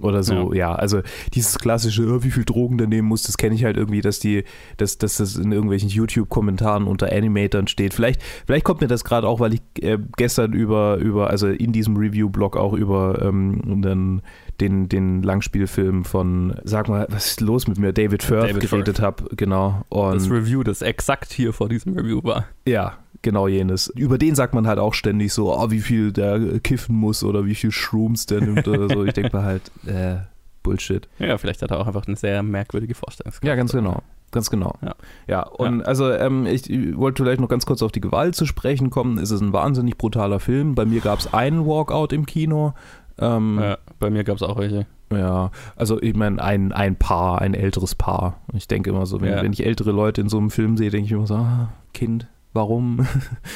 Oder 0.01 0.23
so, 0.23 0.53
ja. 0.53 0.71
ja. 0.71 0.75
Also 0.75 1.01
dieses 1.33 1.57
klassische, 1.59 2.03
oh, 2.07 2.23
wie 2.23 2.31
viel 2.31 2.45
Drogen 2.45 2.77
der 2.77 2.87
nehmen 2.87 3.07
muss, 3.07 3.23
das 3.23 3.37
kenne 3.37 3.55
ich 3.55 3.63
halt 3.63 3.77
irgendwie, 3.77 4.01
dass 4.01 4.19
die, 4.19 4.43
dass, 4.77 4.97
dass 4.97 5.17
das 5.17 5.35
in 5.35 5.51
irgendwelchen 5.51 5.89
YouTube-Kommentaren 5.89 6.85
unter 6.85 7.11
Animatoren 7.11 7.67
steht. 7.67 7.93
Vielleicht, 7.93 8.21
vielleicht 8.45 8.65
kommt 8.65 8.81
mir 8.81 8.87
das 8.87 9.03
gerade 9.03 9.27
auch, 9.27 9.39
weil 9.39 9.53
ich 9.53 9.61
äh, 9.81 9.97
gestern 10.17 10.53
über, 10.53 10.97
über, 10.97 11.29
also 11.29 11.47
in 11.47 11.71
diesem 11.71 11.97
Review-Blog 11.97 12.57
auch 12.57 12.73
über 12.73 13.21
ähm, 13.21 13.81
den, 13.81 14.21
den, 14.61 14.89
den 14.89 15.23
Langspielfilm 15.23 16.05
von, 16.05 16.55
sag 16.63 16.87
mal, 16.87 17.07
was 17.09 17.27
ist 17.27 17.41
los 17.41 17.67
mit 17.67 17.77
mir, 17.77 17.93
David 17.93 18.23
Firth 18.23 18.49
David 18.49 18.69
geredet 18.69 19.01
habe, 19.01 19.35
genau. 19.35 19.85
Und 19.89 20.15
das 20.15 20.29
Review, 20.29 20.63
das 20.63 20.81
exakt 20.81 21.31
hier 21.31 21.53
vor 21.53 21.69
diesem 21.69 21.93
Review 21.97 22.21
war. 22.23 22.45
Ja, 22.65 22.97
genau 23.21 23.47
jenes. 23.47 23.87
Über 23.87 24.17
den 24.17 24.35
sagt 24.35 24.53
man 24.53 24.67
halt 24.67 24.79
auch 24.79 24.93
ständig 24.93 25.33
so, 25.33 25.53
oh, 25.53 25.71
wie 25.71 25.81
viel 25.81 26.11
der 26.11 26.59
kiffen 26.59 26.95
muss 26.95 27.23
oder 27.23 27.45
wie 27.45 27.55
viel 27.55 27.71
Shrooms 27.71 28.25
der 28.25 28.41
nimmt 28.41 28.67
oder 28.67 28.89
so. 28.89 29.03
Ich 29.05 29.13
denke 29.13 29.35
mir 29.35 29.43
halt, 29.43 29.71
äh, 29.85 30.17
Bullshit. 30.63 31.07
Ja, 31.19 31.37
vielleicht 31.37 31.61
hat 31.61 31.71
er 31.71 31.79
auch 31.79 31.87
einfach 31.87 32.05
eine 32.05 32.15
sehr 32.15 32.43
merkwürdige 32.43 32.95
Vorstellungskraft. 32.95 33.47
Ja, 33.47 33.55
ganz 33.55 33.71
genau. 33.71 34.03
Ganz 34.31 34.51
genau. 34.51 34.75
Ja, 34.81 34.95
ja 35.27 35.43
und 35.43 35.79
ja. 35.79 35.85
also 35.85 36.11
ähm, 36.11 36.45
ich, 36.45 36.69
ich 36.69 36.95
wollte 36.97 37.23
vielleicht 37.23 37.41
noch 37.41 37.49
ganz 37.49 37.65
kurz 37.65 37.81
auf 37.81 37.91
die 37.91 38.01
Gewalt 38.01 38.35
zu 38.35 38.45
sprechen 38.45 38.91
kommen. 38.91 39.17
Es 39.17 39.31
ist 39.31 39.41
ein 39.41 39.53
wahnsinnig 39.53 39.97
brutaler 39.97 40.39
Film. 40.39 40.75
Bei 40.75 40.85
mir 40.85 41.01
gab 41.01 41.19
es 41.19 41.33
einen 41.33 41.65
Walkout 41.65 42.13
im 42.13 42.25
Kino. 42.25 42.73
Ähm, 43.19 43.59
ja, 43.61 43.77
bei 43.99 44.09
mir 44.09 44.23
gab 44.23 44.37
es 44.37 44.43
auch 44.43 44.57
welche. 44.57 44.85
Ja, 45.11 45.51
also 45.75 46.01
ich 46.01 46.15
meine, 46.15 46.41
ein, 46.41 46.71
ein 46.71 46.95
Paar, 46.95 47.41
ein 47.41 47.53
älteres 47.53 47.95
Paar. 47.95 48.39
Ich 48.53 48.67
denke 48.67 48.91
immer 48.91 49.05
so, 49.05 49.21
wenn, 49.21 49.31
ja. 49.31 49.41
wenn 49.41 49.53
ich 49.53 49.65
ältere 49.65 49.91
Leute 49.91 50.21
in 50.21 50.29
so 50.29 50.37
einem 50.37 50.51
Film 50.51 50.77
sehe, 50.77 50.91
denke 50.91 51.05
ich 51.07 51.11
immer 51.11 51.25
so, 51.25 51.35
ah, 51.35 51.69
Kind, 51.93 52.27
warum? 52.53 53.07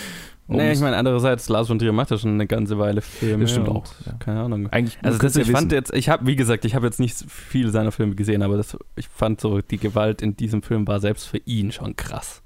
nee, 0.48 0.72
ich 0.72 0.80
meine, 0.80 0.98
andererseits, 0.98 1.48
Lars 1.50 1.68
von 1.68 1.78
Trier 1.78 1.94
macht 1.94 2.10
ja 2.10 2.18
schon 2.18 2.32
eine 2.32 2.48
ganze 2.48 2.80
Weile 2.80 3.02
Filme. 3.02 3.44
Das 3.44 3.52
stimmt 3.52 3.70
auch. 3.70 3.86
Ja. 4.06 4.14
Keine 4.14 4.42
Ahnung. 4.42 4.68
Eigentlich, 4.70 4.98
also 5.04 5.20
das, 5.20 5.36
ich 5.36 5.52
fand 5.52 5.72
jetzt, 5.72 5.94
ich 5.94 6.10
habe, 6.10 6.26
wie 6.26 6.36
gesagt, 6.36 6.66
ich 6.66 6.74
habe 6.74 6.88
jetzt 6.88 7.00
nicht 7.00 7.24
viele 7.28 7.70
seiner 7.70 7.92
Filme 7.92 8.16
gesehen, 8.16 8.42
aber 8.42 8.58
das, 8.58 8.76
ich 8.96 9.08
fand 9.08 9.40
so, 9.40 9.62
die 9.62 9.78
Gewalt 9.78 10.24
in 10.24 10.36
diesem 10.36 10.64
Film 10.64 10.88
war 10.88 11.00
selbst 11.00 11.26
für 11.26 11.38
ihn 11.46 11.72
schon 11.72 11.96
krass. 11.96 12.42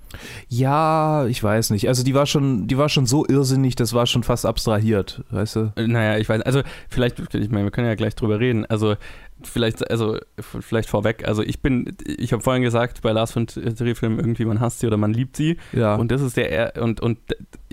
Ja, 0.49 1.25
ich 1.27 1.43
weiß 1.43 1.69
nicht. 1.71 1.87
Also 1.87 2.03
die 2.03 2.13
war 2.13 2.25
schon, 2.25 2.67
die 2.67 2.77
war 2.77 2.89
schon 2.89 3.05
so 3.05 3.25
irrsinnig, 3.27 3.75
das 3.75 3.93
war 3.93 4.05
schon 4.05 4.23
fast 4.23 4.45
abstrahiert, 4.45 5.23
weißt 5.31 5.55
du? 5.55 5.73
Äh, 5.75 5.87
naja, 5.87 6.17
ich 6.17 6.27
weiß, 6.27 6.41
also 6.41 6.61
vielleicht, 6.89 7.33
ich 7.33 7.49
meine, 7.49 7.65
wir 7.65 7.71
können 7.71 7.87
ja 7.87 7.95
gleich 7.95 8.15
drüber 8.15 8.39
reden. 8.39 8.65
Also 8.65 8.95
vielleicht, 9.43 9.89
also 9.89 10.17
vielleicht 10.39 10.89
vorweg, 10.89 11.27
also 11.27 11.43
ich 11.43 11.61
bin, 11.61 11.95
ich 12.05 12.33
habe 12.33 12.41
vorhin 12.41 12.63
gesagt, 12.63 13.01
bei 13.01 13.11
Lars 13.11 13.31
von 13.31 13.47
Trier-Filmen 13.47 14.19
irgendwie 14.19 14.45
man 14.45 14.59
hasst 14.59 14.79
sie 14.79 14.87
oder 14.87 14.97
man 14.97 15.13
liebt 15.13 15.35
sie. 15.35 15.57
Ja. 15.73 15.95
Und 15.95 16.11
das 16.11 16.21
ist 16.21 16.37
der, 16.37 16.73
und, 16.81 17.01
und 17.01 17.19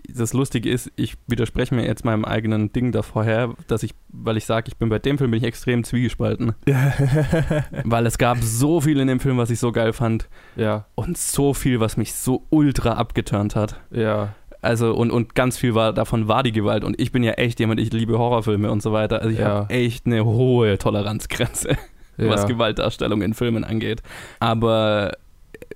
das 0.09 0.33
Lustige 0.33 0.71
ist, 0.71 0.91
ich 0.97 1.15
widerspreche 1.27 1.75
mir 1.75 1.85
jetzt 1.85 2.05
meinem 2.05 2.25
eigenen 2.25 2.73
Ding 2.73 2.93
da 2.93 3.03
vorher, 3.03 3.55
dass 3.69 3.83
ich, 3.83 3.95
weil 4.09 4.37
ich 4.37 4.45
sage, 4.45 4.69
ich 4.69 4.77
bin 4.77 4.89
bei 4.89 4.99
dem 4.99 5.19
Film 5.19 5.31
bin 5.31 5.39
ich 5.39 5.47
extrem 5.47 5.85
zwiegespalten. 5.85 6.55
weil 7.85 8.07
es 8.07 8.19
gab 8.19 8.39
so 8.41 8.81
viel 8.81 9.01
in 9.01 9.09
dem 9.09 9.21
Film, 9.21 9.39
was 9.39 9.51
ich 9.51 9.59
so 9.59 9.73
geil 9.73 9.93
fand. 9.93 10.29
Ja. 10.57 10.87
Und 10.95 11.17
so 11.17 11.55
viel, 11.55 11.81
was 11.81 11.97
mich 11.97 12.15
so 12.15 12.47
ultra 12.51 12.93
abgeturnt 12.93 13.57
hat. 13.57 13.81
Ja. 13.91 14.35
Also, 14.61 14.95
und, 14.95 15.11
und 15.11 15.35
ganz 15.35 15.59
viel 15.59 15.75
war, 15.75 15.93
davon 15.93 16.29
war 16.29 16.43
die 16.43 16.53
Gewalt. 16.53 16.85
Und 16.85 17.01
ich 17.01 17.13
bin 17.13 17.23
ja 17.23 17.33
echt 17.33 17.61
jemand, 17.61 17.81
ich 17.81 17.93
liebe 17.93 18.19
Horrorfilme 18.19 18.71
und 18.71 18.83
so 18.83 18.93
weiter. 18.93 19.21
Also 19.21 19.31
ich 19.31 19.39
ja. 19.39 19.49
habe 19.49 19.75
echt 19.75 20.07
eine 20.07 20.25
hohe 20.25 20.79
Toleranzgrenze, 20.79 21.71
ja. 22.17 22.29
was 22.29 22.47
Gewaltdarstellung 22.47 23.23
in 23.23 23.35
Filmen 23.35 23.65
angeht. 23.65 24.03
Aber 24.41 25.13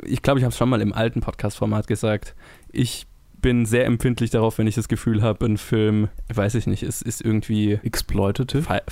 ich 0.04 0.22
glaube, 0.22 0.38
ich 0.38 0.44
habe 0.44 0.52
es 0.52 0.58
schon 0.58 0.68
mal 0.68 0.80
im 0.80 0.92
alten 0.92 1.20
Podcast-Format 1.20 1.86
gesagt. 1.86 2.34
Ich 2.72 3.07
bin 3.40 3.66
sehr 3.66 3.86
empfindlich 3.86 4.30
darauf, 4.30 4.58
wenn 4.58 4.66
ich 4.66 4.74
das 4.74 4.88
Gefühl 4.88 5.22
habe, 5.22 5.44
ein 5.46 5.58
Film, 5.58 6.08
weiß 6.32 6.54
ich 6.56 6.66
nicht, 6.66 6.82
ist, 6.82 7.02
ist 7.02 7.20
irgendwie 7.20 7.78
exploitative. 7.82 8.82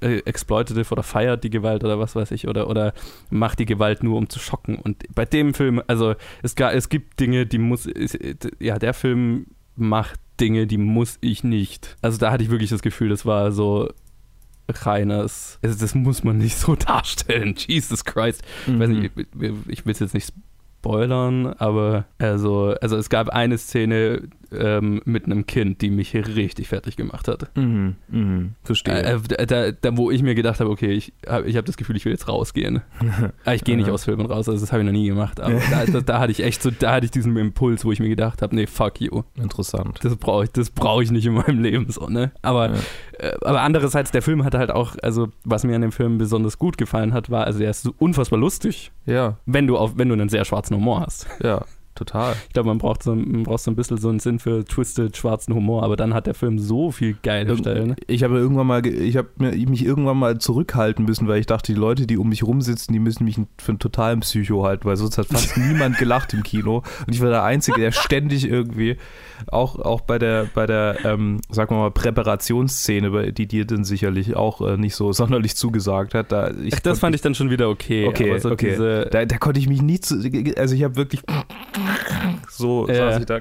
Äh, 0.00 0.18
exploitative 0.24 0.90
oder 0.90 1.04
feiert 1.04 1.44
die 1.44 1.50
Gewalt 1.50 1.84
oder 1.84 2.00
was 2.00 2.16
weiß 2.16 2.32
ich 2.32 2.48
oder, 2.48 2.68
oder 2.68 2.94
macht 3.30 3.60
die 3.60 3.64
Gewalt 3.64 4.02
nur 4.02 4.18
um 4.18 4.28
zu 4.28 4.40
schocken. 4.40 4.76
Und 4.76 5.04
bei 5.14 5.24
dem 5.24 5.54
Film, 5.54 5.80
also 5.86 6.14
es, 6.42 6.54
es 6.54 6.88
gibt 6.88 7.20
Dinge, 7.20 7.46
die 7.46 7.58
muss, 7.58 7.88
ja, 8.58 8.78
der 8.78 8.94
Film 8.94 9.46
macht 9.76 10.18
Dinge, 10.40 10.66
die 10.66 10.78
muss 10.78 11.18
ich 11.20 11.44
nicht. 11.44 11.96
Also 12.02 12.18
da 12.18 12.32
hatte 12.32 12.42
ich 12.42 12.50
wirklich 12.50 12.70
das 12.70 12.82
Gefühl, 12.82 13.08
das 13.08 13.24
war 13.24 13.52
so 13.52 13.88
reines, 14.68 15.58
also 15.62 15.78
das 15.78 15.94
muss 15.94 16.24
man 16.24 16.38
nicht 16.38 16.56
so 16.56 16.74
darstellen. 16.76 17.54
Jesus 17.56 18.04
Christ. 18.04 18.42
Mhm. 18.66 18.74
Ich 18.74 18.80
weiß 18.80 18.88
nicht, 18.88 19.12
ich, 19.16 19.52
ich 19.68 19.86
will 19.86 19.92
es 19.92 20.00
jetzt 20.00 20.14
nicht 20.14 20.32
spoilern, 20.84 21.46
aber 21.58 22.04
also, 22.18 22.74
also 22.80 22.96
es 22.96 23.08
gab 23.08 23.30
eine 23.30 23.56
Szene, 23.56 24.28
ähm, 24.58 25.00
mit 25.04 25.26
einem 25.26 25.46
Kind, 25.46 25.80
die 25.82 25.90
mich 25.90 26.14
richtig 26.14 26.68
fertig 26.68 26.96
gemacht 26.96 27.28
hat. 27.28 27.50
Mhm, 27.56 27.96
mhm, 28.08 28.54
verstehe. 28.62 29.02
Äh, 29.02 29.46
da, 29.46 29.72
da, 29.72 29.96
wo 29.96 30.10
ich 30.10 30.22
mir 30.22 30.34
gedacht 30.34 30.60
habe, 30.60 30.70
okay, 30.70 30.92
ich 30.92 31.12
habe 31.26 31.46
ich 31.46 31.56
hab 31.56 31.64
das 31.64 31.76
Gefühl, 31.76 31.96
ich 31.96 32.04
will 32.04 32.12
jetzt 32.12 32.28
rausgehen. 32.28 32.82
Ich 33.46 33.62
gehe 33.62 33.76
nicht 33.76 33.90
aus 33.90 34.04
Filmen 34.04 34.26
raus, 34.26 34.48
also 34.48 34.60
das 34.60 34.72
habe 34.72 34.82
ich 34.82 34.86
noch 34.86 34.92
nie 34.92 35.06
gemacht. 35.06 35.40
Aber 35.40 35.54
da, 35.70 35.84
da, 35.86 36.00
da, 36.00 36.18
hatte 36.18 36.32
ich 36.32 36.42
echt 36.42 36.62
so, 36.62 36.70
da 36.70 36.92
hatte 36.92 37.04
ich 37.04 37.10
diesen 37.10 37.36
Impuls, 37.36 37.84
wo 37.84 37.92
ich 37.92 38.00
mir 38.00 38.08
gedacht 38.08 38.42
habe, 38.42 38.54
nee, 38.54 38.66
fuck 38.66 39.00
you. 39.00 39.22
Interessant. 39.36 40.00
Das 40.02 40.16
brauche 40.16 40.44
ich, 40.44 40.50
das 40.50 40.72
ich 41.02 41.10
nicht 41.10 41.26
in 41.26 41.34
meinem 41.34 41.62
Leben 41.62 41.86
so, 41.90 42.08
ne? 42.08 42.32
Aber, 42.42 42.70
ja. 42.70 42.74
äh, 43.18 43.36
aber 43.42 43.62
andererseits, 43.62 44.10
der 44.10 44.22
Film 44.22 44.44
hatte 44.44 44.58
halt 44.58 44.70
auch, 44.70 44.96
also 45.02 45.28
was 45.44 45.64
mir 45.64 45.74
an 45.74 45.82
dem 45.82 45.92
Film 45.92 46.18
besonders 46.18 46.58
gut 46.58 46.78
gefallen 46.78 47.12
hat, 47.12 47.30
war, 47.30 47.44
also 47.44 47.62
er 47.62 47.70
ist 47.70 47.82
so 47.82 47.94
unfassbar 47.98 48.38
lustig. 48.38 48.92
Ja. 49.06 49.38
Wenn 49.46 49.66
du 49.66 49.76
auf, 49.76 49.96
wenn 49.96 50.08
du 50.08 50.14
einen 50.14 50.28
sehr 50.28 50.44
schwarzen 50.44 50.76
Humor 50.76 51.00
hast. 51.00 51.26
Ja. 51.42 51.64
Total. 51.94 52.34
Ich 52.48 52.52
glaube, 52.52 52.68
man 52.68 52.78
braucht 52.78 53.02
so, 53.02 53.14
man 53.14 53.44
braucht 53.44 53.62
so 53.62 53.70
ein 53.70 53.76
bisschen 53.76 53.98
so 53.98 54.08
einen 54.08 54.20
Sinn 54.20 54.38
für 54.38 54.64
twisted 54.64 55.16
schwarzen 55.16 55.54
Humor, 55.54 55.82
aber 55.82 55.96
dann 55.96 56.14
hat 56.14 56.26
der 56.26 56.34
Film 56.34 56.58
so 56.58 56.90
viel 56.90 57.16
geile 57.22 57.56
Stellen. 57.56 57.96
Ich 58.06 58.22
habe 58.22 58.36
irgendwann 58.38 58.66
mal, 58.66 58.86
ich 58.86 59.16
habe 59.16 59.28
mich 59.38 59.84
irgendwann 59.84 60.18
mal 60.18 60.38
zurückhalten 60.38 61.04
müssen, 61.04 61.28
weil 61.28 61.40
ich 61.40 61.46
dachte, 61.46 61.72
die 61.72 61.78
Leute, 61.78 62.06
die 62.06 62.18
um 62.18 62.28
mich 62.28 62.42
rumsitzen, 62.42 62.92
die 62.92 62.98
müssen 62.98 63.24
mich 63.24 63.38
für 63.58 63.72
einen 63.72 63.78
totalen 63.78 64.20
Psycho 64.20 64.64
halten, 64.64 64.84
weil 64.84 64.96
sonst 64.96 65.18
hat 65.18 65.26
fast 65.26 65.56
niemand 65.56 65.98
gelacht 65.98 66.34
im 66.34 66.42
Kino 66.42 66.82
und 67.06 67.14
ich 67.14 67.20
war 67.20 67.30
der 67.30 67.44
Einzige, 67.44 67.80
der 67.80 67.92
ständig 67.92 68.48
irgendwie, 68.48 68.96
auch, 69.52 69.78
auch 69.78 70.00
bei 70.02 70.18
der, 70.18 70.46
bei 70.54 70.66
der, 70.66 71.04
ähm, 71.04 71.40
sagen 71.50 71.74
wir 71.74 71.78
mal, 71.80 71.90
Präparationsszene, 71.90 73.32
die 73.32 73.46
dir 73.46 73.64
dann 73.66 73.84
sicherlich 73.84 74.36
auch 74.36 74.60
äh, 74.60 74.76
nicht 74.76 74.94
so 74.94 75.12
sonderlich 75.12 75.56
zugesagt 75.56 76.14
hat. 76.14 76.32
Da, 76.32 76.50
ich 76.50 76.74
Ach, 76.74 76.80
das 76.80 76.98
fand 76.98 77.14
ich 77.14 77.20
dann 77.22 77.34
schon 77.34 77.50
wieder 77.50 77.68
okay. 77.68 78.06
Okay, 78.06 78.38
so 78.38 78.50
okay. 78.50 78.70
Diese, 78.70 79.08
Da, 79.10 79.24
da 79.24 79.38
konnte 79.38 79.60
ich 79.60 79.68
mich 79.68 79.82
nie 79.82 80.00
zu, 80.00 80.16
also 80.56 80.74
ich 80.74 80.82
habe 80.84 80.96
wirklich 80.96 81.22
so 82.50 82.88
Ja. 82.88 82.94
saß 82.94 83.20
ich 83.20 83.26
da. 83.26 83.40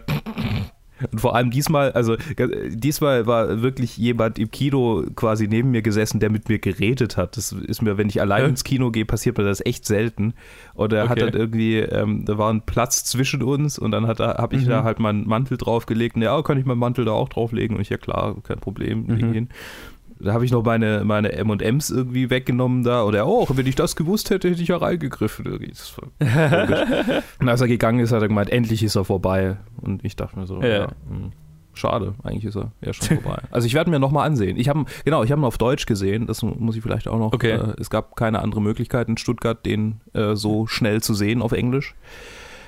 Und 1.12 1.20
vor 1.20 1.36
allem 1.36 1.52
diesmal, 1.52 1.92
also 1.92 2.14
äh, 2.14 2.70
diesmal 2.70 3.26
war 3.28 3.62
wirklich 3.62 3.98
jemand 3.98 4.40
im 4.40 4.50
Kino 4.52 5.04
quasi 5.16 5.48
neben 5.48 5.72
mir 5.72 5.82
gesessen, 5.82 6.20
der 6.20 6.30
mit 6.30 6.50
mir 6.50 6.60
geredet 6.60 7.18
hat. 7.18 7.38
Das 7.38 7.52
ist 7.52 7.82
mir, 7.82 7.98
wenn 7.98 8.10
ich 8.10 8.22
allein 8.22 8.44
Ja. 8.44 8.48
ins 8.50 8.64
Kino 8.64 8.92
gehe, 8.92 9.06
passiert 9.06 9.38
mir 9.38 9.44
das 9.44 9.66
echt 9.66 9.86
selten. 9.86 10.34
Und 10.74 10.94
er 10.94 11.10
hat 11.10 11.18
Okay. 11.22 11.32
dann 11.32 11.40
irgendwie, 11.40 11.78
ähm, 11.80 12.26
da 12.26 12.38
war 12.38 12.52
ein 12.52 12.62
Platz 12.62 13.04
zwischen 13.04 13.44
uns 13.44 13.78
und 13.80 13.92
dann 13.92 14.08
hat 14.08 14.20
habe 14.20 14.56
ich 14.56 14.66
Mhm. 14.66 14.70
da 14.70 14.84
halt 14.84 15.00
meinen 15.00 15.28
Mantel 15.28 15.58
draufgelegt. 15.58 16.16
Und 16.16 16.22
ja, 16.22 16.42
kann 16.42 16.58
ich 16.58 16.66
meinen 16.66 16.80
Mantel 16.80 17.06
da 17.06 17.12
auch 17.12 17.30
drauflegen? 17.30 17.76
Und 17.76 17.82
ich, 17.82 17.90
ja 17.90 17.98
klar, 17.98 18.36
kein 18.44 18.60
Problem. 18.60 19.06
Mhm. 19.08 19.34
ihn. 19.34 19.50
Da 20.24 20.34
habe 20.34 20.46
ich 20.46 20.52
noch 20.52 20.64
meine, 20.64 21.04
meine 21.04 21.32
M&M's 21.34 21.90
irgendwie 21.90 22.30
weggenommen 22.30 22.84
da. 22.84 23.04
Oder, 23.04 23.28
oh, 23.28 23.46
wenn 23.54 23.68
ich 23.68 23.76
das 23.76 23.96
gewusst 23.96 24.30
hätte, 24.30 24.50
hätte 24.50 24.62
ich 24.62 24.70
ja 24.70 24.78
reingegriffen. 24.78 25.46
Und 27.40 27.50
als 27.50 27.62
er 27.62 27.68
gegangen 27.68 28.00
ist, 28.00 28.12
hat 28.12 28.22
er 28.22 28.28
gemeint, 28.28 28.50
endlich 28.50 28.84
ist 28.84 28.96
er 28.96 29.06
vorbei. 29.06 29.58
Und 29.82 30.04
ich 30.06 30.16
dachte 30.16 30.40
mir 30.40 30.48
so, 30.48 30.62
Ja. 30.62 30.68
ja, 30.68 30.88
hm, 31.10 31.32
schade, 31.74 32.14
eigentlich 32.24 32.46
ist 32.46 32.56
er 32.56 32.72
ja 32.82 32.94
schon 32.94 33.20
vorbei. 33.22 33.42
Also 33.52 33.66
ich 33.68 33.74
werde 33.74 33.90
mir 33.90 34.00
nochmal 34.00 34.26
ansehen. 34.28 34.58
Ich 34.58 34.70
habe, 34.70 34.86
genau, 35.06 35.24
ich 35.24 35.32
habe 35.32 35.42
ihn 35.42 35.46
auf 35.46 35.58
Deutsch 35.58 35.86
gesehen. 35.86 36.28
Das 36.28 36.42
muss 36.44 36.76
ich 36.76 36.82
vielleicht 36.82 37.08
auch 37.08 37.18
noch. 37.20 37.34
Okay. 37.34 37.52
Äh, 37.52 37.74
es 37.80 37.90
gab 37.90 38.16
keine 38.16 38.40
andere 38.42 38.62
Möglichkeit 38.62 39.10
in 39.10 39.18
Stuttgart, 39.18 39.66
den 39.66 40.02
äh, 40.14 40.36
so 40.36 40.68
schnell 40.68 41.02
zu 41.02 41.14
sehen 41.14 41.42
auf 41.42 41.52
Englisch. 41.52 41.96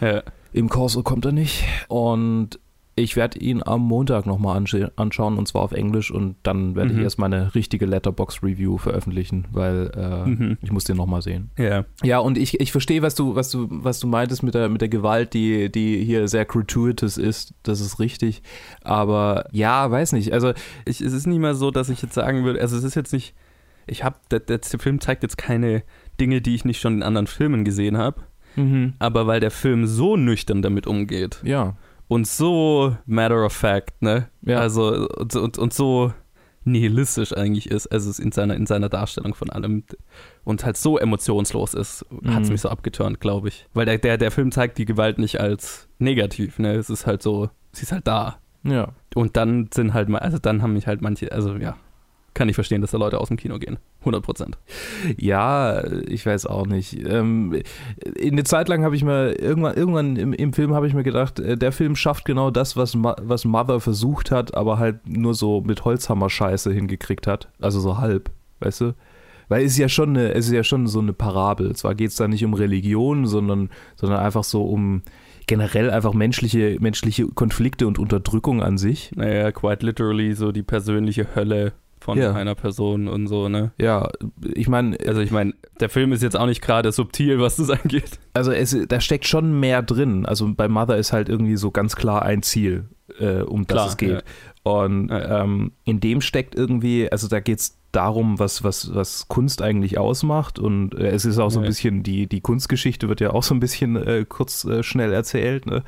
ja. 0.02 0.24
Im 0.54 0.70
Corso 0.70 1.04
kommt 1.04 1.26
er 1.26 1.34
nicht. 1.34 1.66
Und 1.90 2.60
ich 2.98 3.18
werde 3.18 3.40
ihn 3.40 3.62
am 3.62 3.82
Montag 3.82 4.26
nochmal 4.26 4.56
anscha 4.56 4.90
anschauen 4.96 5.38
und 5.38 5.48
zwar 5.50 5.64
auf 5.64 5.74
Englisch 5.74 6.12
und 6.12 6.38
dann 6.44 6.76
werde 6.76 6.94
Mhm. 6.94 7.00
ich 7.00 7.04
erst 7.04 7.20
meine 7.20 7.54
richtige 7.54 7.86
Letterbox-Review 7.86 8.78
veröffentlichen, 8.78 9.48
weil 9.52 9.92
äh, 9.96 10.30
Mhm. 10.30 10.58
ich 10.62 10.72
muss 10.72 10.86
den 10.86 10.96
nochmal 10.96 11.22
sehen. 11.22 11.50
ja. 11.58 11.84
Ja, 12.04 12.20
und 12.20 12.38
ich, 12.38 12.60
ich 12.62 12.72
verstehe, 12.72 13.02
was 13.02 13.14
du, 13.16 13.36
was 13.36 13.50
du, 13.52 13.68
was 13.70 14.00
du 14.00 14.08
meintest 14.08 14.44
mit 14.44 14.54
der, 14.54 14.70
mit 14.70 14.80
der 14.80 14.88
Gewalt, 14.90 15.34
die, 15.34 15.70
die 15.70 16.06
hier 16.06 16.28
sehr 16.30 16.46
gratuitous 16.46 17.18
ist. 17.18 17.54
Das 17.64 17.82
ist 17.82 18.00
richtig. 18.00 18.42
Aber 18.82 19.46
ja, 19.52 19.90
weiß 19.92 20.14
nicht. 20.14 20.32
Also, 20.32 20.54
Ich, 20.86 21.02
es 21.02 21.12
ist 21.14 21.28
nicht 21.28 21.40
mal 21.40 21.56
so, 21.56 21.72
dass 21.72 21.90
ich 21.90 22.02
jetzt 22.02 22.14
sagen 22.14 22.44
würde, 22.46 22.62
also 22.62 22.78
es 22.78 22.84
ist 22.84 22.96
jetzt 22.96 23.12
nicht, 23.14 23.34
ich 23.88 24.04
habe, 24.04 24.16
der, 24.32 24.40
der, 24.40 24.60
der 24.60 24.80
Film 24.80 25.02
zeigt 25.02 25.24
jetzt 25.24 25.38
keine 25.38 25.84
Dinge, 26.20 26.42
die 26.42 26.56
ich 26.56 26.64
nicht 26.66 26.80
schon 26.80 26.94
in 26.96 27.04
anderen 27.04 27.28
Filmen 27.28 27.66
gesehen 27.66 27.98
habe, 27.98 28.22
aber 29.00 29.28
weil 29.28 29.42
der 29.42 29.52
Film 29.52 29.86
so 29.86 30.16
nüchtern 30.16 30.62
damit 30.62 30.88
umgeht 30.88 31.42
ja. 31.44 31.76
Und 32.08 32.28
so 32.28 32.96
matter 33.06 33.46
of 33.46 33.54
fact, 33.54 34.02
ne? 34.02 34.30
Ja. 34.42 34.60
Also 34.60 35.08
und, 35.18 35.36
und, 35.36 35.58
und 35.58 35.74
so 35.74 36.14
nihilistisch 36.68 37.32
eigentlich 37.38 37.70
ist, 37.70 37.88
also 37.88 38.10
es 38.10 38.18
in 38.18 38.32
seiner, 38.32 38.56
in 38.56 38.66
seiner 38.66 38.90
Darstellung 38.90 39.36
von 39.36 39.52
allem 39.52 39.84
und 40.44 40.66
halt 40.66 40.78
so 40.78 40.98
emotionslos 40.98 41.76
ist, 41.76 42.04
hat 42.26 42.42
es 42.42 42.48
Mhm. 42.50 42.54
mich 42.54 42.62
so 42.62 42.70
abgeturnt, 42.70 43.20
glaube 43.20 43.50
ich. 43.50 43.68
Weil 43.76 43.86
der, 43.86 44.00
der, 44.00 44.18
der 44.18 44.32
Film 44.32 44.52
zeigt 44.52 44.80
die 44.80 44.86
Gewalt 44.86 45.20
nicht 45.20 45.40
als 45.40 45.88
negativ, 46.00 46.58
ne? 46.58 46.74
Es 46.74 46.90
ist 46.90 47.06
halt 47.06 47.22
so, 47.22 47.50
sie 47.72 47.84
ist 47.84 47.92
halt 47.92 48.08
da. 48.08 48.38
Ja. 48.64 48.94
Und 49.14 49.38
dann 49.38 49.70
sind 49.72 49.94
halt 49.94 50.10
mal, 50.10 50.20
also 50.20 50.40
dann 50.40 50.64
haben 50.64 50.74
mich 50.74 50.88
halt 50.88 51.02
manche, 51.04 51.32
also 51.32 51.56
ja, 51.56 51.76
kann 52.34 52.50
ich 52.50 52.56
verstehen, 52.56 52.82
dass 52.82 52.92
da 52.92 52.98
Leute 52.98 53.20
aus 53.20 53.28
dem 53.28 53.38
Kino 53.38 53.60
gehen. 53.60 53.78
100 54.06 54.24
Prozent. 54.24 54.58
Ja, 55.18 55.84
ich 56.08 56.26
weiß 56.26 56.46
auch 56.46 56.68
nicht. 56.68 56.98
Ähm, 57.08 57.62
eine 58.22 58.44
Zeit 58.44 58.70
lang 58.70 58.84
habe 58.84 58.96
ich 58.96 59.04
mir, 59.04 59.40
irgendwann, 59.40 59.76
irgendwann 59.76 60.16
im, 60.16 60.34
im 60.34 60.54
Film 60.54 60.74
habe 60.74 60.88
ich 60.88 60.94
mir 60.94 61.04
gedacht, 61.04 61.40
äh, 61.40 61.58
der 61.58 61.72
Film 61.72 61.96
schafft 61.96 62.26
genau 62.26 62.52
das, 62.52 62.78
was, 62.78 62.96
Ma 62.96 63.16
was 63.22 63.46
Mother 63.46 63.80
versucht 63.80 64.32
hat, 64.32 64.56
aber 64.56 64.78
halt 64.78 65.08
nur 65.08 65.34
so 65.34 65.62
mit 65.62 65.84
Holzhammer-Scheiße 65.86 66.72
hingekriegt 66.72 67.28
hat. 67.28 67.50
Also 67.60 67.80
so 67.80 67.98
halb, 67.98 68.30
weißt 68.60 68.82
du? 68.82 68.94
Weil 69.48 69.64
es 69.64 69.74
ist 69.74 69.78
ja 69.78 69.90
schon 69.90 70.10
eine, 70.10 70.34
es 70.34 70.48
ist 70.48 70.54
ja 70.54 70.64
schon 70.64 70.88
so 70.88 71.00
eine 71.00 71.14
Parabel. 71.14 71.76
Zwar 71.76 71.96
geht 71.96 72.10
es 72.10 72.16
da 72.16 72.28
nicht 72.28 72.44
um 72.46 72.54
Religion, 72.54 73.28
sondern, 73.28 73.70
sondern 73.96 74.20
einfach 74.20 74.44
so 74.44 74.64
um 74.64 75.04
generell 75.48 75.92
einfach 75.92 76.14
menschliche, 76.14 76.78
menschliche 76.80 77.28
Konflikte 77.28 77.88
und 77.88 78.00
Unterdrückung 78.00 78.64
an 78.64 78.78
sich. 78.78 79.12
Naja, 79.16 79.52
quite 79.52 79.86
literally 79.86 80.34
so 80.34 80.52
die 80.52 80.64
persönliche 80.64 81.36
Hölle 81.36 81.74
von 82.06 82.18
Ja. 82.20 82.34
einer 82.34 82.54
Person 82.56 83.08
und 83.08 83.28
so, 83.28 83.50
ne? 83.50 83.72
Ja, 83.80 84.10
ich 84.54 84.68
meine, 84.68 84.96
Also 85.06 85.22
ich 85.22 85.32
meine, 85.32 85.54
der 85.80 85.90
Film 85.90 86.14
ist 86.14 86.22
jetzt 86.24 86.38
auch 86.38 86.46
nicht 86.46 86.62
gerade 86.62 86.92
subtil, 86.92 87.40
was 87.40 87.56
das 87.58 87.70
angeht. 87.84 88.20
also 88.34 88.52
es, 88.52 88.78
da 88.88 89.02
steckt 89.02 89.26
schon 89.28 89.60
mehr 89.60 89.82
drin. 89.82 90.26
Also 90.26 90.48
bei 90.56 90.68
Mother 90.68 90.98
ist 90.98 91.12
halt 91.12 91.28
irgendwie 91.30 91.58
so 91.58 91.72
ganz 91.72 91.96
klar 91.96 92.22
ein 92.22 92.44
Ziel, 92.44 92.86
äh, 93.20 93.42
um 93.42 93.66
das 93.68 93.76
Klar, 93.76 93.88
es 93.90 93.98
geht. 93.98 94.24
Und 94.64 95.10
Ja, 95.10 95.20
ja. 95.20 95.44
ähm, 95.44 95.72
in 95.84 96.00
dem 96.00 96.22
steckt 96.22 96.56
irgendwie, 96.56 97.12
also 97.12 97.28
da 97.28 97.40
geht 97.40 97.60
es 97.60 97.78
darum, 97.92 98.40
was, 98.40 98.64
was, 98.64 98.94
was 98.94 99.28
Kunst 99.28 99.62
eigentlich 99.62 99.98
ausmacht. 99.98 100.60
Und 100.60 100.94
äh, 100.96 101.08
es 101.10 101.24
ist 101.26 101.40
auch 101.40 101.50
so 101.50 101.60
ein 101.60 101.64
Ja. 101.64 101.70
bisschen, 101.70 102.04
die, 102.04 102.28
die 102.28 102.42
Kunstgeschichte 102.42 103.08
wird 103.10 103.20
ja 103.22 103.32
auch 103.32 103.44
so 103.44 103.54
ein 103.56 103.60
bisschen 103.60 103.96
äh, 103.96 104.26
kurz 104.28 104.64
äh, 104.66 104.84
schnell 104.84 105.12
erzählt. 105.14 105.66
Ne? 105.66 105.84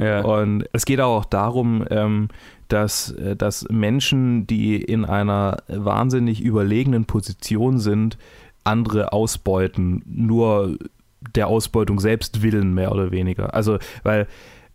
Ja. 0.00 0.22
Und 0.22 0.64
es 0.72 0.84
geht 0.84 1.00
auch 1.00 1.24
darum, 1.24 1.84
ähm, 1.90 2.28
dass, 2.72 3.10
äh, 3.12 3.36
dass 3.36 3.66
Menschen, 3.68 4.46
die 4.46 4.76
in 4.76 5.04
einer 5.04 5.58
wahnsinnig 5.68 6.40
überlegenen 6.40 7.04
Position 7.04 7.78
sind, 7.78 8.18
andere 8.64 9.12
ausbeuten, 9.12 10.02
nur 10.06 10.78
der 11.34 11.48
Ausbeutung 11.48 12.00
selbst 12.00 12.42
willen, 12.42 12.74
mehr 12.74 12.92
oder 12.92 13.10
weniger. 13.10 13.54
Also, 13.54 13.78
weil 14.02 14.26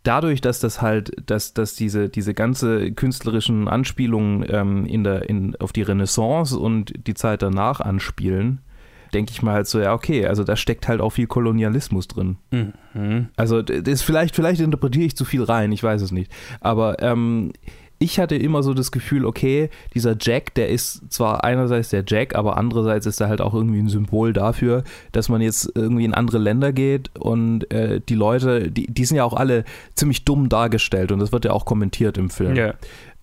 dadurch, 0.03 0.41
dass 0.41 0.59
das 0.59 0.81
halt, 0.81 1.11
dass, 1.25 1.53
dass 1.53 1.75
diese, 1.75 2.09
diese 2.09 2.33
ganze 2.33 2.91
künstlerischen 2.91 3.67
Anspielungen 3.67 4.45
ähm, 4.49 4.85
in 4.85 5.03
der, 5.03 5.29
in, 5.29 5.55
auf 5.57 5.73
die 5.73 5.81
Renaissance 5.81 6.57
und 6.57 7.07
die 7.07 7.13
Zeit 7.15 7.41
danach 7.41 7.79
anspielen, 7.79 8.61
denke 9.13 9.31
ich 9.31 9.41
mal 9.41 9.53
halt 9.53 9.67
so, 9.67 9.79
ja, 9.79 9.93
okay, 9.93 10.25
also 10.25 10.43
da 10.43 10.55
steckt 10.55 10.87
halt 10.87 11.01
auch 11.01 11.11
viel 11.11 11.27
Kolonialismus 11.27 12.07
drin. 12.07 12.37
Mhm. 12.51 13.29
Also 13.35 13.61
das 13.61 13.81
ist 13.85 14.01
vielleicht, 14.01 14.35
vielleicht 14.35 14.61
interpretiere 14.61 15.05
ich 15.05 15.15
zu 15.15 15.25
viel 15.25 15.43
rein, 15.43 15.71
ich 15.71 15.83
weiß 15.83 16.01
es 16.01 16.11
nicht. 16.11 16.31
Aber 16.59 17.01
ähm, 17.01 17.53
ich 17.99 18.19
hatte 18.19 18.35
immer 18.35 18.61
so 18.63 18.73
das 18.73 18.91
Gefühl, 18.91 19.25
okay, 19.25 19.69
dieser 19.93 20.15
Jack, 20.19 20.53
der 20.55 20.69
ist 20.69 21.11
zwar 21.11 21.43
einerseits 21.43 21.89
der 21.89 22.03
Jack, 22.05 22.35
aber 22.35 22.57
andererseits 22.57 23.05
ist 23.05 23.21
er 23.21 23.29
halt 23.29 23.41
auch 23.41 23.53
irgendwie 23.53 23.79
ein 23.79 23.89
Symbol 23.89 24.33
dafür, 24.33 24.83
dass 25.11 25.29
man 25.29 25.41
jetzt 25.41 25.71
irgendwie 25.75 26.05
in 26.05 26.13
andere 26.13 26.37
Länder 26.37 26.73
geht 26.73 27.09
und 27.17 27.71
äh, 27.71 28.01
die 28.07 28.15
Leute, 28.15 28.71
die, 28.71 28.87
die 28.87 29.05
sind 29.05 29.17
ja 29.17 29.23
auch 29.23 29.33
alle 29.33 29.63
ziemlich 29.95 30.25
dumm 30.25 30.49
dargestellt 30.49 31.11
und 31.11 31.19
das 31.19 31.31
wird 31.31 31.45
ja 31.45 31.51
auch 31.51 31.65
kommentiert 31.65 32.17
im 32.17 32.29
Film. 32.29 32.55
Total. 32.55 32.75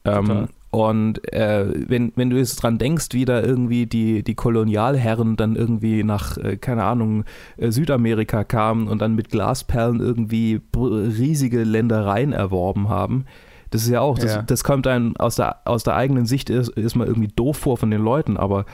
Ähm, 0.04 0.48
und 0.72 1.30
äh, 1.34 1.66
wenn, 1.86 2.12
wenn 2.16 2.30
du 2.30 2.38
jetzt 2.38 2.56
dran 2.56 2.78
denkst, 2.78 3.08
wie 3.12 3.26
da 3.26 3.42
irgendwie 3.42 3.84
die, 3.84 4.22
die 4.22 4.34
Kolonialherren 4.34 5.36
dann 5.36 5.54
irgendwie 5.54 6.02
nach, 6.02 6.38
äh, 6.38 6.56
keine 6.56 6.84
Ahnung, 6.84 7.24
äh, 7.58 7.70
Südamerika 7.70 8.42
kamen 8.42 8.88
und 8.88 9.02
dann 9.02 9.14
mit 9.14 9.28
Glasperlen 9.28 10.00
irgendwie 10.00 10.62
riesige 10.74 11.62
Ländereien 11.64 12.32
erworben 12.32 12.88
haben, 12.88 13.26
das 13.72 13.82
ist 13.82 13.88
ja 13.88 14.00
auch, 14.00 14.18
das, 14.18 14.34
Ja. 14.36 14.42
das 14.42 14.62
kommt 14.62 14.86
einem 14.86 15.16
aus 15.16 15.36
der, 15.36 15.66
aus 15.66 15.82
der 15.82 15.96
eigenen 15.96 16.26
Sicht 16.26 16.50
ist, 16.50 16.68
ist 16.70 16.94
mal 16.94 17.06
irgendwie 17.06 17.28
doof 17.28 17.56
vor 17.56 17.76
von 17.76 17.90
den 17.90 18.02
Leuten, 18.02 18.36
aber 18.36 18.66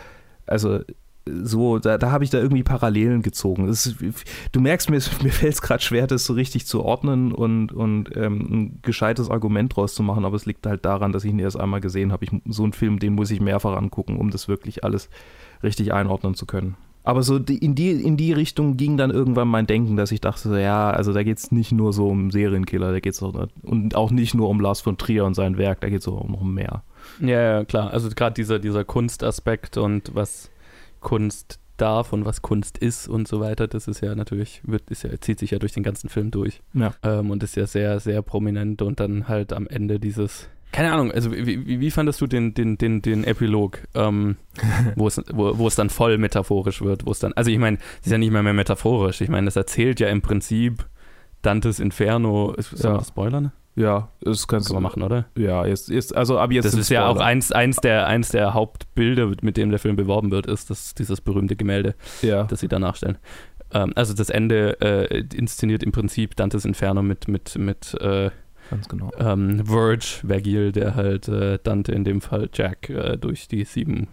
also 0.47 0.81
so, 1.43 1.79
da, 1.79 1.99
da 1.99 2.11
habe 2.11 2.25
ich 2.25 2.31
da 2.31 2.39
irgendwie 2.39 2.63
Parallelen 2.63 3.23
gezogen. 3.23 3.69
Ist, 3.69 3.97
du 4.53 4.61
merkst, 4.61 4.91
mir, 4.91 5.01
mir 5.23 5.33
fällt 5.33 5.55
es 5.55 5.63
gerade 5.63 5.83
schwer, 5.83 6.07
das 6.07 6.25
so 6.25 6.33
richtig 6.33 6.67
zu 6.67 6.83
ordnen 6.83 7.33
und, 7.33 7.73
und 7.73 8.17
ähm, 8.17 8.49
ein 8.51 8.79
gescheites 8.83 9.31
Argument 9.31 9.77
draus 9.77 9.95
zu 9.95 10.03
machen, 10.03 10.25
aber 10.25 10.37
es 10.37 10.47
liegt 10.47 10.67
halt 10.67 10.85
daran, 10.85 11.13
dass 11.13 11.25
ich 11.25 11.31
ihn 11.31 11.39
erst 11.39 11.59
einmal 11.59 11.81
gesehen 11.81 12.13
habe. 12.13 12.27
So 12.47 12.63
einen 12.63 12.73
Film, 12.73 12.99
den 12.99 13.15
muss 13.15 13.31
ich 13.31 13.41
mehrfach 13.41 13.77
angucken, 13.77 14.17
um 14.17 14.31
das 14.31 14.49
wirklich 14.49 14.85
alles 14.85 15.11
richtig 15.63 15.93
einordnen 15.93 16.35
zu 16.35 16.47
können. 16.47 16.77
Aber 17.09 17.23
so 17.23 17.39
die, 17.39 17.57
in, 17.57 17.75
die, 17.75 17.93
in 17.93 18.19
die 18.19 18.35
Richtung 18.35 18.77
ging 18.77 18.99
dann 18.99 19.11
irgendwann 19.11 19.49
mein 19.49 19.67
Denken, 19.67 19.97
dass 19.97 20.13
ich 20.13 20.21
dachte, 20.21 20.51
so, 20.51 20.57
ja, 20.57 20.91
also 20.91 21.15
da 21.15 21.23
geht 21.23 21.39
es 21.39 21.51
nicht 21.51 21.73
nur 21.73 21.95
so 21.95 22.07
um 22.07 22.31
Serienkiller, 22.31 22.93
da 22.93 23.01
geht 23.01 23.15
es 23.15 23.23
auch, 23.23 23.49
und 23.63 23.95
auch 23.95 24.11
nicht 24.11 24.35
nur 24.35 24.51
um 24.51 24.61
Lars 24.61 24.83
von 24.83 24.99
Trier 24.99 25.25
und 25.25 25.33
sein 25.33 25.57
Werk, 25.57 25.81
da 25.81 25.89
geht 25.89 26.03
es 26.03 26.09
auch 26.09 26.29
noch 26.29 26.43
um 26.43 26.53
mehr. 26.53 26.83
Ja, 27.19 27.41
ja, 27.41 27.65
klar. 27.65 27.95
Also 27.95 28.11
gerade 28.11 28.35
dieser, 28.35 28.59
dieser 28.59 28.85
Kunstaspekt 28.85 29.79
und 29.79 30.15
was 30.15 30.51
Kunst 31.01 31.59
darf 31.79 32.13
und 32.13 32.27
was 32.27 32.43
Kunst 32.43 32.77
ist 32.77 33.09
und 33.09 33.27
so 33.27 33.41
weiter, 33.41 33.69
das 33.69 33.89
ist 33.89 34.03
ja 34.03 34.15
natürlich, 34.15 34.61
wird, 34.65 34.91
ist 34.91 35.03
ja, 35.03 35.19
zieht 35.19 35.39
sich 35.39 35.53
ja 35.53 35.59
durch 35.59 35.73
den 35.73 35.85
ganzen 35.85 36.11
Film 36.11 36.31
durch. 36.31 36.61
Ja. 36.75 36.93
Ähm, 37.03 37.31
und 37.31 37.43
ist 37.43 37.57
ja 37.57 37.67
sehr, 37.67 38.01
sehr 38.01 38.21
prominent 38.21 38.83
und 38.83 39.01
dann 39.01 39.29
halt 39.29 39.55
am 39.55 39.67
Ende 39.67 39.99
dieses. 39.99 40.51
Keine 40.73 40.93
Ahnung, 40.93 41.11
also 41.13 41.33
wie, 41.33 41.81
wie, 41.81 41.91
fandest 41.91 42.21
du 42.21 42.27
den, 42.27 42.53
den, 42.55 42.77
den, 42.77 43.01
den 43.03 43.25
Epilog, 43.25 43.81
ähm, 43.95 44.37
wo, 44.97 45.07
es, 45.07 45.21
wo, 45.33 45.57
wo 45.59 45.67
es 45.67 45.75
dann 45.77 45.89
voll 45.91 46.19
metaphorisch 46.19 46.83
wird, 46.83 47.07
wo 47.07 47.11
es 47.13 47.19
dann, 47.21 47.33
also 47.35 47.51
ich 47.51 47.59
meine, 47.59 47.79
es 48.01 48.07
ist 48.07 48.13
ja 48.13 48.19
nicht 48.19 48.31
mehr, 48.33 48.43
mehr 48.43 48.53
metaphorisch, 48.53 49.21
ich 49.21 49.29
meine, 49.31 49.47
das 49.47 49.57
erzählt 49.57 49.99
ja 50.01 50.09
im 50.09 50.21
Prinzip 50.23 50.87
Dantes 51.43 51.79
Inferno, 51.81 52.53
ist, 52.55 52.71
soll 52.77 52.95
Ja. 52.97 53.05
spoilern? 53.05 53.53
Ja, 53.77 54.09
das 54.21 54.49
kannst 54.49 54.67
Können 54.67 54.79
wir 54.79 54.81
machen, 54.83 55.03
oder? 55.05 55.27
Ja, 55.37 55.65
jetzt, 55.65 55.89
jetzt, 55.89 56.15
also 56.17 56.39
ab 56.41 56.51
jetzt. 56.51 56.65
Das 56.65 56.75
ist 56.75 56.89
ja 56.91 57.07
auch 57.07 57.19
eins, 57.21 57.53
eins, 57.53 57.77
der, 57.77 58.09
eins 58.09 58.31
der 58.31 58.53
Hauptbilder, 58.53 59.31
mit 59.41 59.57
dem 59.57 59.71
der 59.71 59.79
Film 59.79 59.95
beworben 59.95 60.33
wird, 60.33 60.47
ist 60.47 60.69
das, 60.69 60.95
dieses 60.97 61.21
berühmte 61.21 61.55
Gemälde, 61.55 61.95
Ja. 62.21 62.43
das 62.43 62.59
sie 62.59 62.67
da 62.67 62.81
nachstellen. 62.81 63.19
Ähm, 63.73 63.93
also 63.95 64.15
das 64.15 64.31
Ende 64.31 64.81
äh, 64.81 65.23
inszeniert 65.33 65.85
im 65.85 65.93
Prinzip 65.93 66.35
Dantes 66.35 66.65
Inferno 66.65 67.03
mit, 67.03 67.29
mit, 67.29 67.57
mit 67.57 67.95
äh, 68.01 68.31
Ganz 68.71 68.89
genau. 68.89 69.11
ähm, 69.19 69.65
Verge, 69.67 70.05
Vergil, 70.27 70.73
der 70.73 70.95
halt 70.95 71.29
äh, 71.29 71.59
Dante, 71.63 71.93
in 71.93 72.05
dem 72.05 72.21
Fall 72.21 72.49
Jack, 72.53 72.91
äh, 72.91 73.17
durch 73.17 73.49
die 73.49 73.65
sieben 73.65 74.09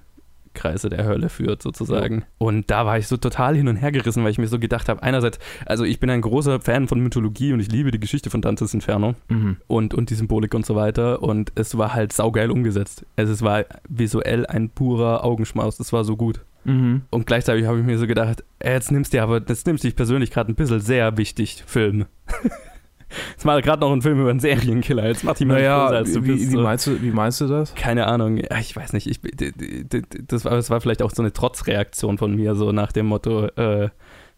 Kreise 0.53 0.87
der 0.87 1.03
Hölle 1.03 1.27
führt, 1.27 1.61
sozusagen. 1.61 2.23
Und 2.37 2.71
da 2.71 2.85
war 2.85 2.97
ich 2.97 3.07
so 3.07 3.17
total 3.17 3.57
hin 3.57 3.67
und 3.67 3.75
her 3.75 3.91
gerissen, 3.91 4.23
weil 4.23 4.31
ich 4.31 4.37
mir 4.37 4.47
so 4.47 4.57
gedacht 4.57 4.87
habe, 4.87 5.03
einerseits, 5.03 5.37
also 5.65 5.83
ich 5.83 5.99
bin 5.99 6.09
ein 6.09 6.21
großer 6.21 6.61
Fan 6.61 6.87
von 6.87 7.01
Mythologie 7.01 7.51
und 7.51 7.59
ich 7.59 7.69
liebe 7.69 7.91
die 7.91 7.99
Geschichte 7.99 8.29
von 8.29 8.41
Dantes 8.41 8.73
Inferno 8.73 9.15
Mhm. 9.27 9.57
und, 9.67 9.93
und 9.93 10.09
die 10.09 10.15
Symbolik 10.15 10.53
und 10.53 10.65
so 10.65 10.73
weiter. 10.75 11.21
Und 11.21 11.51
es 11.55 11.77
war 11.77 11.93
halt 11.93 12.13
saugeil 12.13 12.51
umgesetzt. 12.51 13.05
Also 13.17 13.33
es 13.33 13.41
war 13.41 13.65
visuell 13.89 14.45
ein 14.45 14.69
purer 14.69 15.25
Augenschmaus. 15.25 15.75
Das 15.75 15.91
war 15.91 16.05
so 16.05 16.15
gut. 16.15 16.39
Mhm. 16.63 17.01
Und 17.09 17.27
gleichzeitig 17.27 17.65
habe 17.65 17.79
ich 17.79 17.85
mir 17.85 17.97
so 17.97 18.07
gedacht, 18.07 18.41
ey, 18.59 18.71
jetzt 18.75 18.93
nimmst 18.93 19.13
du 19.13 19.21
aber, 19.21 19.41
das 19.41 19.65
nimmst 19.65 19.83
du 19.83 19.89
dich 19.89 19.95
persönlich 19.97 20.31
gerade 20.31 20.53
ein 20.53 20.55
bisschen 20.55 20.79
sehr 20.79 21.17
wichtig, 21.17 21.63
Film. 21.67 22.05
Jetzt 23.31 23.45
mal 23.45 23.61
gerade 23.61 23.81
noch 23.81 23.91
ein 23.91 24.01
Film 24.01 24.19
über 24.21 24.29
einen 24.29 24.39
Serienkiller. 24.39 25.07
Jetzt 25.07 25.23
mach 25.23 25.35
dich 25.35 25.47
mal 25.47 25.55
Naja, 25.55 25.87
als 25.87 26.13
du 26.13 26.23
wie, 26.23 26.33
bist. 26.33 26.51
wie, 26.51 26.57
meinst 26.57 26.87
du, 26.87 27.01
wie 27.01 27.11
meinst 27.11 27.41
du 27.41 27.47
das? 27.47 27.73
Keine 27.75 28.07
Ahnung, 28.07 28.37
ich 28.59 28.75
weiß 28.75 28.93
nicht. 28.93 29.07
Ich, 29.07 29.19
das, 30.27 30.45
war, 30.45 30.51
das 30.51 30.69
war 30.69 30.81
vielleicht 30.81 31.01
auch 31.01 31.11
so 31.11 31.21
eine 31.21 31.33
Trotzreaktion 31.33 32.17
von 32.17 32.35
mir, 32.35 32.55
so 32.55 32.71
nach 32.71 32.91
dem 32.91 33.07
Motto, 33.07 33.45
äh, 33.47 33.89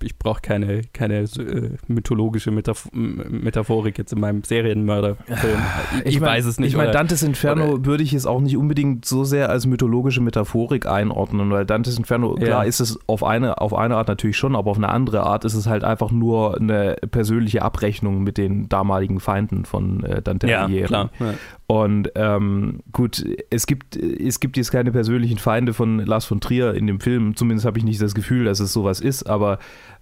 ich 0.01 0.17
brauche 0.19 0.41
keine, 0.41 0.81
keine 0.93 1.21
äh, 1.21 1.71
mythologische 1.87 2.51
Metaph 2.51 2.87
M- 2.93 3.23
Metaphorik 3.43 3.97
jetzt 3.97 4.13
in 4.13 4.19
meinem 4.19 4.43
Serienmörderfilm. 4.43 5.27
Ich, 6.05 6.15
ich 6.15 6.19
mein- 6.19 6.29
weiß 6.29 6.45
es 6.45 6.59
nicht. 6.59 6.69
Ich 6.69 6.77
meine, 6.77 6.91
Dantes 6.91 7.23
Inferno 7.23 7.65
oder- 7.73 7.85
würde 7.85 8.03
ich 8.03 8.11
jetzt 8.11 8.27
auch 8.27 8.39
nicht 8.41 8.57
unbedingt 8.57 9.05
so 9.05 9.23
sehr 9.23 9.49
als 9.49 9.65
mythologische 9.65 10.21
Metaphorik 10.21 10.85
einordnen, 10.85 11.49
weil 11.51 11.65
Dantes 11.65 11.97
Inferno, 11.97 12.37
Ja. 12.39 12.45
klar 12.45 12.65
ist 12.65 12.79
es 12.79 12.99
auf 13.07 13.23
eine, 13.23 13.59
auf 13.59 13.73
eine 13.73 13.95
Art 13.95 14.07
natürlich 14.07 14.37
schon, 14.37 14.55
aber 14.55 14.69
auf 14.71 14.77
eine 14.77 14.89
andere 14.89 15.23
Art 15.23 15.45
ist 15.45 15.53
es 15.55 15.67
halt 15.67 15.83
einfach 15.83 16.11
nur 16.11 16.57
eine 16.59 16.95
persönliche 17.11 17.61
Abrechnung 17.61 18.23
mit 18.23 18.37
den 18.37 18.69
damaligen 18.69 19.19
Feinden 19.19 19.65
von 19.65 20.03
äh, 20.03 20.21
Dante 20.21 20.47
ja, 20.47 20.63
Alighieri. 20.65 20.87
klar. 20.87 21.09
Ja. 21.19 21.33
Und 21.69 22.11
ähm, 22.15 22.79
gut, 22.93 23.25
es 23.49 23.67
gibt, 23.67 23.97
es 23.97 24.39
gibt 24.39 24.55
jetzt 24.55 24.71
keine 24.71 24.91
persönlichen 24.93 25.37
Feinde 25.37 25.73
von 25.73 25.99
Lars 25.99 26.23
von 26.25 26.39
Trier 26.39 26.73
in 26.75 26.87
dem 26.87 27.01
Film. 27.01 27.35
Zumindest 27.35 27.65
habe 27.65 27.77
ich 27.77 27.83
nicht 27.83 28.01
das 28.01 28.13
Gefühl, 28.15 28.45
dass 28.45 28.61
es 28.61 28.71
sowas 28.71 29.01
ist, 29.01 29.23
aber, 29.23 29.59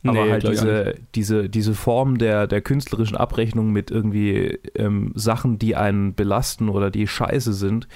aber 0.10 0.26
Nee, 0.26 0.32
halt 0.32 0.48
diese, 0.48 0.96
diese, 1.16 1.50
diese 1.50 1.74
Form 1.74 2.18
der, 2.18 2.48
der 2.48 2.62
künstlerischen 2.62 3.18
Abrechnung 3.18 3.72
mit 3.72 3.92
irgendwie 3.92 4.60
ähm, 4.76 5.12
Sachen, 5.16 5.60
die 5.60 5.76
einen 5.76 6.14
belasten 6.16 6.70
oder 6.70 6.92
die 6.92 7.08
scheiße 7.08 7.54
sind, 7.54 7.88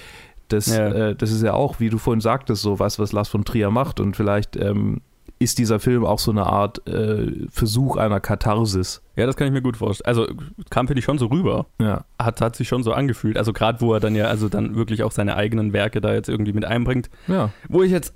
das, 0.47 0.68
Ja. 0.76 0.88
äh, 1.10 1.16
das 1.16 1.32
ist 1.32 1.43
ja 1.43 1.53
auch, 1.53 1.80
wie 1.80 1.89
du 1.89 1.97
vorhin 1.97 2.22
sagtest, 2.22 2.62
so 2.62 2.80
was, 2.80 2.97
was 2.99 3.12
Lars 3.12 3.30
von 3.30 3.45
Trier 3.45 3.70
macht. 3.70 3.99
Und 3.99 4.16
vielleicht 4.18 4.55
ähm, 4.57 5.01
ist 5.41 5.57
dieser 5.57 5.80
Film 5.80 6.03
auch 6.05 6.20
so 6.20 6.32
eine 6.32 6.47
Art 6.47 6.86
äh, 6.88 7.47
Versuch 7.49 7.95
einer 7.97 8.20
Katharsis. 8.20 9.01
ja, 9.16 9.26
das 9.26 9.38
kann 9.38 9.47
ich 9.47 9.53
mir 9.53 9.62
gut 9.62 9.78
vorstellen. 9.78 10.07
Also 10.07 10.28
kam 10.70 10.88
für 10.88 10.95
dich 10.95 11.05
schon 11.05 11.18
so 11.18 11.28
rüber. 11.28 11.68
Ja. 11.80 12.03
Hat, 12.22 12.41
hat 12.41 12.55
sich 12.57 12.68
schon 12.68 12.84
so 12.84 12.91
angefühlt. 12.93 13.38
Also 13.38 13.53
gerade 13.53 13.80
wo 13.80 13.93
er 13.93 13.99
dann 14.01 14.16
ja, 14.16 14.26
also 14.26 14.49
dann 14.49 14.76
wirklich 14.76 15.03
auch 15.03 15.12
seine 15.14 15.36
eigenen 15.38 15.72
Werke 15.72 16.01
da 16.01 16.14
jetzt 16.14 16.28
irgendwie 16.30 16.51
mit 16.51 16.66
einbringt. 16.66 17.10
Ja. 17.28 17.51
Wo 17.70 17.84
ich 17.84 17.91
jetzt, 17.91 18.14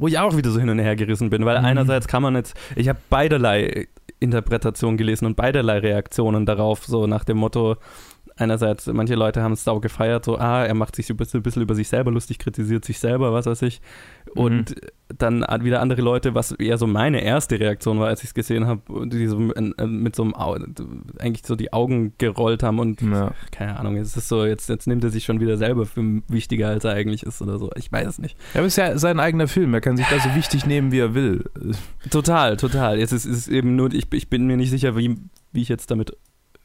wo 0.00 0.08
ich 0.08 0.18
auch 0.18 0.36
wieder 0.36 0.50
so 0.50 0.58
hin 0.58 0.68
und 0.70 0.78
her 0.80 0.96
gerissen 0.96 1.30
bin, 1.30 1.44
weil 1.44 1.58
Mhm. 1.58 1.64
einerseits 1.66 2.08
kann 2.08 2.22
man 2.22 2.34
jetzt, 2.34 2.56
ich 2.74 2.88
habe 2.88 2.98
beiderlei 3.10 3.86
Interpretationen 4.18 4.96
gelesen 4.96 5.26
und 5.26 5.36
beiderlei 5.36 5.78
Reaktionen 5.78 6.44
darauf, 6.46 6.84
so 6.84 7.06
nach 7.06 7.24
dem 7.24 7.36
Motto, 7.38 7.76
einerseits, 8.40 8.86
manche 8.86 9.14
Leute 9.14 9.42
haben 9.42 9.52
es 9.52 9.64
sau 9.64 9.80
gefeiert, 9.80 10.24
so, 10.24 10.38
ah, 10.38 10.64
er 10.64 10.74
macht 10.74 10.96
sich 10.96 11.06
so 11.06 11.14
ein 11.14 11.16
bisschen, 11.16 11.42
bisschen 11.42 11.62
über 11.62 11.74
sich 11.74 11.88
selber 11.88 12.10
lustig, 12.10 12.38
kritisiert 12.38 12.84
sich 12.84 12.98
selber, 12.98 13.32
was 13.32 13.46
weiß 13.46 13.62
ich. 13.62 13.80
Und 14.34 14.74
dann 15.18 15.44
wieder 15.62 15.80
andere 15.80 16.02
Leute, 16.02 16.34
was 16.34 16.52
eher 16.52 16.78
so 16.78 16.86
meine 16.86 17.22
erste 17.22 17.58
Reaktion 17.58 17.98
war, 17.98 18.08
als 18.08 18.20
ich 18.22 18.28
es 18.28 18.34
gesehen 18.34 18.66
habe, 18.66 19.08
die 19.08 19.26
so 19.26 19.38
mit 19.38 20.14
so 20.16 20.22
einem, 20.22 20.34
eigentlich 21.18 21.44
so 21.44 21.56
die 21.56 21.72
Augen 21.72 22.14
gerollt 22.18 22.62
haben 22.62 22.78
und 22.78 23.02
Ja. 23.02 23.32
keine 23.50 23.78
Ahnung, 23.78 23.96
es 23.96 24.16
ist 24.16 24.28
so, 24.28 24.44
jetzt, 24.44 24.68
jetzt 24.68 24.86
nimmt 24.86 25.02
er 25.04 25.10
sich 25.10 25.24
schon 25.24 25.40
wieder 25.40 25.56
selber 25.56 25.84
für 25.86 26.02
wichtiger, 26.28 26.68
als 26.68 26.84
er 26.84 26.92
eigentlich 26.92 27.24
ist 27.24 27.42
oder 27.42 27.58
so. 27.58 27.70
Ich 27.76 27.90
weiß 27.90 28.06
es 28.06 28.18
nicht. 28.18 28.36
Es 28.54 28.64
ist 28.64 28.76
ja 28.76 28.96
sein 28.98 29.18
eigener 29.20 29.48
Film. 29.48 29.74
Er 29.74 29.80
kann 29.80 29.96
sich 29.96 30.06
da 30.06 30.18
so 30.20 30.34
wichtig 30.36 30.64
nehmen, 30.66 30.92
wie 30.92 31.00
er 31.00 31.14
will. 31.14 31.44
Total, 32.10 32.56
total. 32.56 32.98
Jetzt 32.98 33.12
ist 33.12 33.24
es 33.26 33.48
eben 33.48 33.76
nur, 33.76 33.92
ich, 33.92 34.06
ich 34.12 34.30
bin 34.30 34.46
mir 34.46 34.56
nicht 34.56 34.70
sicher, 34.70 34.96
wie, 34.96 35.16
wie 35.52 35.62
ich 35.62 35.68
jetzt 35.68 35.90
damit 35.90 36.16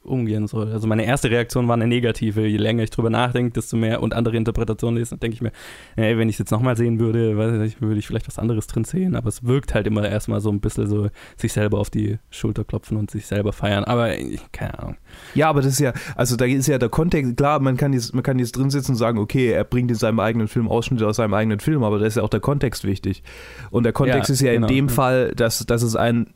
umgehen 0.05 0.47
soll. 0.47 0.71
Also 0.71 0.87
meine 0.87 1.05
erste 1.05 1.29
Reaktion 1.29 1.67
war 1.67 1.75
eine 1.75 1.87
negative. 1.87 2.45
Je 2.47 2.57
länger 2.57 2.83
ich 2.83 2.89
drüber 2.89 3.09
nachdenke, 3.09 3.53
desto 3.53 3.77
mehr 3.77 4.01
und 4.01 4.13
andere 4.13 4.37
Interpretationen 4.37 4.97
lese, 4.97 5.17
denke 5.17 5.35
ich 5.35 5.41
mir, 5.41 5.51
ey, 5.95 6.17
wenn 6.17 6.29
ich 6.29 6.35
es 6.35 6.39
jetzt 6.39 6.51
nochmal 6.51 6.77
sehen 6.77 6.99
würde, 6.99 7.37
weiß 7.37 7.81
würde 7.81 7.99
ich 7.99 8.07
vielleicht 8.07 8.27
was 8.27 8.39
anderes 8.39 8.67
drin 8.67 8.85
sehen. 8.85 9.15
Aber 9.15 9.29
es 9.29 9.43
wirkt 9.43 9.73
halt 9.73 9.85
immer 9.87 10.07
erstmal 10.07 10.41
so 10.41 10.49
ein 10.49 10.59
bisschen 10.59 10.87
so, 10.87 11.09
sich 11.37 11.53
selber 11.53 11.79
auf 11.79 11.89
die 11.89 12.17
Schulter 12.29 12.63
klopfen 12.63 12.97
und 12.97 13.11
sich 13.11 13.27
selber 13.27 13.53
feiern. 13.53 13.83
Aber 13.83 14.11
keine 14.51 14.79
Ahnung. 14.79 14.97
Ja, 15.33 15.49
aber 15.49 15.61
das 15.61 15.73
ist 15.73 15.79
ja, 15.79 15.93
also 16.15 16.35
da 16.35 16.45
ist 16.45 16.67
ja 16.67 16.77
der 16.77 16.89
Kontext, 16.89 17.37
klar, 17.37 17.59
man 17.59 17.77
kann 17.77 17.93
jetzt, 17.93 18.13
man 18.13 18.23
kann 18.23 18.39
jetzt 18.39 18.53
drin 18.53 18.69
sitzen 18.69 18.91
und 18.91 18.97
sagen, 18.97 19.19
okay, 19.19 19.51
er 19.51 19.63
bringt 19.63 19.91
in 19.91 19.97
seinem 19.97 20.19
eigenen 20.19 20.47
Film 20.47 20.67
Ausschnitte 20.67 21.07
aus 21.07 21.17
seinem 21.17 21.33
eigenen 21.33 21.59
Film, 21.59 21.83
aber 21.83 21.99
da 21.99 22.05
ist 22.05 22.17
ja 22.17 22.23
auch 22.23 22.29
der 22.29 22.39
Kontext 22.39 22.85
wichtig. 22.85 23.23
Und 23.71 23.83
der 23.83 23.93
Kontext 23.93 24.29
Ja, 24.29 24.33
ist 24.33 24.41
ja 24.41 24.53
genau, 24.53 24.67
in 24.67 24.73
dem. 24.73 24.89
Fall, 24.95 25.33
dass, 25.35 25.65
dass 25.65 25.81
es 25.81 25.95
ein 25.95 26.27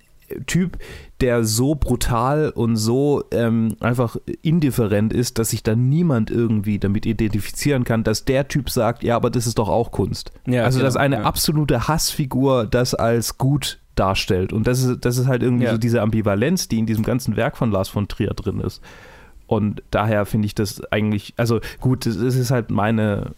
Typ, 0.46 0.78
der 1.22 1.44
so 1.44 1.76
brutal 1.76 2.50
und 2.50 2.78
so 2.78 3.24
ähm, 3.32 3.76
einfach 3.80 4.16
indifferent 4.42 5.14
ist, 5.14 5.38
dass 5.40 5.50
sich 5.50 5.64
da 5.64 5.76
niemand 5.76 6.32
irgendwie 6.32 6.80
damit 6.80 7.06
identifizieren 7.06 7.84
kann, 7.84 8.04
dass 8.04 8.26
der 8.26 8.48
Typ 8.48 8.70
sagt, 8.70 9.04
ja, 9.04 9.16
aber 9.16 9.30
das 9.30 9.48
ist 9.48 9.60
doch 9.60 9.70
auch 9.70 9.92
Kunst. 9.92 10.32
Ja, 10.48 10.64
also, 10.64 10.80
dass 10.80 10.94
genau, 10.94 11.04
eine 11.04 11.16
ja. 11.18 11.22
absolute 11.24 11.88
Hassfigur 11.88 12.66
das 12.66 12.96
als 12.96 13.38
gut 13.38 13.80
darstellt. 13.96 14.54
Und 14.54 14.66
das 14.66 14.82
ist, 14.82 15.04
das 15.04 15.18
ist 15.18 15.28
halt 15.28 15.44
irgendwie 15.44 15.66
Ja. 15.66 15.72
so 15.72 15.78
diese 15.78 16.02
Ambivalenz, 16.02 16.68
die 16.70 16.80
in 16.80 16.86
diesem 16.86 17.04
ganzen 17.04 17.36
Werk 17.36 17.58
von 17.58 17.72
Lars 17.72 17.90
von 17.90 18.08
Trier 18.08 18.34
drin 18.34 18.62
ist. 18.62 18.82
Und 19.46 19.84
daher 19.92 20.26
finde 20.26 20.46
ich 20.46 20.56
das 20.56 20.82
eigentlich, 20.92 21.34
also 21.36 21.60
gut, 21.82 22.06
das 22.06 22.18
das 22.18 22.36
ist 22.36 22.52
halt 22.52 22.70
meine, 22.70 23.32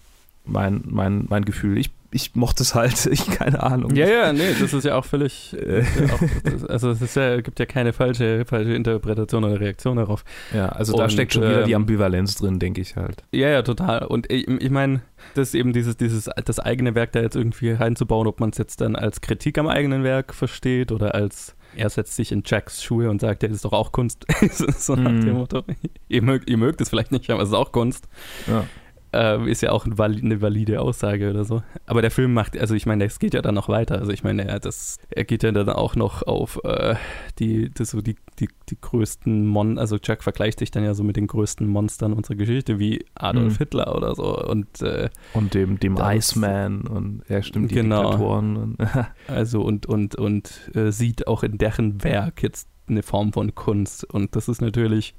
mein, 0.46 0.84
mein, 0.86 1.26
mein 1.30 1.46
Gefühl. 1.46 1.78
Ich, 1.78 1.90
ich 2.12 2.36
mochte 2.36 2.64
es 2.64 2.76
halt, 2.76 3.06
ich 3.12 3.26
keine 3.28 3.64
Ahnung. 3.64 3.96
Ja, 3.96 4.08
ja, 4.08 4.34
nee, 4.34 4.54
das 4.60 4.74
ist 4.74 4.84
ja 4.84 4.96
auch 4.96 5.06
völlig. 5.06 5.56
Äh. 5.62 5.82
ja 5.82 6.14
auch, 6.14 6.70
also 6.70 6.90
es 6.92 7.02
ist 7.02 7.16
ja, 7.16 7.40
gibt 7.42 7.60
ja 7.60 7.66
keine 7.66 7.94
falsche, 7.94 8.46
falsche 8.46 8.74
Interpretation 8.74 9.44
oder 9.44 9.60
Reaktion 9.60 9.98
darauf. 9.98 10.24
Ja, 10.54 10.70
also 10.70 10.94
da 10.94 11.04
Und, 11.04 11.12
steckt 11.12 11.34
schon 11.34 11.44
wieder 11.44 11.64
die 11.64 11.72
ähm, 11.72 11.82
Ambivalenz 11.84 12.36
drin, 12.36 12.60
denke 12.60 12.82
ich 12.82 12.96
halt. 12.96 13.24
Ja, 13.32 13.50
ja, 13.50 13.62
total. 13.62 14.06
Und 14.06 14.32
ich, 14.32 14.48
ich 14.48 14.70
meine, 14.70 15.02
das 15.36 15.50
ist 15.50 15.56
eben 15.56 15.72
dieses, 15.74 15.98
dieses, 15.98 16.30
das 16.46 16.60
eigene 16.60 16.96
Werk 16.96 17.12
da 17.14 17.22
jetzt 17.22 17.36
irgendwie 17.36 17.72
reinzubauen, 17.72 18.28
ob 18.28 18.40
man 18.40 18.50
es 18.50 18.58
jetzt 18.58 18.82
dann 18.82 18.96
als 18.96 19.22
Kritik 19.22 19.58
am 19.58 19.68
eigenen 19.68 20.04
Werk 20.04 20.34
versteht 20.34 20.92
oder 20.92 21.14
als 21.16 21.56
er 21.76 21.90
setzt 21.90 22.16
sich 22.18 22.32
in 22.34 22.44
Jacks 22.46 22.84
Schuhe 22.84 23.10
und 23.10 23.22
sagt, 23.22 23.44
ja, 23.44 23.50
das 23.50 23.58
ist 23.58 23.66
doch 23.66 23.72
auch 23.74 23.92
Kunst. 23.94 24.26
so 24.78 24.96
nach 24.96 25.12
Mhm. 25.12 25.26
dem 25.26 25.34
Motto. 25.36 25.64
Ihr 26.10 26.22
mögt, 26.22 26.50
ihr 26.50 26.58
mögt 26.58 26.82
es 26.82 26.90
vielleicht 26.90 27.12
nicht, 27.14 27.30
aber 27.30 27.44
es 27.44 27.50
ist 27.50 27.56
auch 27.56 27.72
Kunst. 27.72 28.10
Ja. 28.48 28.66
Äh, 29.14 29.50
ist 29.52 29.62
ja 29.62 29.72
auch 29.74 29.86
eine 29.86 30.42
valide 30.42 30.80
Aussage 30.80 31.30
oder 31.30 31.44
so. 31.44 31.62
Aber 31.86 32.02
der 32.02 32.12
Film 32.12 32.34
macht, 32.34 32.58
also 32.58 32.76
ich 32.76 32.86
meine, 32.86 33.04
es 33.04 33.20
geht 33.20 33.34
ja 33.34 33.42
dann 33.42 33.56
noch 33.56 33.68
weiter. 33.68 34.00
Also 34.00 34.12
ich 34.14 34.24
meine, 34.24 34.48
er, 34.48 34.60
das, 34.62 35.00
er 35.10 35.26
geht 35.26 35.44
ja 35.44 35.52
dann 35.52 35.68
auch 35.68 35.98
noch 35.98 36.24
auf 36.24 36.62
äh, 36.64 36.96
die, 37.38 37.70
das 37.74 37.90
so 37.90 38.00
die, 38.02 38.16
die, 38.40 38.48
die 38.70 38.78
größten 38.80 39.46
Mon, 39.48 39.78
also 39.78 39.98
Jack 40.02 40.24
vergleicht 40.24 40.60
sich 40.60 40.72
dann 40.72 40.86
ja 40.86 40.94
so 40.94 41.04
mit 41.04 41.18
den 41.18 41.28
größten 41.28 41.68
Monstern 41.68 42.14
unserer 42.14 42.36
Geschichte, 42.36 42.80
wie 42.80 43.04
Adolf 43.16 43.56
Mhm. 43.56 43.58
Hitler 43.58 43.96
oder 43.98 44.16
so. 44.16 44.42
Und 44.46 44.82
äh, 44.82 45.10
Und 45.34 45.54
dem, 45.56 45.78
dem 45.78 45.96
Das- 45.96 46.16
Iceman 46.32 46.82
und 46.88 47.24
ja, 47.28 47.42
stimmt, 47.44 47.72
die 47.72 47.76
Genau. 47.76 48.04
Diktatoren. 48.12 48.56
Und, 48.58 48.78
also 49.28 49.62
und, 49.62 49.88
und, 49.88 50.16
und 50.16 50.72
äh, 50.74 50.92
sieht 50.92 51.28
auch 51.28 51.44
in 51.44 51.58
deren 51.58 52.02
Werk 52.06 52.42
jetzt 52.44 52.70
eine 52.88 53.04
Form 53.04 53.34
von 53.34 53.56
Kunst. 53.56 54.06
Und 54.06 54.38
das 54.38 54.48
ist 54.48 54.62
natürlich, 54.62 55.16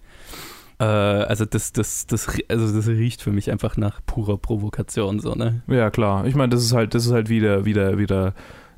äh, 0.82 0.84
also 0.84 1.44
das, 1.44 1.72
das, 1.72 2.06
das, 2.06 2.28
also 2.48 2.74
das 2.74 2.88
riecht 2.88 3.22
für 3.22 3.30
mich 3.30 3.50
einfach 3.50 3.76
nach 3.76 4.00
purer 4.04 4.36
Provokation, 4.36 5.20
so, 5.20 5.34
ne? 5.34 5.62
ja, 5.68 5.90
klar. 5.90 6.26
Ich 6.26 6.34
meine, 6.34 6.50
das 6.50 6.64
ist 6.64 6.72
halt, 6.72 6.94
das 6.94 7.06
ist 7.06 7.12
halt 7.12 7.28
wieder, 7.28 7.64
wieder, 7.64 7.98
wieder 7.98 8.34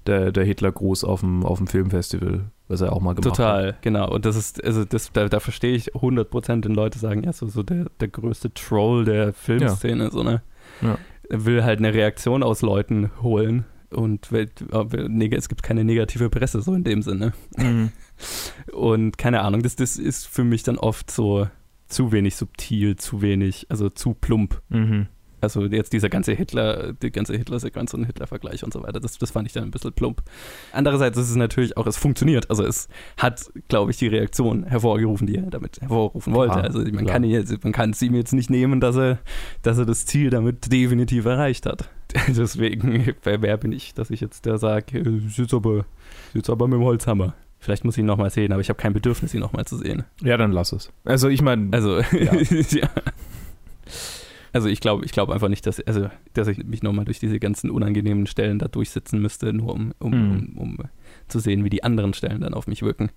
der, 0.07 0.31
der 0.31 0.45
Hitler-Gruß 0.45 1.03
auf 1.05 1.21
dem, 1.21 1.47
auf 1.47 1.59
dem 1.59 1.67
Filmfestival, 1.67 2.51
was 2.69 2.83
er 2.83 2.93
auch 2.93 3.01
mal 3.01 3.15
gemacht 3.15 3.31
hat. 3.31 3.37
Total, 3.37 3.77
genau. 3.81 4.11
Und 4.11 4.27
das 4.27 4.37
ist, 4.37 4.63
also 4.63 4.85
das, 4.85 5.13
da, 5.13 5.29
da 5.29 5.41
verstehe 5.41 5.75
ich 5.75 5.95
100% 5.95 6.65
wenn 6.65 6.75
Leute 6.75 6.99
sagen, 6.99 7.23
ja, 7.25 7.33
so, 7.33 7.47
so 7.47 7.63
der, 7.63 7.87
der 8.01 8.09
größte 8.09 8.53
Troll 8.53 9.07
der 9.07 9.33
Filmszene, 9.33 10.11
so, 10.11 10.23
ne? 10.23 10.43
Ja. 10.83 10.99
Er 11.31 11.47
will 11.47 11.65
halt 11.65 11.79
eine 11.79 11.95
Reaktion 11.95 12.43
aus 12.43 12.61
Leuten 12.61 13.11
holen. 13.23 13.65
Und 13.91 14.31
es 14.33 15.49
gibt 15.49 15.63
keine 15.63 15.85
negative 15.85 16.29
Presse, 16.29 16.61
so 16.61 16.75
in 16.75 16.85
dem 16.85 17.01
Sinne. 17.01 17.33
Mhm. 17.57 17.93
Und 18.73 19.17
keine 19.17 19.41
Ahnung, 19.41 19.63
das, 19.63 19.77
das 19.77 19.97
ist 19.97 20.27
für 20.27 20.45
mich 20.45 20.65
dann 20.65 20.77
oft 20.77 21.11
so 21.11 21.47
zu 21.87 22.13
wenig 22.13 22.37
subtil, 22.37 22.97
zu 22.97 23.23
wenig, 23.23 23.67
also 23.69 23.89
zu 23.89 24.15
plump. 24.15 24.61
Mhm. 24.69 25.09
Also 25.45 25.67
jetzt 25.67 25.93
dieser 25.93 26.09
ganze 26.09 26.33
Hitler, 26.33 26.95
die 26.95 27.13
ganze 27.13 27.37
Hitler-Sequenz 27.37 27.95
und 27.95 28.05
Hitler-Vergleich 28.05 28.65
und 28.65 28.73
so 28.73 28.83
weiter, 28.83 28.99
das, 28.99 29.19
das 29.19 29.31
fand 29.31 29.47
ich 29.47 29.53
dann 29.53 29.65
ein 29.65 29.71
bisschen 29.71 29.93
plump. 29.93 30.23
Andererseits 30.73 31.19
ist 31.19 31.31
es 31.31 31.37
natürlich 31.37 31.77
auch, 31.77 31.87
es 31.87 31.97
funktioniert. 31.97 32.51
Also 32.51 32.65
es 32.65 32.89
hat, 33.19 33.51
glaube 33.69 33.91
ich, 33.91 33.99
die 33.99 34.09
Reaktion 34.09 34.65
hervorgerufen, 34.65 35.27
die 35.27 35.37
er 35.37 35.51
damit 35.51 35.81
hervorrufen 35.81 36.35
wollte. 36.35 36.55
Ah, 36.55 36.61
also 36.61 36.79
man 36.79 36.93
klar. 36.93 37.05
kann, 37.05 37.25
jetzt, 37.25 37.63
man 37.63 37.73
kann 37.73 37.91
es 37.91 38.03
ihm 38.03 38.15
jetzt 38.15 38.33
nicht 38.33 38.51
nehmen, 38.51 38.81
dass 38.81 38.97
er, 38.97 39.19
dass 39.63 39.79
er 39.79 39.85
das 39.85 40.07
Ziel 40.07 40.31
damit 40.31 40.73
definitiv 40.73 41.27
erreicht 41.27 41.67
hat. 41.67 41.91
Deswegen, 42.29 43.15
wer, 43.23 43.43
wer 43.43 43.57
bin 43.59 43.73
ich, 43.73 43.95
dass 43.95 44.11
ich 44.11 44.21
jetzt 44.21 44.47
da 44.47 44.57
sage, 44.57 44.99
ich 44.99 45.35
sitze 45.35 45.57
aber, 45.57 45.85
sitz 46.33 46.49
aber 46.49 46.67
mit 46.67 46.79
dem 46.79 46.85
Holzhammer. 46.85 47.35
Vielleicht 47.65 47.85
muss 47.85 47.97
ich 47.97 48.01
ihn 48.01 48.07
nochmal 48.07 48.29
sehen, 48.31 48.53
aber 48.53 48.61
ich 48.61 48.69
habe 48.69 48.77
kein 48.77 48.93
Bedürfnis, 48.93 49.33
ihn 49.33 49.41
nochmal 49.41 49.65
zu 49.65 49.79
sehen. 49.79 50.05
Ja, 50.23 50.37
dann 50.37 50.53
lass 50.53 50.73
es. 50.73 50.93
Also 51.05 51.29
ich 51.29 51.41
meine, 51.43 51.69
Also, 51.73 51.99
Ja. 52.01 52.35
ja. 52.71 52.89
Also 54.53 54.69
ich 54.69 54.81
glaube 54.81 55.05
ich 55.05 55.11
glaube 55.13 55.33
einfach 55.35 55.49
nicht, 55.49 55.67
dass, 55.67 55.81
also, 55.81 56.09
dass 56.33 56.47
ich 56.47 56.59
mich 56.65 56.83
nochmal 56.83 57.05
durch 57.05 57.19
diese 57.19 57.41
ganzen 57.41 57.71
unangenehmen 57.71 58.27
Stellen 58.27 58.59
da 58.61 58.69
durchsetzen 58.69 59.21
müsste, 59.21 59.53
nur 59.53 59.73
um, 59.75 59.93
um, 59.99 60.11
Mhm. 60.13 60.57
um, 60.57 60.59
um 60.59 60.79
zu 61.27 61.41
sehen, 61.41 61.65
wie 61.65 61.71
die 61.71 61.83
anderen 61.83 62.15
Stellen 62.15 62.43
dann 62.43 62.55
auf 62.55 62.67
mich 62.67 62.83
wirken. 62.83 63.11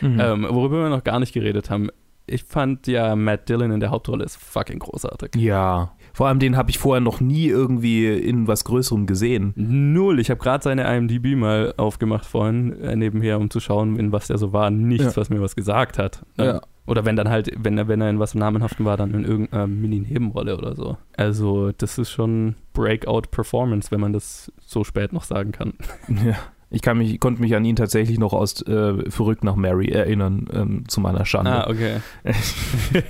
mhm. 0.00 0.18
Ähm, 0.20 0.46
worüber 0.50 0.82
wir 0.82 0.90
noch 0.90 1.04
gar 1.04 1.20
nicht 1.20 1.32
geredet 1.32 1.70
haben, 1.70 1.88
ich 2.26 2.44
fand 2.44 2.86
ja 2.86 3.16
Matt 3.16 3.48
Dillon 3.48 3.70
in 3.70 3.80
der 3.80 3.90
Hauptrolle 3.90 4.24
ist 4.24 4.36
fucking 4.36 4.80
großartig. 4.80 5.30
ja. 5.36 5.92
Vor 6.12 6.28
allem 6.28 6.38
den 6.38 6.56
habe 6.56 6.70
ich 6.70 6.78
vorher 6.78 7.00
noch 7.00 7.20
nie 7.20 7.46
irgendwie 7.46 8.06
in 8.08 8.46
was 8.48 8.64
Größerem 8.64 9.06
gesehen. 9.06 9.52
Null. 9.56 10.18
Ich 10.20 10.30
habe 10.30 10.40
gerade 10.40 10.62
seine 10.64 10.84
IMDb 10.96 11.36
mal 11.36 11.74
aufgemacht 11.76 12.26
vorhin, 12.26 12.80
äh, 12.80 12.96
nebenher, 12.96 13.38
um 13.38 13.50
zu 13.50 13.60
schauen, 13.60 13.96
in 13.96 14.12
was 14.12 14.26
der 14.28 14.38
so 14.38 14.52
war. 14.52 14.70
Nichts, 14.70 15.14
Ja. 15.14 15.20
was 15.20 15.30
mir 15.30 15.40
was 15.40 15.54
gesagt 15.56 15.98
hat. 15.98 16.24
Ja. 16.36 16.54
Ähm, 16.56 16.60
Oder 16.86 17.04
wenn 17.04 17.16
dann 17.16 17.28
halt, 17.28 17.50
wenn 17.58 17.76
er, 17.76 17.86
wenn 17.88 18.00
er 18.00 18.08
in 18.08 18.18
was 18.18 18.34
Namenhaften 18.34 18.86
war, 18.86 18.96
dann 18.96 19.12
in 19.12 19.24
irgendeiner 19.24 19.66
Mini-Nebenrolle 19.66 20.56
oder 20.56 20.74
so. 20.74 20.96
Also, 21.18 21.70
das 21.76 21.98
ist 21.98 22.10
schon 22.10 22.54
Breakout-Performance, 22.72 23.90
wenn 23.90 24.00
man 24.00 24.14
das 24.14 24.50
so 24.64 24.84
spät 24.84 25.12
noch 25.12 25.24
sagen 25.24 25.52
kann. 25.52 25.74
Ja. 26.26 26.34
Ich 26.70 26.82
kann 26.82 26.98
mich, 26.98 27.18
konnte 27.18 27.40
mich 27.40 27.56
an 27.56 27.64
ihn 27.64 27.76
tatsächlich 27.76 28.18
noch 28.18 28.34
aus 28.34 28.60
äh, 28.66 29.10
Verrückt 29.10 29.42
nach 29.42 29.56
Mary 29.56 29.88
erinnern, 29.88 30.46
ähm, 30.52 30.84
zu 30.86 31.00
meiner 31.00 31.24
Schande. 31.24 31.50
Ah, 31.50 31.70
okay. 31.70 31.96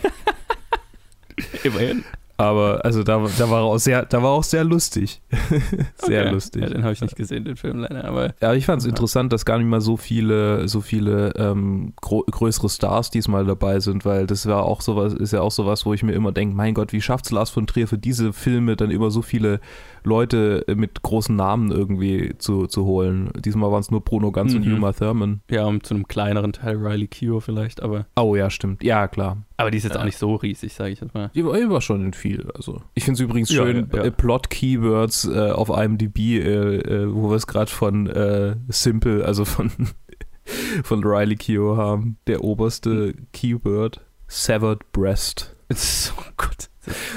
Immerhin. 1.65 2.05
Aber 2.41 2.85
also 2.85 3.03
da, 3.03 3.27
da 3.37 3.51
war 3.51 3.63
auch 3.65 3.79
sehr, 3.79 4.07
da 4.07 4.23
war 4.23 4.31
auch 4.31 4.45
sehr 4.45 4.63
lustig. 4.63 5.21
sehr 5.97 6.23
Okay. 6.23 6.31
lustig. 6.31 6.63
Ja, 6.63 6.69
den 6.69 6.85
habe 6.85 6.93
ich 6.93 7.01
nicht 7.01 7.17
gesehen, 7.17 7.45
den 7.45 7.57
Film 7.57 7.79
leider, 7.81 8.05
aber 8.05 8.33
Ja, 8.41 8.55
ich 8.55 8.65
fand 8.65 8.79
es 8.81 8.87
Ja. 8.87 8.91
interessant, 8.91 9.33
dass 9.33 9.45
gar 9.45 9.59
nicht 9.59 9.67
mal 9.67 9.81
so 9.81 9.97
viele, 9.97 10.69
so 10.69 10.81
viele 10.81 11.33
ähm, 11.37 11.95
größere 12.01 12.69
Stars 12.69 13.11
diesmal 13.11 13.45
dabei 13.45 13.81
sind, 13.81 14.05
weil 14.05 14.29
das 14.29 14.47
war 14.47 14.63
auch 14.63 14.83
sowas, 14.83 15.15
ist 15.15 15.33
ja 15.33 15.41
auch 15.41 15.51
sowas, 15.51 15.85
wo 15.85 15.95
ich 15.95 16.05
mir 16.05 16.13
immer 16.13 16.31
denke, 16.31 16.55
mein 16.55 16.75
Gott, 16.75 16.93
wie 16.93 17.01
schafft's 17.01 17.33
Lars 17.33 17.51
von 17.51 17.67
Trier 17.67 17.89
für 17.89 17.99
diese 17.99 18.33
Filme 18.33 18.77
dann 18.77 18.93
immer 18.93 19.11
so 19.11 19.21
viele 19.21 19.59
Leute 20.05 20.65
mit 20.75 21.03
großen 21.03 21.35
Namen 21.35 21.71
irgendwie 21.71 22.35
zu, 22.39 22.67
zu 22.67 22.85
holen. 22.85 23.31
Diesmal 23.45 23.71
waren 23.71 23.81
es 23.81 23.91
nur 23.91 24.01
Bruno 24.03 24.33
Ganz 24.33 24.55
und 24.55 24.67
Mhm. 24.67 24.75
Uma 24.75 24.93
Thurman. 24.93 25.41
ja, 25.51 25.65
um 25.67 25.83
zu 25.83 25.95
einem 25.95 26.07
kleineren 26.09 26.53
Teil 26.53 26.77
Riley 26.77 27.07
Keough 27.09 27.41
vielleicht, 27.43 27.83
aber, 27.83 28.07
Oh 28.17 28.35
ja, 28.37 28.51
stimmt. 28.51 28.83
Ja, 28.83 29.09
klar. 29.09 29.39
aber 29.57 29.71
die 29.71 29.79
ist 29.79 29.85
jetzt 29.85 29.95
Ja. 29.95 30.01
auch 30.01 30.05
nicht 30.05 30.19
so 30.19 30.35
riesig, 30.35 30.73
sage 30.75 30.91
ich 30.93 31.01
jetzt 31.01 31.15
mal. 31.15 31.31
Die 31.35 31.45
war, 31.45 31.57
die 31.57 31.69
war 31.69 31.81
schon 31.81 32.05
in 32.05 32.13
viel. 32.13 32.49
Also 32.55 32.81
ich 32.95 33.05
finde 33.05 33.15
es 33.15 33.21
übrigens 33.21 33.51
Ja, 33.51 33.65
schön, 33.65 33.89
ja, 33.93 33.99
ja. 33.99 34.05
äh, 34.05 34.11
Plot-Keywords 34.11 35.27
äh, 35.29 35.51
auf 35.51 35.69
IMDb, 35.69 36.19
äh, 36.19 36.77
äh, 36.77 37.15
wo 37.15 37.31
wir 37.31 37.37
es 37.37 37.47
gerade 37.47 37.71
von 37.71 38.07
äh, 38.09 38.57
Simple, 38.69 39.25
also 39.25 39.45
von, 39.45 39.71
von 40.85 41.05
Riley 41.05 41.37
Keough 41.37 41.77
haben. 41.77 42.17
Der 42.27 42.45
oberste 42.45 43.15
Keyword, 43.33 44.01
Severed 44.27 44.91
Breast. 44.93 45.55
So 45.75 46.13
gut. 46.39 46.71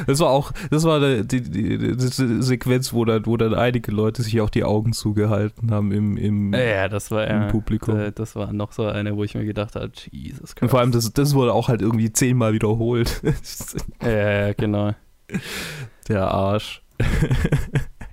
Das 0.08 0.20
war 0.20 0.30
auch, 0.30 0.52
das 0.70 0.84
war 0.84 1.00
die, 1.00 1.26
die, 1.26 1.42
die, 1.42 1.78
die, 1.98 2.42
Sequenz, 2.42 2.94
wo 2.94 3.06
dann, 3.06 3.26
wo 3.26 3.38
dann 3.38 3.54
einige 3.54 3.92
Leute 3.92 4.22
sich 4.24 4.40
auch 4.42 4.50
die 4.50 4.64
Augen 4.64 4.94
zugehalten 4.94 5.72
haben 5.72 5.92
im, 5.92 6.18
im, 6.18 6.54
Ja, 6.54 6.90
das 6.90 7.12
war 7.12 7.28
im 7.28 7.48
Publikum. 7.50 7.98
äh, 7.98 8.12
das 8.12 8.36
war 8.36 8.52
noch 8.54 8.72
so 8.72 8.86
eine, 8.86 9.16
wo 9.16 9.24
ich 9.24 9.36
mir 9.36 9.46
gedacht 9.46 9.76
habe, 9.76 9.92
Jesus 10.12 10.56
Christ. 10.56 10.62
Und 10.64 10.70
vor 10.70 10.80
allem, 10.80 10.92
das, 10.92 11.12
das 11.14 11.34
wurde 11.34 11.54
auch 11.54 11.68
halt 11.68 11.82
irgendwie 11.82 12.12
zehnmal 12.12 12.54
wiederholt. 12.54 13.22
Ja, 14.04 14.54
genau. 14.54 14.94
Der 16.08 16.28
Arsch. 16.28 16.82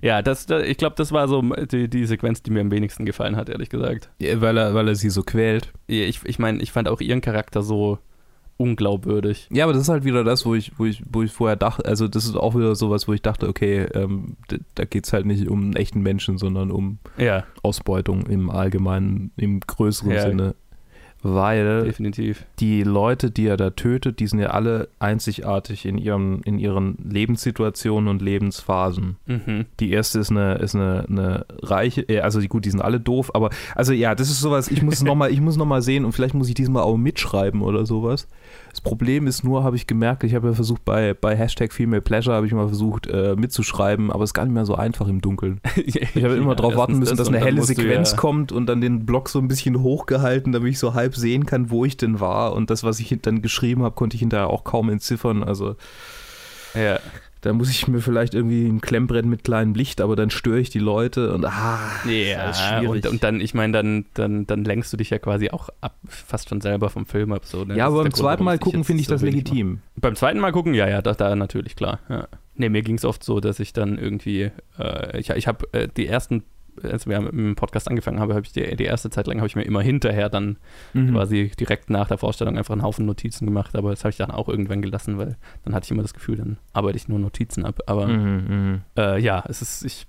Ja, 0.01 0.21
das, 0.21 0.45
da- 0.45 0.61
ich 0.61 0.77
glaube, 0.77 0.95
das 0.95 1.11
war 1.11 1.27
so 1.27 1.41
die, 1.41 1.89
die 1.89 2.05
Sequenz, 2.05 2.41
die 2.41 2.51
mir 2.51 2.61
am 2.61 2.71
wenigsten 2.71 3.05
gefallen 3.05 3.35
hat, 3.35 3.49
ehrlich 3.49 3.69
gesagt. 3.69 4.09
Ja, 4.19 4.39
weil, 4.39 4.57
er, 4.57 4.73
weil 4.73 4.87
er 4.87 4.95
sie 4.95 5.09
so 5.09 5.23
quält. 5.23 5.73
Ich, 5.87 6.21
ich 6.23 6.39
meine, 6.39 6.61
ich 6.61 6.71
fand 6.71 6.87
auch 6.87 7.01
ihren 7.01 7.19
Charakter 7.19 7.61
so 7.61 7.99
unglaubwürdig. 8.59 9.47
Ja, 9.51 9.63
aber 9.63 9.73
das 9.73 9.83
ist 9.83 9.89
halt 9.89 10.03
wieder 10.03 10.23
das, 10.25 10.45
wo 10.45 10.53
ich, 10.53 10.77
wo 10.77 10.85
ich, 10.85 11.01
wo 11.09 11.23
ich 11.23 11.31
vorher 11.31 11.55
dachte, 11.55 11.85
also 11.85 12.07
das 12.09 12.25
ist 12.25 12.35
auch 12.35 12.55
wieder 12.55 12.75
sowas, 12.75 13.07
wo 13.07 13.13
ich 13.13 13.21
dachte, 13.21 13.47
okay, 13.47 13.87
ähm, 13.93 14.35
da 14.75 14.83
geht 14.83 15.05
es 15.05 15.13
halt 15.13 15.25
nicht 15.25 15.47
um 15.47 15.61
einen 15.61 15.75
echten 15.77 16.01
Menschen, 16.01 16.37
sondern 16.37 16.69
um 16.69 16.99
Ja, 17.17 17.45
Ausbeutung 17.63 18.25
im 18.27 18.49
allgemeinen, 18.49 19.31
im 19.37 19.61
größeren 19.61 20.11
Ja. 20.11 20.21
Sinne. 20.23 20.55
Weil 21.21 21.83
definitiv. 21.83 22.45
die 22.59 22.83
Leute, 22.83 23.29
die 23.29 23.47
er 23.47 23.57
da 23.57 23.71
tötet, 23.71 24.19
die 24.19 24.27
sind 24.27 24.39
ja 24.39 24.51
alle 24.51 24.87
einzigartig 24.99 25.85
in, 25.85 25.97
ihrem, 25.97 26.41
in 26.45 26.59
ihren 26.59 26.97
Lebenssituationen 27.03 28.07
und 28.07 28.21
Lebensphasen. 28.21 29.17
Mhm. 29.25 29.65
Die 29.81 29.91
erste 29.91 30.19
ist 30.19 30.31
eine, 30.31 30.55
ist 30.55 30.75
eine, 30.75 31.05
eine 31.09 31.45
reiche, 31.61 32.01
äh, 32.03 32.21
also 32.21 32.39
die, 32.39 32.47
gut, 32.47 32.63
die 32.63 32.71
sind 32.71 32.81
alle 32.81 33.01
doof, 33.01 33.31
aber 33.33 33.49
also 33.75 33.91
ja, 33.91 34.15
das 34.15 34.29
ist 34.29 34.39
sowas, 34.39 34.69
ich 34.69 34.81
muss 34.81 34.95
es 34.95 35.03
nochmal, 35.03 35.31
ich 35.31 35.41
muss 35.41 35.57
noch 35.57 35.65
mal 35.65 35.81
sehen 35.81 36.05
und 36.05 36.13
vielleicht 36.13 36.35
muss 36.35 36.47
ich 36.47 36.55
diesmal 36.55 36.83
auch 36.83 36.95
mitschreiben 36.95 37.61
oder 37.61 37.85
sowas. 37.85 38.27
Das 38.79 38.83
Problem 38.85 39.27
ist 39.27 39.43
nur, 39.43 39.65
habe 39.65 39.75
ich 39.75 39.87
gemerkt, 39.87 40.23
ich 40.23 40.33
habe 40.33 40.47
ja 40.47 40.53
versucht, 40.53 40.85
bei, 40.85 41.13
bei 41.13 41.35
Hashtag 41.35 41.73
Female 41.73 42.01
Pleasure 42.01 42.33
habe 42.33 42.47
ich 42.47 42.53
mal 42.53 42.67
versucht 42.67 43.07
äh, 43.07 43.35
mitzuschreiben, 43.35 44.09
aber 44.09 44.23
es 44.23 44.29
ist 44.29 44.33
gar 44.33 44.45
nicht 44.45 44.53
mehr 44.53 44.65
so 44.65 44.75
einfach 44.75 45.09
im 45.09 45.19
Dunkeln. 45.19 45.59
Ich 45.75 46.23
habe 46.23 46.35
immer 46.35 46.55
darauf 46.55 46.77
warten 46.77 46.97
müssen, 46.97 47.17
dass 47.17 47.27
eine 47.27 47.39
helle 47.39 47.61
Sequenz 47.61 48.15
kommt 48.15 48.53
und 48.53 48.67
dann 48.67 48.79
den 48.79 49.05
Block 49.05 49.27
so 49.27 49.39
ein 49.39 49.49
bisschen 49.49 49.81
hochgehalten, 49.81 50.53
damit 50.53 50.71
ich 50.71 50.79
so 50.79 50.93
halb 50.93 51.15
sehen 51.15 51.45
kann, 51.45 51.69
wo 51.71 51.83
ich 51.83 51.97
denn 51.97 52.21
war. 52.21 52.53
Und 52.53 52.69
das, 52.69 52.85
was 52.85 53.01
ich 53.01 53.13
dann 53.21 53.41
geschrieben 53.41 53.83
habe, 53.83 53.95
konnte 53.95 54.15
ich 54.15 54.21
hinterher 54.21 54.47
auch 54.47 54.63
kaum 54.63 54.89
entziffern. 54.89 55.43
Also 55.43 55.75
Ja, 56.73 56.99
da 57.41 57.53
muss 57.53 57.69
ich 57.69 57.87
mir 57.87 58.01
vielleicht 58.01 58.33
irgendwie 58.33 58.67
ein 58.67 58.81
Klemmbrett 58.81 59.25
mit 59.25 59.43
kleinem 59.43 59.73
Licht, 59.73 60.01
aber 60.01 60.15
dann 60.15 60.29
störe 60.29 60.59
ich 60.59 60.69
die 60.69 60.79
Leute 60.79 61.33
und 61.33 61.45
ah, 61.45 61.79
ja 62.05 62.47
das 62.47 62.59
ist 62.59 62.67
schwierig. 62.67 63.05
und, 63.05 63.11
und 63.11 63.23
dann, 63.23 63.39
ich 63.39 63.53
meine, 63.53 63.73
dann, 63.73 64.05
dann, 64.13 64.45
dann 64.45 64.63
lenkst 64.65 64.91
du 64.91 64.97
dich 64.97 65.09
ja 65.09 65.19
quasi 65.19 65.49
auch 65.49 65.69
ab, 65.81 65.95
fast 66.07 66.49
schon 66.49 66.59
selber 66.61 66.89
vom 66.89 67.05
Film 67.05 67.31
ab. 67.31 67.45
So, 67.45 67.63
ne? 67.63 67.75
ja, 67.75 67.85
Das 67.85 67.93
aber 67.93 67.95
beim 67.97 68.11
Grund, 68.11 68.15
zweiten 68.17 68.43
Mal 68.43 68.59
gucken 68.59 68.83
finde 68.83 69.01
ich 69.01 69.07
so 69.07 69.13
das 69.13 69.21
legitim. 69.21 69.79
Beim 69.95 70.15
zweiten 70.15 70.39
Mal 70.39 70.51
gucken, 70.51 70.73
ja, 70.73 70.87
ja, 70.87 71.01
da, 71.01 71.13
da 71.13 71.35
natürlich, 71.35 71.75
klar. 71.75 71.99
Ja. 72.09 72.27
Nee, 72.55 72.69
mir 72.69 72.81
ging 72.81 72.95
es 72.95 73.05
oft 73.05 73.23
so, 73.23 73.39
dass 73.39 73.59
ich 73.61 73.71
dann 73.71 73.97
irgendwie, 73.97 74.51
äh, 74.77 75.19
ich, 75.19 75.29
ich 75.29 75.47
habe 75.47 75.65
äh, 75.71 75.87
die 75.87 76.07
ersten, 76.07 76.43
als 76.83 77.07
wir 77.07 77.19
mit 77.21 77.31
dem 77.33 77.55
Podcast 77.55 77.87
angefangen 77.89 78.19
haben, 78.19 78.31
habe 78.31 78.41
ich 78.41 78.51
die, 78.51 78.75
die 78.75 78.83
erste 78.85 79.09
Zeit 79.09 79.27
lang, 79.27 79.37
habe 79.37 79.47
ich 79.47 79.55
mir 79.55 79.63
immer 79.63 79.81
hinterher 79.81 80.29
dann 80.29 80.57
Mhm. 80.93 81.11
quasi 81.13 81.51
direkt 81.59 81.89
nach 81.89 82.07
der 82.07 82.17
Vorstellung 82.17 82.57
einfach 82.57 82.73
einen 82.73 82.83
Haufen 82.83 83.05
Notizen 83.05 83.45
gemacht, 83.45 83.75
aber 83.75 83.91
das 83.91 84.03
habe 84.03 84.11
ich 84.11 84.17
dann 84.17 84.31
auch 84.31 84.47
irgendwann 84.49 84.81
gelassen, 84.81 85.17
weil 85.17 85.37
dann 85.65 85.73
hatte 85.75 85.85
ich 85.85 85.91
immer 85.91 86.01
das 86.01 86.13
Gefühl, 86.13 86.37
dann 86.37 86.57
arbeite 86.73 86.97
ich 86.97 87.07
nur 87.07 87.19
Notizen 87.19 87.65
ab. 87.65 87.79
Aber 87.85 88.07
Mhm, 88.07 88.43
mhm. 88.47 88.81
äh, 88.97 89.19
ja, 89.19 89.43
es 89.47 89.61
ist, 89.61 89.83
ich, 89.85 90.07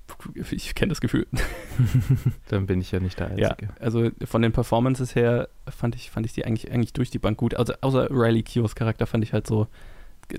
ich 0.51 0.75
kenne 0.75 0.91
das 0.91 1.01
Gefühl. 1.01 1.27
Dann 2.49 2.67
bin 2.67 2.81
ich 2.81 2.93
ja 2.93 3.01
nicht 3.01 3.19
der 3.19 3.39
Ja, 3.39 3.51
Einzige. 3.51 3.73
also 3.81 4.11
von 4.25 4.43
den 4.43 4.53
Performances 4.53 5.15
her 5.15 5.49
fand 5.69 5.95
ich, 5.95 6.11
fand 6.11 6.27
ich 6.27 6.33
die 6.33 6.45
eigentlich, 6.45 6.71
eigentlich 6.73 6.93
durch 6.93 7.11
die 7.11 7.19
Bank 7.19 7.39
gut. 7.39 7.55
Also, 7.55 7.75
außer 7.81 8.11
Riley 8.11 8.43
Keoughs 8.43 8.75
Charakter 8.75 9.07
fand 9.07 9.25
ich 9.25 9.33
halt 9.33 9.47
so, 9.47 9.67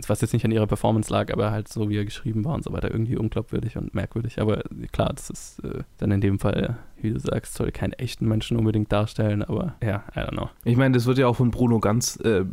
was 0.08 0.22
jetzt 0.22 0.34
nicht 0.34 0.46
an 0.46 0.52
ihrer 0.52 0.68
Performance 0.68 1.12
lag, 1.12 1.32
aber 1.32 1.52
halt 1.52 1.68
so, 1.68 1.90
wie 1.90 1.98
er 1.98 2.06
geschrieben 2.06 2.44
war 2.46 2.56
und 2.56 2.64
so 2.64 2.72
weiter, 2.74 2.92
irgendwie 2.92 3.18
unglaubwürdig 3.18 3.78
und 3.78 3.94
merkwürdig. 3.94 4.40
Aber 4.40 4.64
klar, 4.92 5.12
das 5.14 5.30
ist 5.30 5.60
äh, 5.64 5.84
dann 5.98 6.12
in 6.12 6.22
dem 6.22 6.40
Fall, 6.40 6.78
wie 7.02 7.12
du 7.12 7.20
sagst, 7.20 7.54
soll 7.54 7.72
keinen 7.72 7.94
echten 7.94 8.28
Menschen 8.28 8.58
unbedingt 8.58 8.92
darstellen, 8.92 9.44
aber 9.44 9.76
ja, 9.84 10.04
I 10.16 10.20
don't 10.20 10.32
know. 10.32 10.50
Ich 10.64 10.78
meine, 10.78 10.94
das 10.96 11.06
wird 11.06 11.18
ja 11.18 11.28
auch 11.28 11.36
von 11.36 11.52
Bruno 11.52 11.80
ganz 11.80 12.18
äh, 12.24 12.46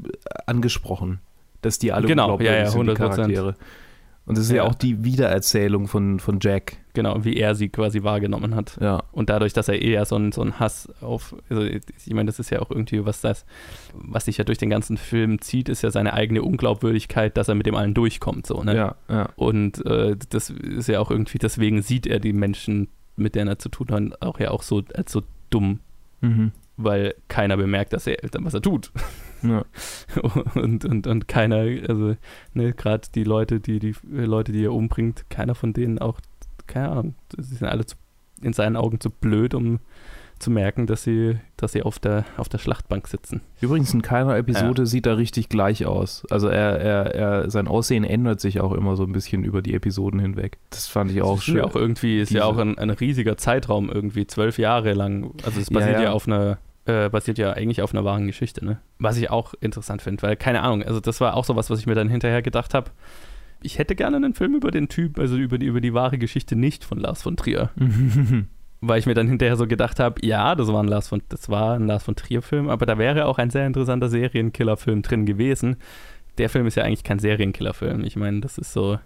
angesprochen, 0.47 1.20
dass 1.62 1.78
die 1.78 1.93
alle 1.93 2.07
Genau, 2.07 2.24
unglaubwürdig 2.24 2.57
ja, 2.57 2.64
ja, 2.64 2.70
sind, 2.70 2.86
die 2.86 2.91
100%. 2.91 2.95
Charaktere. 2.95 3.55
Und 4.29 4.37
das 4.37 4.45
ist 4.45 4.51
ja, 4.51 4.59
Ja. 4.59 4.62
auch 4.64 4.74
die 4.74 5.03
Wiedererzählung 5.05 5.89
von, 5.89 6.20
von 6.20 6.39
Jack. 6.41 6.76
Genau, 6.93 7.24
wie 7.24 7.37
er 7.37 7.55
sie 7.55 7.68
quasi 7.70 8.03
wahrgenommen 8.03 8.55
hat. 8.55 8.76
Ja. 8.81 9.03
Und 9.12 9.31
dadurch, 9.31 9.53
dass 9.55 9.68
er 9.68 9.81
eher 9.81 10.05
so 10.05 10.16
einen 10.16 10.33
so 10.33 10.43
einen 10.43 10.61
Hass 10.61 10.89
auf, 11.01 11.35
also 11.49 11.62
ich 11.62 11.81
meine, 12.12 12.26
das 12.26 12.39
ist 12.39 12.51
ja 12.51 12.61
auch 12.61 12.70
irgendwie 12.70 13.05
was 13.07 13.20
das, 13.20 13.47
was 13.95 14.26
sich 14.26 14.37
ja 14.39 14.45
durch 14.45 14.59
den 14.59 14.68
ganzen 14.70 14.97
Film 14.99 15.41
zieht, 15.41 15.68
ist 15.68 15.83
ja 15.83 15.91
seine 15.91 16.12
eigene 16.12 16.43
Unglaubwürdigkeit, 16.43 17.37
dass 17.37 17.49
er 17.49 17.55
mit 17.55 17.66
dem 17.66 17.74
allen 17.74 17.95
durchkommt, 17.95 18.47
so, 18.47 18.62
ne? 18.62 18.76
Ja, 18.76 18.95
ja. 19.09 19.29
Und 19.37 19.85
äh, 19.87 20.16
das 20.31 20.51
ist 20.51 20.89
ja 20.89 21.01
auch 21.01 21.11
irgendwie, 21.11 21.39
deswegen 21.39 21.83
sieht 21.83 22.07
er 22.07 22.18
die 22.20 22.33
Menschen, 22.33 22.89
mit 23.16 23.35
denen 23.35 23.49
er 23.49 23.59
zu 23.59 23.68
tun 23.70 23.89
hat, 23.91 24.20
auch 24.22 24.39
ja 24.41 24.51
auch 24.51 24.62
so 24.62 24.83
als 24.95 25.11
so 25.11 25.22
dumm, 25.51 25.81
Mhm. 26.20 26.51
weil 26.76 27.14
keiner 27.29 27.57
bemerkt, 27.57 27.93
dass 27.93 28.07
er, 28.07 28.16
was 28.41 28.53
er 28.55 28.61
tut. 28.62 28.91
Ja. 29.43 29.64
Und, 30.55 30.84
und, 30.84 31.07
und 31.07 31.28
keiner, 31.28 31.66
also, 31.89 32.16
ne, 32.55 32.72
gerade 32.72 33.09
die 33.14 33.24
Leute, 33.24 33.61
die, 33.61 33.78
die 33.78 33.95
Leute, 34.03 34.53
die 34.53 34.64
er 34.64 34.72
umbringt, 34.72 35.26
keiner 35.30 35.55
von 35.55 35.72
denen 35.72 35.99
auch, 35.99 36.20
keine 36.66 36.91
Ahnung, 36.91 37.14
sie 37.36 37.57
sind 37.57 37.68
alle 37.68 37.86
zu, 37.86 37.97
in 38.43 38.53
seinen 38.53 38.76
Augen 38.76 39.01
zu 39.01 39.11
blöd, 39.11 39.55
um 39.55 39.80
zu 40.39 40.51
merken, 40.51 40.86
dass 40.86 41.03
sie, 41.03 41.36
dass 41.57 41.72
sie 41.72 41.82
auf 41.82 41.99
der, 41.99 42.24
auf 42.36 42.49
der 42.49 42.59
Schlachtbank 42.59 43.09
sitzen. 43.09 43.41
Übrigens 43.61 43.93
in 43.93 44.03
keiner 44.03 44.36
Episode 44.36 44.82
ja. 44.82 44.86
sieht 44.86 45.07
er 45.07 45.18
richtig 45.18 45.49
gleich 45.49 45.86
aus. 45.86 46.24
Also 46.30 46.49
er, 46.49 46.78
er, 46.78 47.14
er, 47.14 47.51
sein 47.51 47.68
Aussehen 47.68 48.05
ändert 48.05 48.41
sich 48.41 48.61
auch 48.61 48.72
immer 48.72 48.97
so 48.97 49.05
ein 49.05 49.12
bisschen 49.12 49.45
über 49.45 49.62
die 49.62 49.74
Episoden 49.74 50.20
hinweg. 50.20 50.59
Das 50.70 50.86
fand 50.86 51.11
ich 51.11 51.22
auch 51.22 51.41
schön. 51.41 51.57
Ja 51.57 51.64
auch 51.64 51.74
irgendwie 51.74 52.20
ist 52.20 52.30
ja 52.30 52.45
auch 52.45 52.59
ein, 52.59 52.78
ein, 52.78 52.91
riesiger 52.91 53.36
Zeitraum 53.36 53.91
irgendwie 53.91 54.26
zwölf 54.26 54.59
Jahre 54.59 54.93
lang. 54.93 55.34
Also 55.45 55.61
es 55.61 55.70
basiert 55.70 55.97
ja. 55.97 56.05
ja 56.05 56.12
auf 56.12 56.26
einer 56.26 56.59
äh, 56.89 57.09
basiert 57.11 57.39
ja 57.39 57.53
eigentlich 57.53 57.82
auf 57.82 57.93
einer 57.93 58.05
wahren 58.05 58.26
Geschichte, 58.26 58.64
ne? 58.64 58.78
Was 58.99 59.16
ich 59.16 59.30
auch 59.30 59.55
interessant 59.61 60.03
finde, 60.03 60.22
weil 60.22 60.36
keine 60.36 60.62
Ahnung, 60.62 60.82
also 60.82 61.01
das 61.01 61.20
war 61.20 61.34
auch 61.34 61.45
so 61.45 61.55
was, 61.55 61.70
was 61.70 61.78
ich 61.78 61.86
mir 61.86 61.95
dann 61.95 62.09
hinterher 62.09 62.43
gedacht 62.43 62.74
habe. 62.74 62.91
Ich 63.62 63.78
hätte 63.78 63.95
gerne 63.95 64.16
einen 64.16 64.34
Film 64.34 64.55
über 64.55 64.70
den 64.70 64.89
Typ, 64.89 65.18
also 65.18 65.36
über 65.36 65.59
die, 65.59 65.66
über 65.66 65.80
die 65.80 65.93
wahre 65.93 66.18
Geschichte 66.18 66.57
nicht 66.57 66.84
von 66.84 66.99
Lars 66.99 67.22
von 67.22 67.36
Trier. 67.36 67.70
weil 68.80 69.01
ich 69.01 69.07
mir 69.07 69.14
dann 69.14 69.28
hinterher 69.28 69.57
so 69.57 69.66
gedacht 69.66 69.99
habe, 69.99 70.24
ja, 70.24 70.55
das 70.55 70.68
war 70.68 70.80
ein 70.82 70.89
Lars 70.89 71.09
von, 71.09 71.20
das 71.28 71.49
war 71.49 71.74
ein 71.74 71.86
Lars 71.89 72.05
von 72.05 72.14
Trier-Film, 72.14 72.68
aber 72.68 72.86
da 72.86 72.97
wäre 72.97 73.26
auch 73.26 73.39
ein 73.39 73.51
sehr 73.51 73.66
interessanter 73.66 74.09
Serienkiller-Film 74.09 75.03
drin 75.03 75.26
gewesen. 75.26 75.76
Der 76.39 76.49
Film 76.49 76.66
ist 76.68 76.76
ja 76.76 76.84
eigentlich 76.84 77.03
kein 77.03 77.18
Serienkiller-Film. 77.18 78.05
Ich 78.05 78.14
meine, 78.14 78.41
das 78.41 78.57
ist 78.57 78.72
so, 78.72 79.01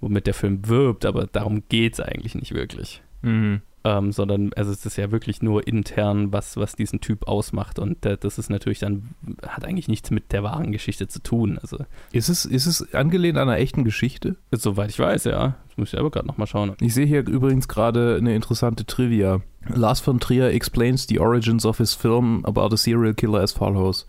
womit 0.00 0.26
der 0.26 0.34
Film 0.34 0.68
wirbt, 0.68 1.06
aber 1.06 1.26
darum 1.26 1.62
geht 1.70 1.94
es 1.94 2.00
eigentlich 2.00 2.34
nicht 2.34 2.52
wirklich. 2.52 3.02
Mhm 3.22 3.62
ähm, 3.84 4.12
sondern 4.12 4.52
also 4.54 4.72
es 4.72 4.84
ist 4.84 4.96
ja 4.96 5.10
wirklich 5.10 5.42
nur 5.42 5.66
intern, 5.66 6.32
was, 6.32 6.56
was 6.56 6.76
diesen 6.76 7.00
Typ 7.00 7.26
ausmacht 7.26 7.78
und 7.78 8.04
äh, 8.04 8.16
das 8.18 8.38
ist 8.38 8.50
natürlich 8.50 8.78
dann, 8.78 9.14
hat 9.46 9.64
eigentlich 9.64 9.88
nichts 9.88 10.10
mit 10.10 10.32
der 10.32 10.42
wahren 10.42 10.72
Geschichte 10.72 11.08
zu 11.08 11.22
tun. 11.22 11.58
Also, 11.60 11.78
ist, 12.12 12.28
es, 12.28 12.44
ist 12.44 12.66
es 12.66 12.94
angelehnt 12.94 13.38
an 13.38 13.48
einer 13.48 13.58
echten 13.58 13.84
Geschichte? 13.84 14.36
Soweit 14.50 14.90
ich 14.90 14.98
weiß, 14.98 15.24
ja. 15.24 15.56
Das 15.68 15.76
muss 15.76 15.92
ich 15.92 15.98
aber 15.98 16.10
gerade 16.10 16.26
nochmal 16.26 16.46
schauen. 16.46 16.74
Ich 16.80 16.94
sehe 16.94 17.06
hier 17.06 17.26
übrigens 17.26 17.68
gerade 17.68 18.16
eine 18.16 18.34
interessante 18.34 18.84
Trivia. 18.84 19.40
Lars 19.68 20.00
von 20.00 20.18
Trier 20.18 20.52
explains 20.52 21.06
the 21.06 21.18
origins 21.18 21.66
of 21.66 21.78
his 21.78 21.94
film 21.94 22.44
about 22.44 22.72
a 22.72 22.76
serial 22.76 23.14
killer 23.14 23.40
as 23.40 23.52
follows. 23.52 24.06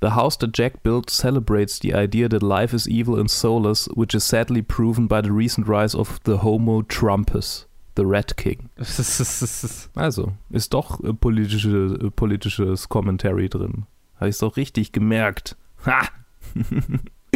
The 0.00 0.10
house 0.10 0.36
that 0.38 0.56
Jack 0.56 0.82
built 0.82 1.08
celebrates 1.10 1.78
the 1.80 1.94
idea 1.94 2.28
that 2.28 2.42
life 2.42 2.74
is 2.74 2.88
evil 2.88 3.18
and 3.18 3.30
soulless, 3.30 3.88
which 3.94 4.14
is 4.14 4.24
sadly 4.24 4.60
proven 4.60 5.06
by 5.06 5.20
the 5.20 5.32
recent 5.32 5.66
rise 5.66 5.94
of 5.94 6.20
the 6.24 6.38
Homo 6.38 6.82
Trumpus. 6.82 7.67
The 7.98 8.04
Red 8.04 8.36
King. 8.36 8.70
also, 9.96 10.32
ist 10.50 10.72
doch 10.72 11.02
äh, 11.02 11.12
politische, 11.12 11.98
äh, 12.00 12.10
politisches 12.12 12.88
Commentary 12.88 13.48
drin. 13.48 13.86
Habe 14.14 14.28
ich 14.28 14.36
es 14.36 14.38
doch 14.38 14.56
richtig 14.56 14.92
gemerkt. 14.92 15.56
Ha! 15.84 16.08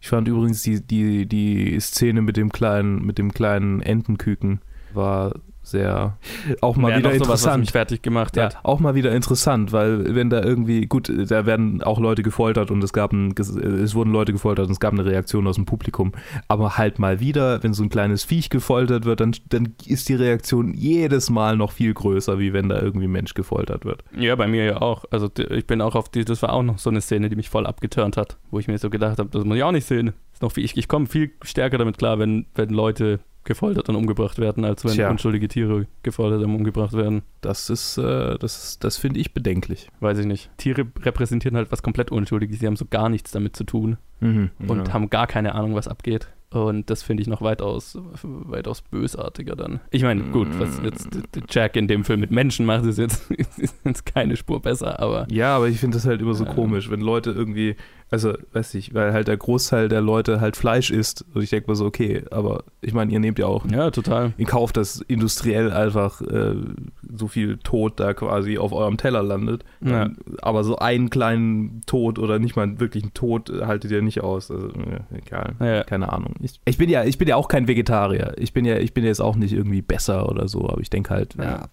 ich 0.00 0.08
fand 0.08 0.28
übrigens 0.28 0.62
die, 0.62 0.80
die, 0.80 1.26
die 1.26 1.80
Szene 1.80 2.22
mit 2.22 2.36
dem 2.36 2.52
kleinen, 2.52 3.04
mit 3.04 3.18
dem 3.18 3.32
kleinen 3.34 3.82
Entenküken 3.82 4.60
war 4.94 5.34
sehr 5.66 6.16
auch 6.60 6.76
mal 6.76 6.96
wieder 6.96 7.12
interessant. 7.12 7.38
Sowas, 7.40 7.58
mich 7.58 7.72
fertig 7.72 8.02
gemacht 8.02 8.36
hat. 8.36 8.54
Ja, 8.54 8.60
auch 8.62 8.80
mal 8.80 8.94
wieder 8.94 9.12
interessant, 9.12 9.72
weil 9.72 10.14
wenn 10.14 10.30
da 10.30 10.42
irgendwie 10.42 10.86
gut, 10.86 11.10
da 11.10 11.46
werden 11.46 11.82
auch 11.82 11.98
Leute 11.98 12.22
gefoltert 12.22 12.70
und 12.70 12.82
es 12.84 12.92
gab 12.92 13.12
ein, 13.12 13.34
es 13.36 13.94
wurden 13.94 14.12
Leute 14.12 14.32
gefoltert 14.32 14.66
und 14.66 14.72
es 14.72 14.80
gab 14.80 14.92
eine 14.92 15.04
Reaktion 15.04 15.46
aus 15.46 15.56
dem 15.56 15.64
Publikum, 15.64 16.12
aber 16.48 16.78
halt 16.78 16.98
mal 16.98 17.20
wieder, 17.20 17.62
wenn 17.62 17.74
so 17.74 17.82
ein 17.82 17.88
kleines 17.88 18.24
Viech 18.24 18.50
gefoltert 18.50 19.04
wird, 19.04 19.20
dann, 19.20 19.34
dann 19.48 19.74
ist 19.86 20.08
die 20.08 20.14
Reaktion 20.14 20.72
jedes 20.74 21.30
Mal 21.30 21.56
noch 21.56 21.72
viel 21.72 21.92
größer, 21.92 22.38
wie 22.38 22.52
wenn 22.52 22.68
da 22.68 22.80
irgendwie 22.80 23.06
ein 23.06 23.12
Mensch 23.12 23.34
gefoltert 23.34 23.84
wird. 23.84 24.04
Ja, 24.16 24.36
bei 24.36 24.46
mir 24.46 24.64
ja 24.64 24.82
auch. 24.82 25.04
Also 25.10 25.28
ich 25.50 25.66
bin 25.66 25.80
auch 25.80 25.94
auf 25.94 26.08
die, 26.08 26.24
das 26.24 26.42
war 26.42 26.52
auch 26.52 26.62
noch 26.62 26.78
so 26.78 26.90
eine 26.90 27.00
Szene, 27.00 27.28
die 27.28 27.36
mich 27.36 27.50
voll 27.50 27.66
abgeturnt 27.66 28.16
hat, 28.16 28.36
wo 28.50 28.58
ich 28.58 28.68
mir 28.68 28.78
so 28.78 28.90
gedacht 28.90 29.18
habe, 29.18 29.30
das 29.30 29.44
muss 29.44 29.56
ich 29.56 29.62
auch 29.62 29.72
nicht 29.72 29.86
sehen. 29.86 30.12
Ist 30.32 30.42
noch, 30.42 30.56
ich, 30.56 30.76
ich 30.76 30.86
komme 30.86 31.06
viel 31.06 31.32
stärker 31.42 31.78
damit 31.78 31.98
klar, 31.98 32.18
wenn, 32.18 32.46
wenn 32.54 32.68
Leute 32.68 33.20
gefoltert 33.46 33.88
und 33.88 33.96
umgebracht 33.96 34.38
werden, 34.38 34.64
als 34.64 34.84
wenn 34.84 34.92
Tja. 34.92 35.10
unschuldige 35.10 35.48
Tiere 35.48 35.86
gefoltert 36.02 36.42
und 36.42 36.54
umgebracht 36.54 36.92
werden. 36.92 37.22
Das 37.40 37.70
ist, 37.70 37.96
äh, 37.96 38.38
das, 38.38 38.78
das 38.78 38.98
finde 38.98 39.20
ich 39.20 39.32
bedenklich. 39.32 39.88
Weiß 40.00 40.18
ich 40.18 40.26
nicht. 40.26 40.50
Tiere 40.58 40.86
repräsentieren 41.00 41.56
halt 41.56 41.72
was 41.72 41.82
komplett 41.82 42.12
Unschuldiges. 42.12 42.58
Sie 42.58 42.66
haben 42.66 42.76
so 42.76 42.84
gar 42.84 43.08
nichts 43.08 43.30
damit 43.30 43.56
zu 43.56 43.64
tun 43.64 43.96
mhm, 44.20 44.50
und 44.68 44.88
ja. 44.88 44.92
haben 44.92 45.08
gar 45.08 45.26
keine 45.26 45.54
Ahnung, 45.54 45.74
was 45.74 45.88
abgeht. 45.88 46.28
Und 46.64 46.90
das 46.90 47.02
finde 47.02 47.22
ich 47.22 47.28
noch 47.28 47.42
weitaus, 47.42 47.98
weitaus 48.22 48.82
bösartiger 48.82 49.56
dann. 49.56 49.80
Ich 49.90 50.02
meine, 50.02 50.22
gut, 50.24 50.48
was 50.58 50.80
jetzt 50.82 51.08
Jack 51.48 51.76
in 51.76 51.88
dem 51.88 52.04
Film 52.04 52.20
mit 52.20 52.30
Menschen 52.30 52.66
macht, 52.66 52.84
ist 52.84 52.98
jetzt, 52.98 53.30
ist 53.56 53.74
jetzt 53.84 54.06
keine 54.06 54.36
Spur 54.36 54.60
besser, 54.60 55.00
aber. 55.00 55.26
Ja, 55.30 55.56
aber 55.56 55.68
ich 55.68 55.78
finde 55.78 55.96
das 55.96 56.06
halt 56.06 56.20
immer 56.20 56.34
so 56.34 56.44
äh, 56.44 56.54
komisch, 56.54 56.90
wenn 56.90 57.00
Leute 57.00 57.30
irgendwie 57.30 57.76
also, 58.08 58.34
weiß 58.52 58.74
ich, 58.74 58.94
weil 58.94 59.12
halt 59.12 59.26
der 59.26 59.36
Großteil 59.36 59.88
der 59.88 60.00
Leute 60.00 60.40
halt 60.40 60.56
Fleisch 60.56 60.90
isst. 60.90 61.24
Und 61.34 61.42
ich 61.42 61.50
denke 61.50 61.68
mal 61.68 61.74
so, 61.74 61.86
okay, 61.86 62.22
aber 62.30 62.62
ich 62.80 62.94
meine, 62.94 63.10
ihr 63.10 63.18
nehmt 63.18 63.40
ja 63.40 63.46
auch 63.46 63.66
ja, 63.68 63.90
total. 63.90 64.32
in 64.38 64.46
Kauf, 64.46 64.72
dass 64.72 65.00
industriell 65.00 65.72
einfach 65.72 66.20
äh, 66.20 66.54
so 67.02 67.26
viel 67.26 67.56
Tod 67.58 67.98
da 67.98 68.14
quasi 68.14 68.58
auf 68.58 68.72
eurem 68.72 68.96
Teller 68.96 69.24
landet. 69.24 69.64
Ja. 69.80 70.04
Ähm, 70.04 70.18
aber 70.40 70.62
so 70.62 70.76
einen 70.76 71.10
kleinen 71.10 71.82
Tod 71.86 72.20
oder 72.20 72.38
nicht 72.38 72.54
mal 72.54 72.78
wirklich 72.78 73.02
einen 73.02 73.14
Tod 73.14 73.50
haltet 73.50 73.90
ihr 73.90 74.02
nicht 74.02 74.20
aus. 74.20 74.52
Also, 74.52 74.70
egal. 75.12 75.56
Ja. 75.58 75.82
Keine 75.82 76.12
Ahnung. 76.12 76.34
Ich, 76.46 76.60
ich, 76.64 76.78
bin 76.78 76.88
ja, 76.88 77.04
ich 77.04 77.18
bin 77.18 77.28
ja 77.28 77.36
auch 77.36 77.48
kein 77.48 77.68
Vegetarier. 77.68 78.34
Ich 78.38 78.52
bin 78.52 78.64
ja, 78.64 78.78
ich 78.78 78.94
bin 78.94 79.04
jetzt 79.04 79.20
auch 79.20 79.36
nicht 79.36 79.52
irgendwie 79.52 79.82
besser 79.82 80.28
oder 80.28 80.48
so, 80.48 80.68
aber 80.68 80.80
ich 80.80 80.90
denke 80.90 81.10
halt, 81.10 81.34
ja, 81.34 81.68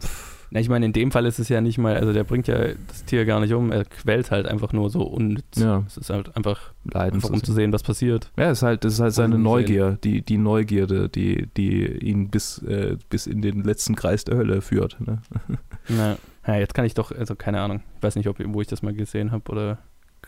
na, 0.54 0.60
ich 0.60 0.70
meine, 0.70 0.86
in 0.86 0.94
dem 0.94 1.12
Fall 1.12 1.26
ist 1.26 1.40
es 1.40 1.50
ja 1.50 1.62
nicht 1.62 1.80
mal, 1.80 1.96
also 1.96 2.14
der 2.14 2.24
bringt 2.24 2.46
ja 2.48 2.60
das 2.88 3.06
Tier 3.06 3.26
gar 3.26 3.40
nicht 3.40 3.54
um, 3.54 3.72
er 3.72 3.86
quält 3.86 4.30
halt 4.30 4.48
einfach 4.48 4.72
nur 4.72 4.92
so 4.92 5.02
unnütz. 5.02 5.58
Ja. 5.58 5.84
Es 5.88 5.98
ist 5.98 6.12
halt 6.12 6.38
einfach, 6.38 6.74
einfach 6.94 7.32
um 7.32 7.44
zu 7.44 7.54
sehen, 7.54 7.74
was 7.74 7.82
passiert. 7.82 8.32
Ja, 8.38 8.52
es 8.52 8.60
ist 8.60 8.62
halt, 8.62 8.84
das 8.84 8.94
ist 8.94 9.00
halt 9.00 9.14
seine 9.14 9.40
Neugier, 9.40 9.98
die, 10.04 10.22
die 10.22 10.38
Neugierde, 10.38 11.10
die, 11.10 11.48
die 11.58 11.88
ihn 11.88 12.30
bis, 12.30 12.60
äh, 12.60 12.98
bis 13.10 13.26
in 13.26 13.42
den 13.42 13.64
letzten 13.64 13.96
Kreis 13.96 14.26
der 14.26 14.38
Hölle 14.38 14.62
führt. 14.62 14.98
Ne? 15.00 15.24
Na, 15.90 16.18
ja, 16.46 16.56
jetzt 16.58 16.76
kann 16.76 16.86
ich 16.86 16.94
doch, 16.94 17.12
also 17.12 17.36
keine 17.36 17.60
Ahnung, 17.60 17.82
ich 17.98 18.04
weiß 18.04 18.16
nicht, 18.16 18.28
ob, 18.28 18.38
wo 18.40 18.62
ich 18.62 18.68
das 18.68 18.84
mal 18.84 18.94
gesehen 18.94 19.32
habe 19.32 19.52
oder 19.52 19.80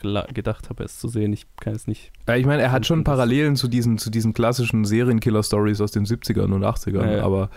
gedacht 0.02 0.70
habe, 0.70 0.84
es 0.84 1.00
zu 1.00 1.08
sehen. 1.08 1.34
Ich 1.34 1.46
kann 1.60 1.74
es 1.74 1.88
nicht. 1.88 2.12
Ja, 2.28 2.36
ich 2.36 2.46
meine, 2.46 2.62
er 2.62 2.72
hat 2.72 2.86
schon 2.86 3.04
Parallelen 3.04 3.56
zu 3.56 3.68
diesen, 3.68 3.98
zu 3.98 4.10
diesen 4.10 4.34
klassischen 4.34 4.86
Serienkiller-Stories 4.86 5.82
aus 5.82 5.92
den 5.92 6.06
70ern 6.06 6.54
und 6.54 6.64
80ern, 6.64 7.18
ja, 7.18 7.24
aber 7.24 7.50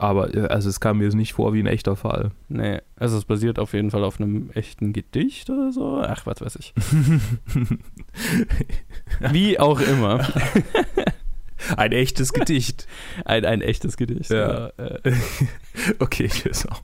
aber 0.00 0.30
also 0.50 0.70
es 0.70 0.80
kam 0.80 0.96
mir 0.96 1.10
nicht 1.10 1.34
vor 1.34 1.52
wie 1.52 1.60
ein 1.60 1.66
echter 1.66 1.94
Fall. 1.94 2.30
Nee, 2.48 2.80
also 2.96 3.18
es 3.18 3.26
basiert 3.26 3.58
auf 3.58 3.74
jeden 3.74 3.90
Fall 3.90 4.02
auf 4.02 4.18
einem 4.18 4.48
echten 4.54 4.94
Gedicht 4.94 5.50
oder 5.50 5.72
so. 5.72 6.00
Ach, 6.02 6.24
was 6.24 6.40
weiß 6.40 6.56
ich. 6.56 6.72
wie 9.30 9.60
auch 9.60 9.78
immer. 9.78 10.26
Ein 11.76 11.92
echtes 11.92 12.32
Gedicht. 12.32 12.86
Ein, 13.26 13.44
ein 13.44 13.60
echtes 13.60 13.98
Gedicht. 13.98 14.30
Ja. 14.30 14.70
ja. 14.78 14.84
Äh. 15.04 15.12
okay, 15.98 16.24
ich 16.24 16.44
höre 16.44 16.52
auf. 16.70 16.82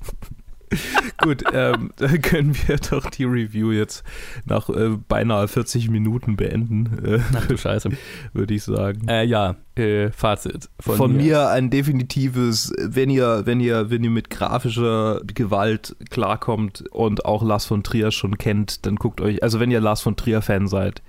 Gut, 1.23 1.45
ähm, 1.53 1.93
dann 1.97 2.21
können 2.23 2.57
wir 2.67 2.77
doch 2.77 3.11
die 3.11 3.25
Review 3.25 3.73
jetzt 3.73 4.05
nach 4.45 4.69
äh, 4.69 4.91
beinahe 5.09 5.49
40 5.49 5.91
Minuten 5.91 6.37
beenden. 6.37 7.05
Äh, 7.05 7.21
Ach 7.35 7.47
du 7.47 7.57
Scheiße. 7.57 7.91
Würde 8.33 8.55
ich 8.55 8.65
sagen. 8.65 9.09
Äh, 9.09 9.25
ja, 9.25 9.57
äh, 9.77 10.11
Fazit. 10.11 10.69
Von, 10.81 10.97
von 10.97 11.17
mir. 11.17 11.23
mir. 11.23 11.49
ein 11.51 11.71
definitives, 11.71 12.73
wenn 12.79 13.11
ihr, 13.11 13.43
wenn 13.45 13.61
ihr, 13.61 13.91
wenn 13.91 14.05
ihr 14.05 14.11
mit 14.11 14.31
grafischer 14.31 15.21
Gewalt 15.27 15.97
klarkommt 16.11 16.85
und 16.91 17.25
auch 17.25 17.43
Lars 17.43 17.67
von 17.67 17.83
Trier 17.83 18.11
schon 18.11 18.39
kennt, 18.39 18.87
dann 18.87 18.97
guckt 18.97 19.21
euch, 19.21 19.43
also 19.43 19.61
wenn 19.61 19.71
ihr 19.71 19.81
Lars 19.81 20.01
von 20.01 20.17
Trier-Fan 20.17 20.67
seid, 20.67 21.03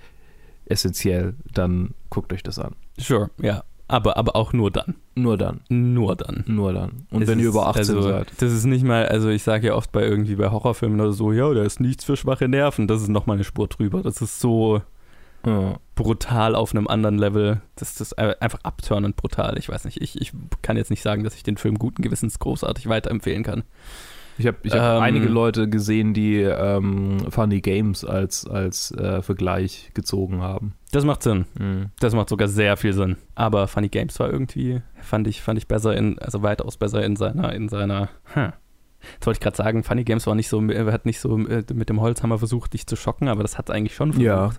essentiell, 0.66 1.36
dann 1.54 1.94
guckt 2.10 2.34
euch 2.34 2.44
das 2.44 2.60
an. 2.60 2.76
Sure, 2.98 3.30
ja. 3.42 3.64
Aber, 3.88 4.18
aber 4.18 4.36
auch 4.36 4.52
nur 4.52 4.70
dann. 4.70 4.96
Nur 5.16 5.38
dann. 5.38 5.62
Nur 5.70 6.16
dann. 6.16 6.44
Nur 6.46 6.74
dann. 6.74 7.08
Und 7.10 7.22
es 7.22 7.28
wenn 7.28 7.40
ihr 7.40 7.48
über 7.48 7.68
18 7.68 7.80
also, 7.80 8.02
seid. 8.02 8.32
Das 8.40 8.52
ist 8.52 8.66
nicht 8.66 8.84
mal, 8.84 9.06
also 9.08 9.30
ich 9.30 9.44
sage 9.44 9.68
ja 9.68 9.76
oft 9.76 9.92
bei 9.92 10.04
irgendwie 10.04 10.36
bei 10.36 10.52
Horrorfilmen 10.52 11.00
oder 11.00 11.14
so, 11.14 11.32
ja, 11.32 11.54
da 11.54 11.64
ist 11.64 11.80
nichts 11.80 12.04
für 12.04 12.18
schwache 12.18 12.50
Nerven. 12.50 12.88
Das 12.88 13.02
ist 13.02 13.08
nochmal 13.08 13.38
eine 13.38 13.46
Spur 13.46 13.68
drüber. 13.68 14.02
Das 14.02 14.22
ist 14.22 14.42
so 14.42 14.82
ja. 15.46 15.80
brutal 15.96 16.56
auf 16.56 16.76
einem 16.76 16.88
anderen 16.88 17.18
Level. 17.18 17.62
Das 17.76 18.02
ist 18.02 18.18
einfach 18.20 18.60
abturnend 18.64 19.16
brutal. 19.16 19.58
Ich 19.58 19.70
weiß 19.70 19.86
nicht, 19.86 20.02
ich, 20.02 20.20
ich 20.20 20.34
kann 20.62 20.76
jetzt 20.76 20.90
nicht 20.90 21.02
sagen, 21.02 21.24
dass 21.24 21.36
ich 21.36 21.44
den 21.44 21.58
Film 21.58 21.80
guten 21.80 22.02
Gewissens 22.02 22.40
großartig 22.40 22.90
weiterempfehlen 22.90 23.44
kann. 23.44 23.64
Ich 24.38 24.48
habe 24.48 24.58
ich 24.64 24.74
hab 24.74 24.98
ähm, 24.98 25.04
einige 25.04 25.28
Leute 25.28 25.70
gesehen, 25.70 26.14
die 26.14 26.42
ähm, 26.42 27.20
Funny 27.30 27.62
Games 27.62 28.06
als, 28.06 28.48
als 28.48 28.92
äh, 28.92 29.22
Vergleich 29.22 29.92
gezogen 29.94 30.42
haben. 30.42 30.74
Das 30.92 31.06
macht 31.06 31.24
Sinn. 31.24 31.46
Mhm. 31.60 31.88
Das 32.00 32.14
macht 32.14 32.30
sogar 32.30 32.48
sehr 32.48 32.78
viel 32.78 32.94
Sinn. 32.94 33.18
Aber 33.36 33.68
Funny 33.68 33.90
Games 33.90 34.20
war 34.20 34.32
irgendwie, 34.32 34.82
fand 35.02 35.28
ich, 35.28 35.42
fand 35.42 35.58
ich 35.58 35.68
besser 35.68 35.96
in, 35.96 36.20
also 36.20 36.44
weitaus 36.44 36.78
besser 36.78 37.04
in 37.04 37.16
seiner, 37.16 37.54
in 37.54 37.70
seiner, 37.70 38.10
hm. 38.34 38.54
Jetzt 39.14 39.28
wollte 39.28 39.38
ich 39.38 39.42
gerade 39.42 39.56
sagen, 39.56 39.84
Funny 39.84 40.04
Games 40.04 40.26
war 40.28 40.36
nicht 40.36 40.50
so, 40.50 40.62
hat 40.62 41.06
nicht 41.06 41.20
so 41.20 41.38
äh, 41.38 41.64
mit 41.74 41.90
dem 41.90 42.02
Holzhammer 42.02 42.40
versucht, 42.40 42.74
dich 42.74 42.88
zu 42.88 42.96
schocken, 42.96 43.28
aber 43.28 43.44
das 43.44 43.58
hat 43.58 43.70
eigentlich 43.70 43.96
schon 43.96 44.12
versucht. 44.12 44.26
Ja. 44.26 44.52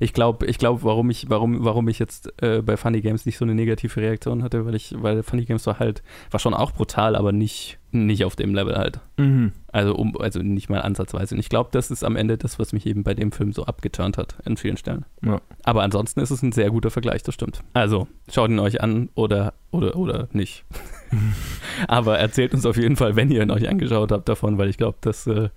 Ich 0.00 0.12
glaube, 0.12 0.46
ich 0.46 0.58
glaube, 0.58 0.82
warum 0.82 1.10
ich, 1.10 1.30
warum, 1.30 1.64
warum 1.64 1.88
ich 1.88 1.98
jetzt 1.98 2.32
äh, 2.42 2.62
bei 2.62 2.76
Funny 2.76 3.00
Games 3.00 3.26
nicht 3.26 3.38
so 3.38 3.44
eine 3.44 3.54
negative 3.54 4.00
Reaktion 4.00 4.42
hatte, 4.42 4.66
weil 4.66 4.74
ich, 4.74 4.94
weil 4.98 5.22
Funny 5.22 5.44
Games 5.44 5.66
war 5.66 5.78
halt, 5.78 6.02
war 6.30 6.40
schon 6.40 6.54
auch 6.54 6.72
brutal, 6.72 7.16
aber 7.16 7.32
nicht, 7.32 7.78
nicht 7.92 8.24
auf 8.24 8.36
dem 8.36 8.54
Level 8.54 8.76
halt. 8.76 9.00
Mhm. 9.16 9.52
Also 9.72 9.94
um, 9.94 10.16
also 10.18 10.40
nicht 10.40 10.68
mal 10.68 10.80
ansatzweise. 10.80 11.34
Und 11.34 11.40
ich 11.40 11.48
glaube, 11.48 11.70
das 11.72 11.90
ist 11.90 12.04
am 12.04 12.16
Ende 12.16 12.38
das, 12.38 12.58
was 12.58 12.72
mich 12.72 12.86
eben 12.86 13.04
bei 13.04 13.14
dem 13.14 13.32
Film 13.32 13.52
so 13.52 13.64
abgeturnt 13.64 14.18
hat, 14.18 14.36
in 14.44 14.56
vielen 14.56 14.76
Stellen. 14.76 15.04
Ja. 15.24 15.40
Aber 15.62 15.82
ansonsten 15.82 16.20
ist 16.20 16.30
es 16.30 16.42
ein 16.42 16.52
sehr 16.52 16.70
guter 16.70 16.90
Vergleich, 16.90 17.22
das 17.22 17.34
stimmt. 17.34 17.60
Also, 17.72 18.08
schaut 18.30 18.50
ihn 18.50 18.58
euch 18.58 18.80
an 18.80 19.10
oder 19.14 19.54
oder, 19.74 19.96
oder 19.96 20.28
nicht. 20.32 20.64
Aber 21.88 22.18
erzählt 22.18 22.54
uns 22.54 22.64
auf 22.64 22.76
jeden 22.76 22.96
Fall, 22.96 23.16
wenn 23.16 23.30
ihr 23.30 23.42
ihn 23.42 23.50
euch 23.50 23.68
angeschaut 23.68 24.12
habt, 24.12 24.28
davon, 24.28 24.56
weil 24.56 24.68
ich 24.68 24.76
glaube, 24.76 24.98
das 25.00 25.26
äh, 25.26 25.48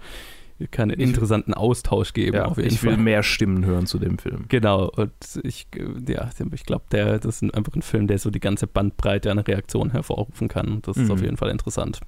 kann 0.72 0.90
einen 0.92 1.00
interessanten 1.00 1.54
Austausch 1.54 2.14
geben. 2.14 2.38
Ja, 2.38 2.46
auf 2.46 2.58
jeden 2.58 2.70
ich 2.70 2.82
will 2.82 2.94
Fall. 2.96 3.04
mehr 3.04 3.22
Stimmen 3.22 3.64
hören 3.66 3.86
zu 3.86 4.00
dem 4.00 4.18
Film. 4.18 4.46
Genau, 4.48 4.90
und 4.90 5.12
ich, 5.44 5.68
äh, 5.76 6.12
ja, 6.12 6.30
ich 6.54 6.66
glaube, 6.66 6.86
der, 6.92 7.20
das 7.20 7.42
ist 7.44 7.54
einfach 7.54 7.76
ein 7.76 7.84
Film, 7.84 8.08
der 8.08 8.18
so 8.18 8.32
die 8.32 8.40
ganze 8.40 8.66
Bandbreite 8.66 9.30
an 9.30 9.38
Reaktionen 9.40 9.92
hervorrufen 9.92 10.48
kann. 10.48 10.68
Und 10.70 10.88
das 10.88 10.98
ist 10.98 11.06
Mhm. 11.06 11.12
auf 11.12 11.22
jeden 11.22 11.38
Fall 11.38 11.50
interessant. 11.52 12.00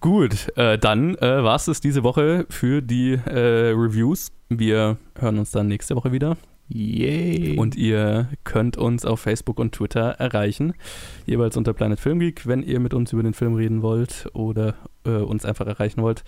Gut, 0.00 0.56
äh, 0.56 0.78
dann 0.78 1.14
äh, 1.16 1.44
war 1.44 1.56
es 1.56 1.66
das 1.66 1.80
diese 1.80 2.02
Woche 2.02 2.46
für 2.48 2.80
die 2.80 3.12
äh, 3.12 3.72
Reviews. 3.72 4.32
Wir 4.48 4.96
hören 5.18 5.38
uns 5.38 5.50
dann 5.50 5.68
nächste 5.68 5.94
Woche 5.94 6.10
wieder. 6.10 6.38
Yay. 6.68 7.58
Und 7.58 7.74
ihr 7.74 8.28
könnt 8.44 8.78
uns 8.78 9.04
auf 9.04 9.20
Facebook 9.20 9.58
und 9.58 9.72
Twitter 9.72 10.12
erreichen, 10.12 10.72
jeweils 11.26 11.56
unter 11.58 11.74
Planet 11.74 12.00
Film 12.00 12.20
Geek, 12.20 12.46
wenn 12.46 12.62
ihr 12.62 12.80
mit 12.80 12.94
uns 12.94 13.12
über 13.12 13.22
den 13.22 13.34
Film 13.34 13.54
reden 13.56 13.82
wollt 13.82 14.28
oder 14.32 14.74
äh, 15.04 15.10
uns 15.10 15.44
einfach 15.44 15.66
erreichen 15.66 16.00
wollt. 16.00 16.22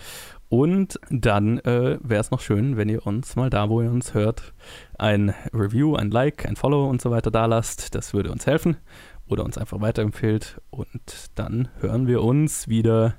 Und 0.49 0.99
dann 1.09 1.57
äh, 1.59 1.97
wäre 2.03 2.21
es 2.21 2.29
noch 2.29 2.41
schön, 2.41 2.77
wenn 2.77 2.89
ihr 2.89 3.07
uns 3.07 3.35
mal 3.35 3.49
da, 3.49 3.69
wo 3.69 3.81
ihr 3.81 3.89
uns 3.89 4.13
hört, 4.13 4.53
ein 4.99 5.33
Review, 5.51 5.95
ein 5.95 6.11
Like, 6.11 6.45
ein 6.45 6.57
Follow 6.57 6.87
und 6.87 7.01
so 7.01 7.09
weiter 7.09 7.31
da 7.31 7.47
lasst. 7.47 7.95
Das 7.95 8.13
würde 8.13 8.31
uns 8.31 8.45
helfen 8.45 8.77
oder 9.27 9.45
uns 9.45 9.57
einfach 9.57 9.81
weiterempfehlt. 9.81 10.61
Und 10.69 11.31
dann 11.35 11.69
hören 11.79 12.05
wir 12.05 12.21
uns 12.21 12.67
wieder 12.67 13.15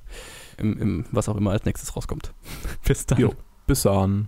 im, 0.59 0.79
im 0.81 1.05
was 1.11 1.29
auch 1.29 1.37
immer 1.37 1.51
als 1.51 1.65
nächstes 1.65 1.95
rauskommt. 1.97 2.33
Bis 2.85 3.07
dann. 3.07 3.19
Jo. 3.19 3.35
Bis 3.67 3.83
dann. 3.83 4.27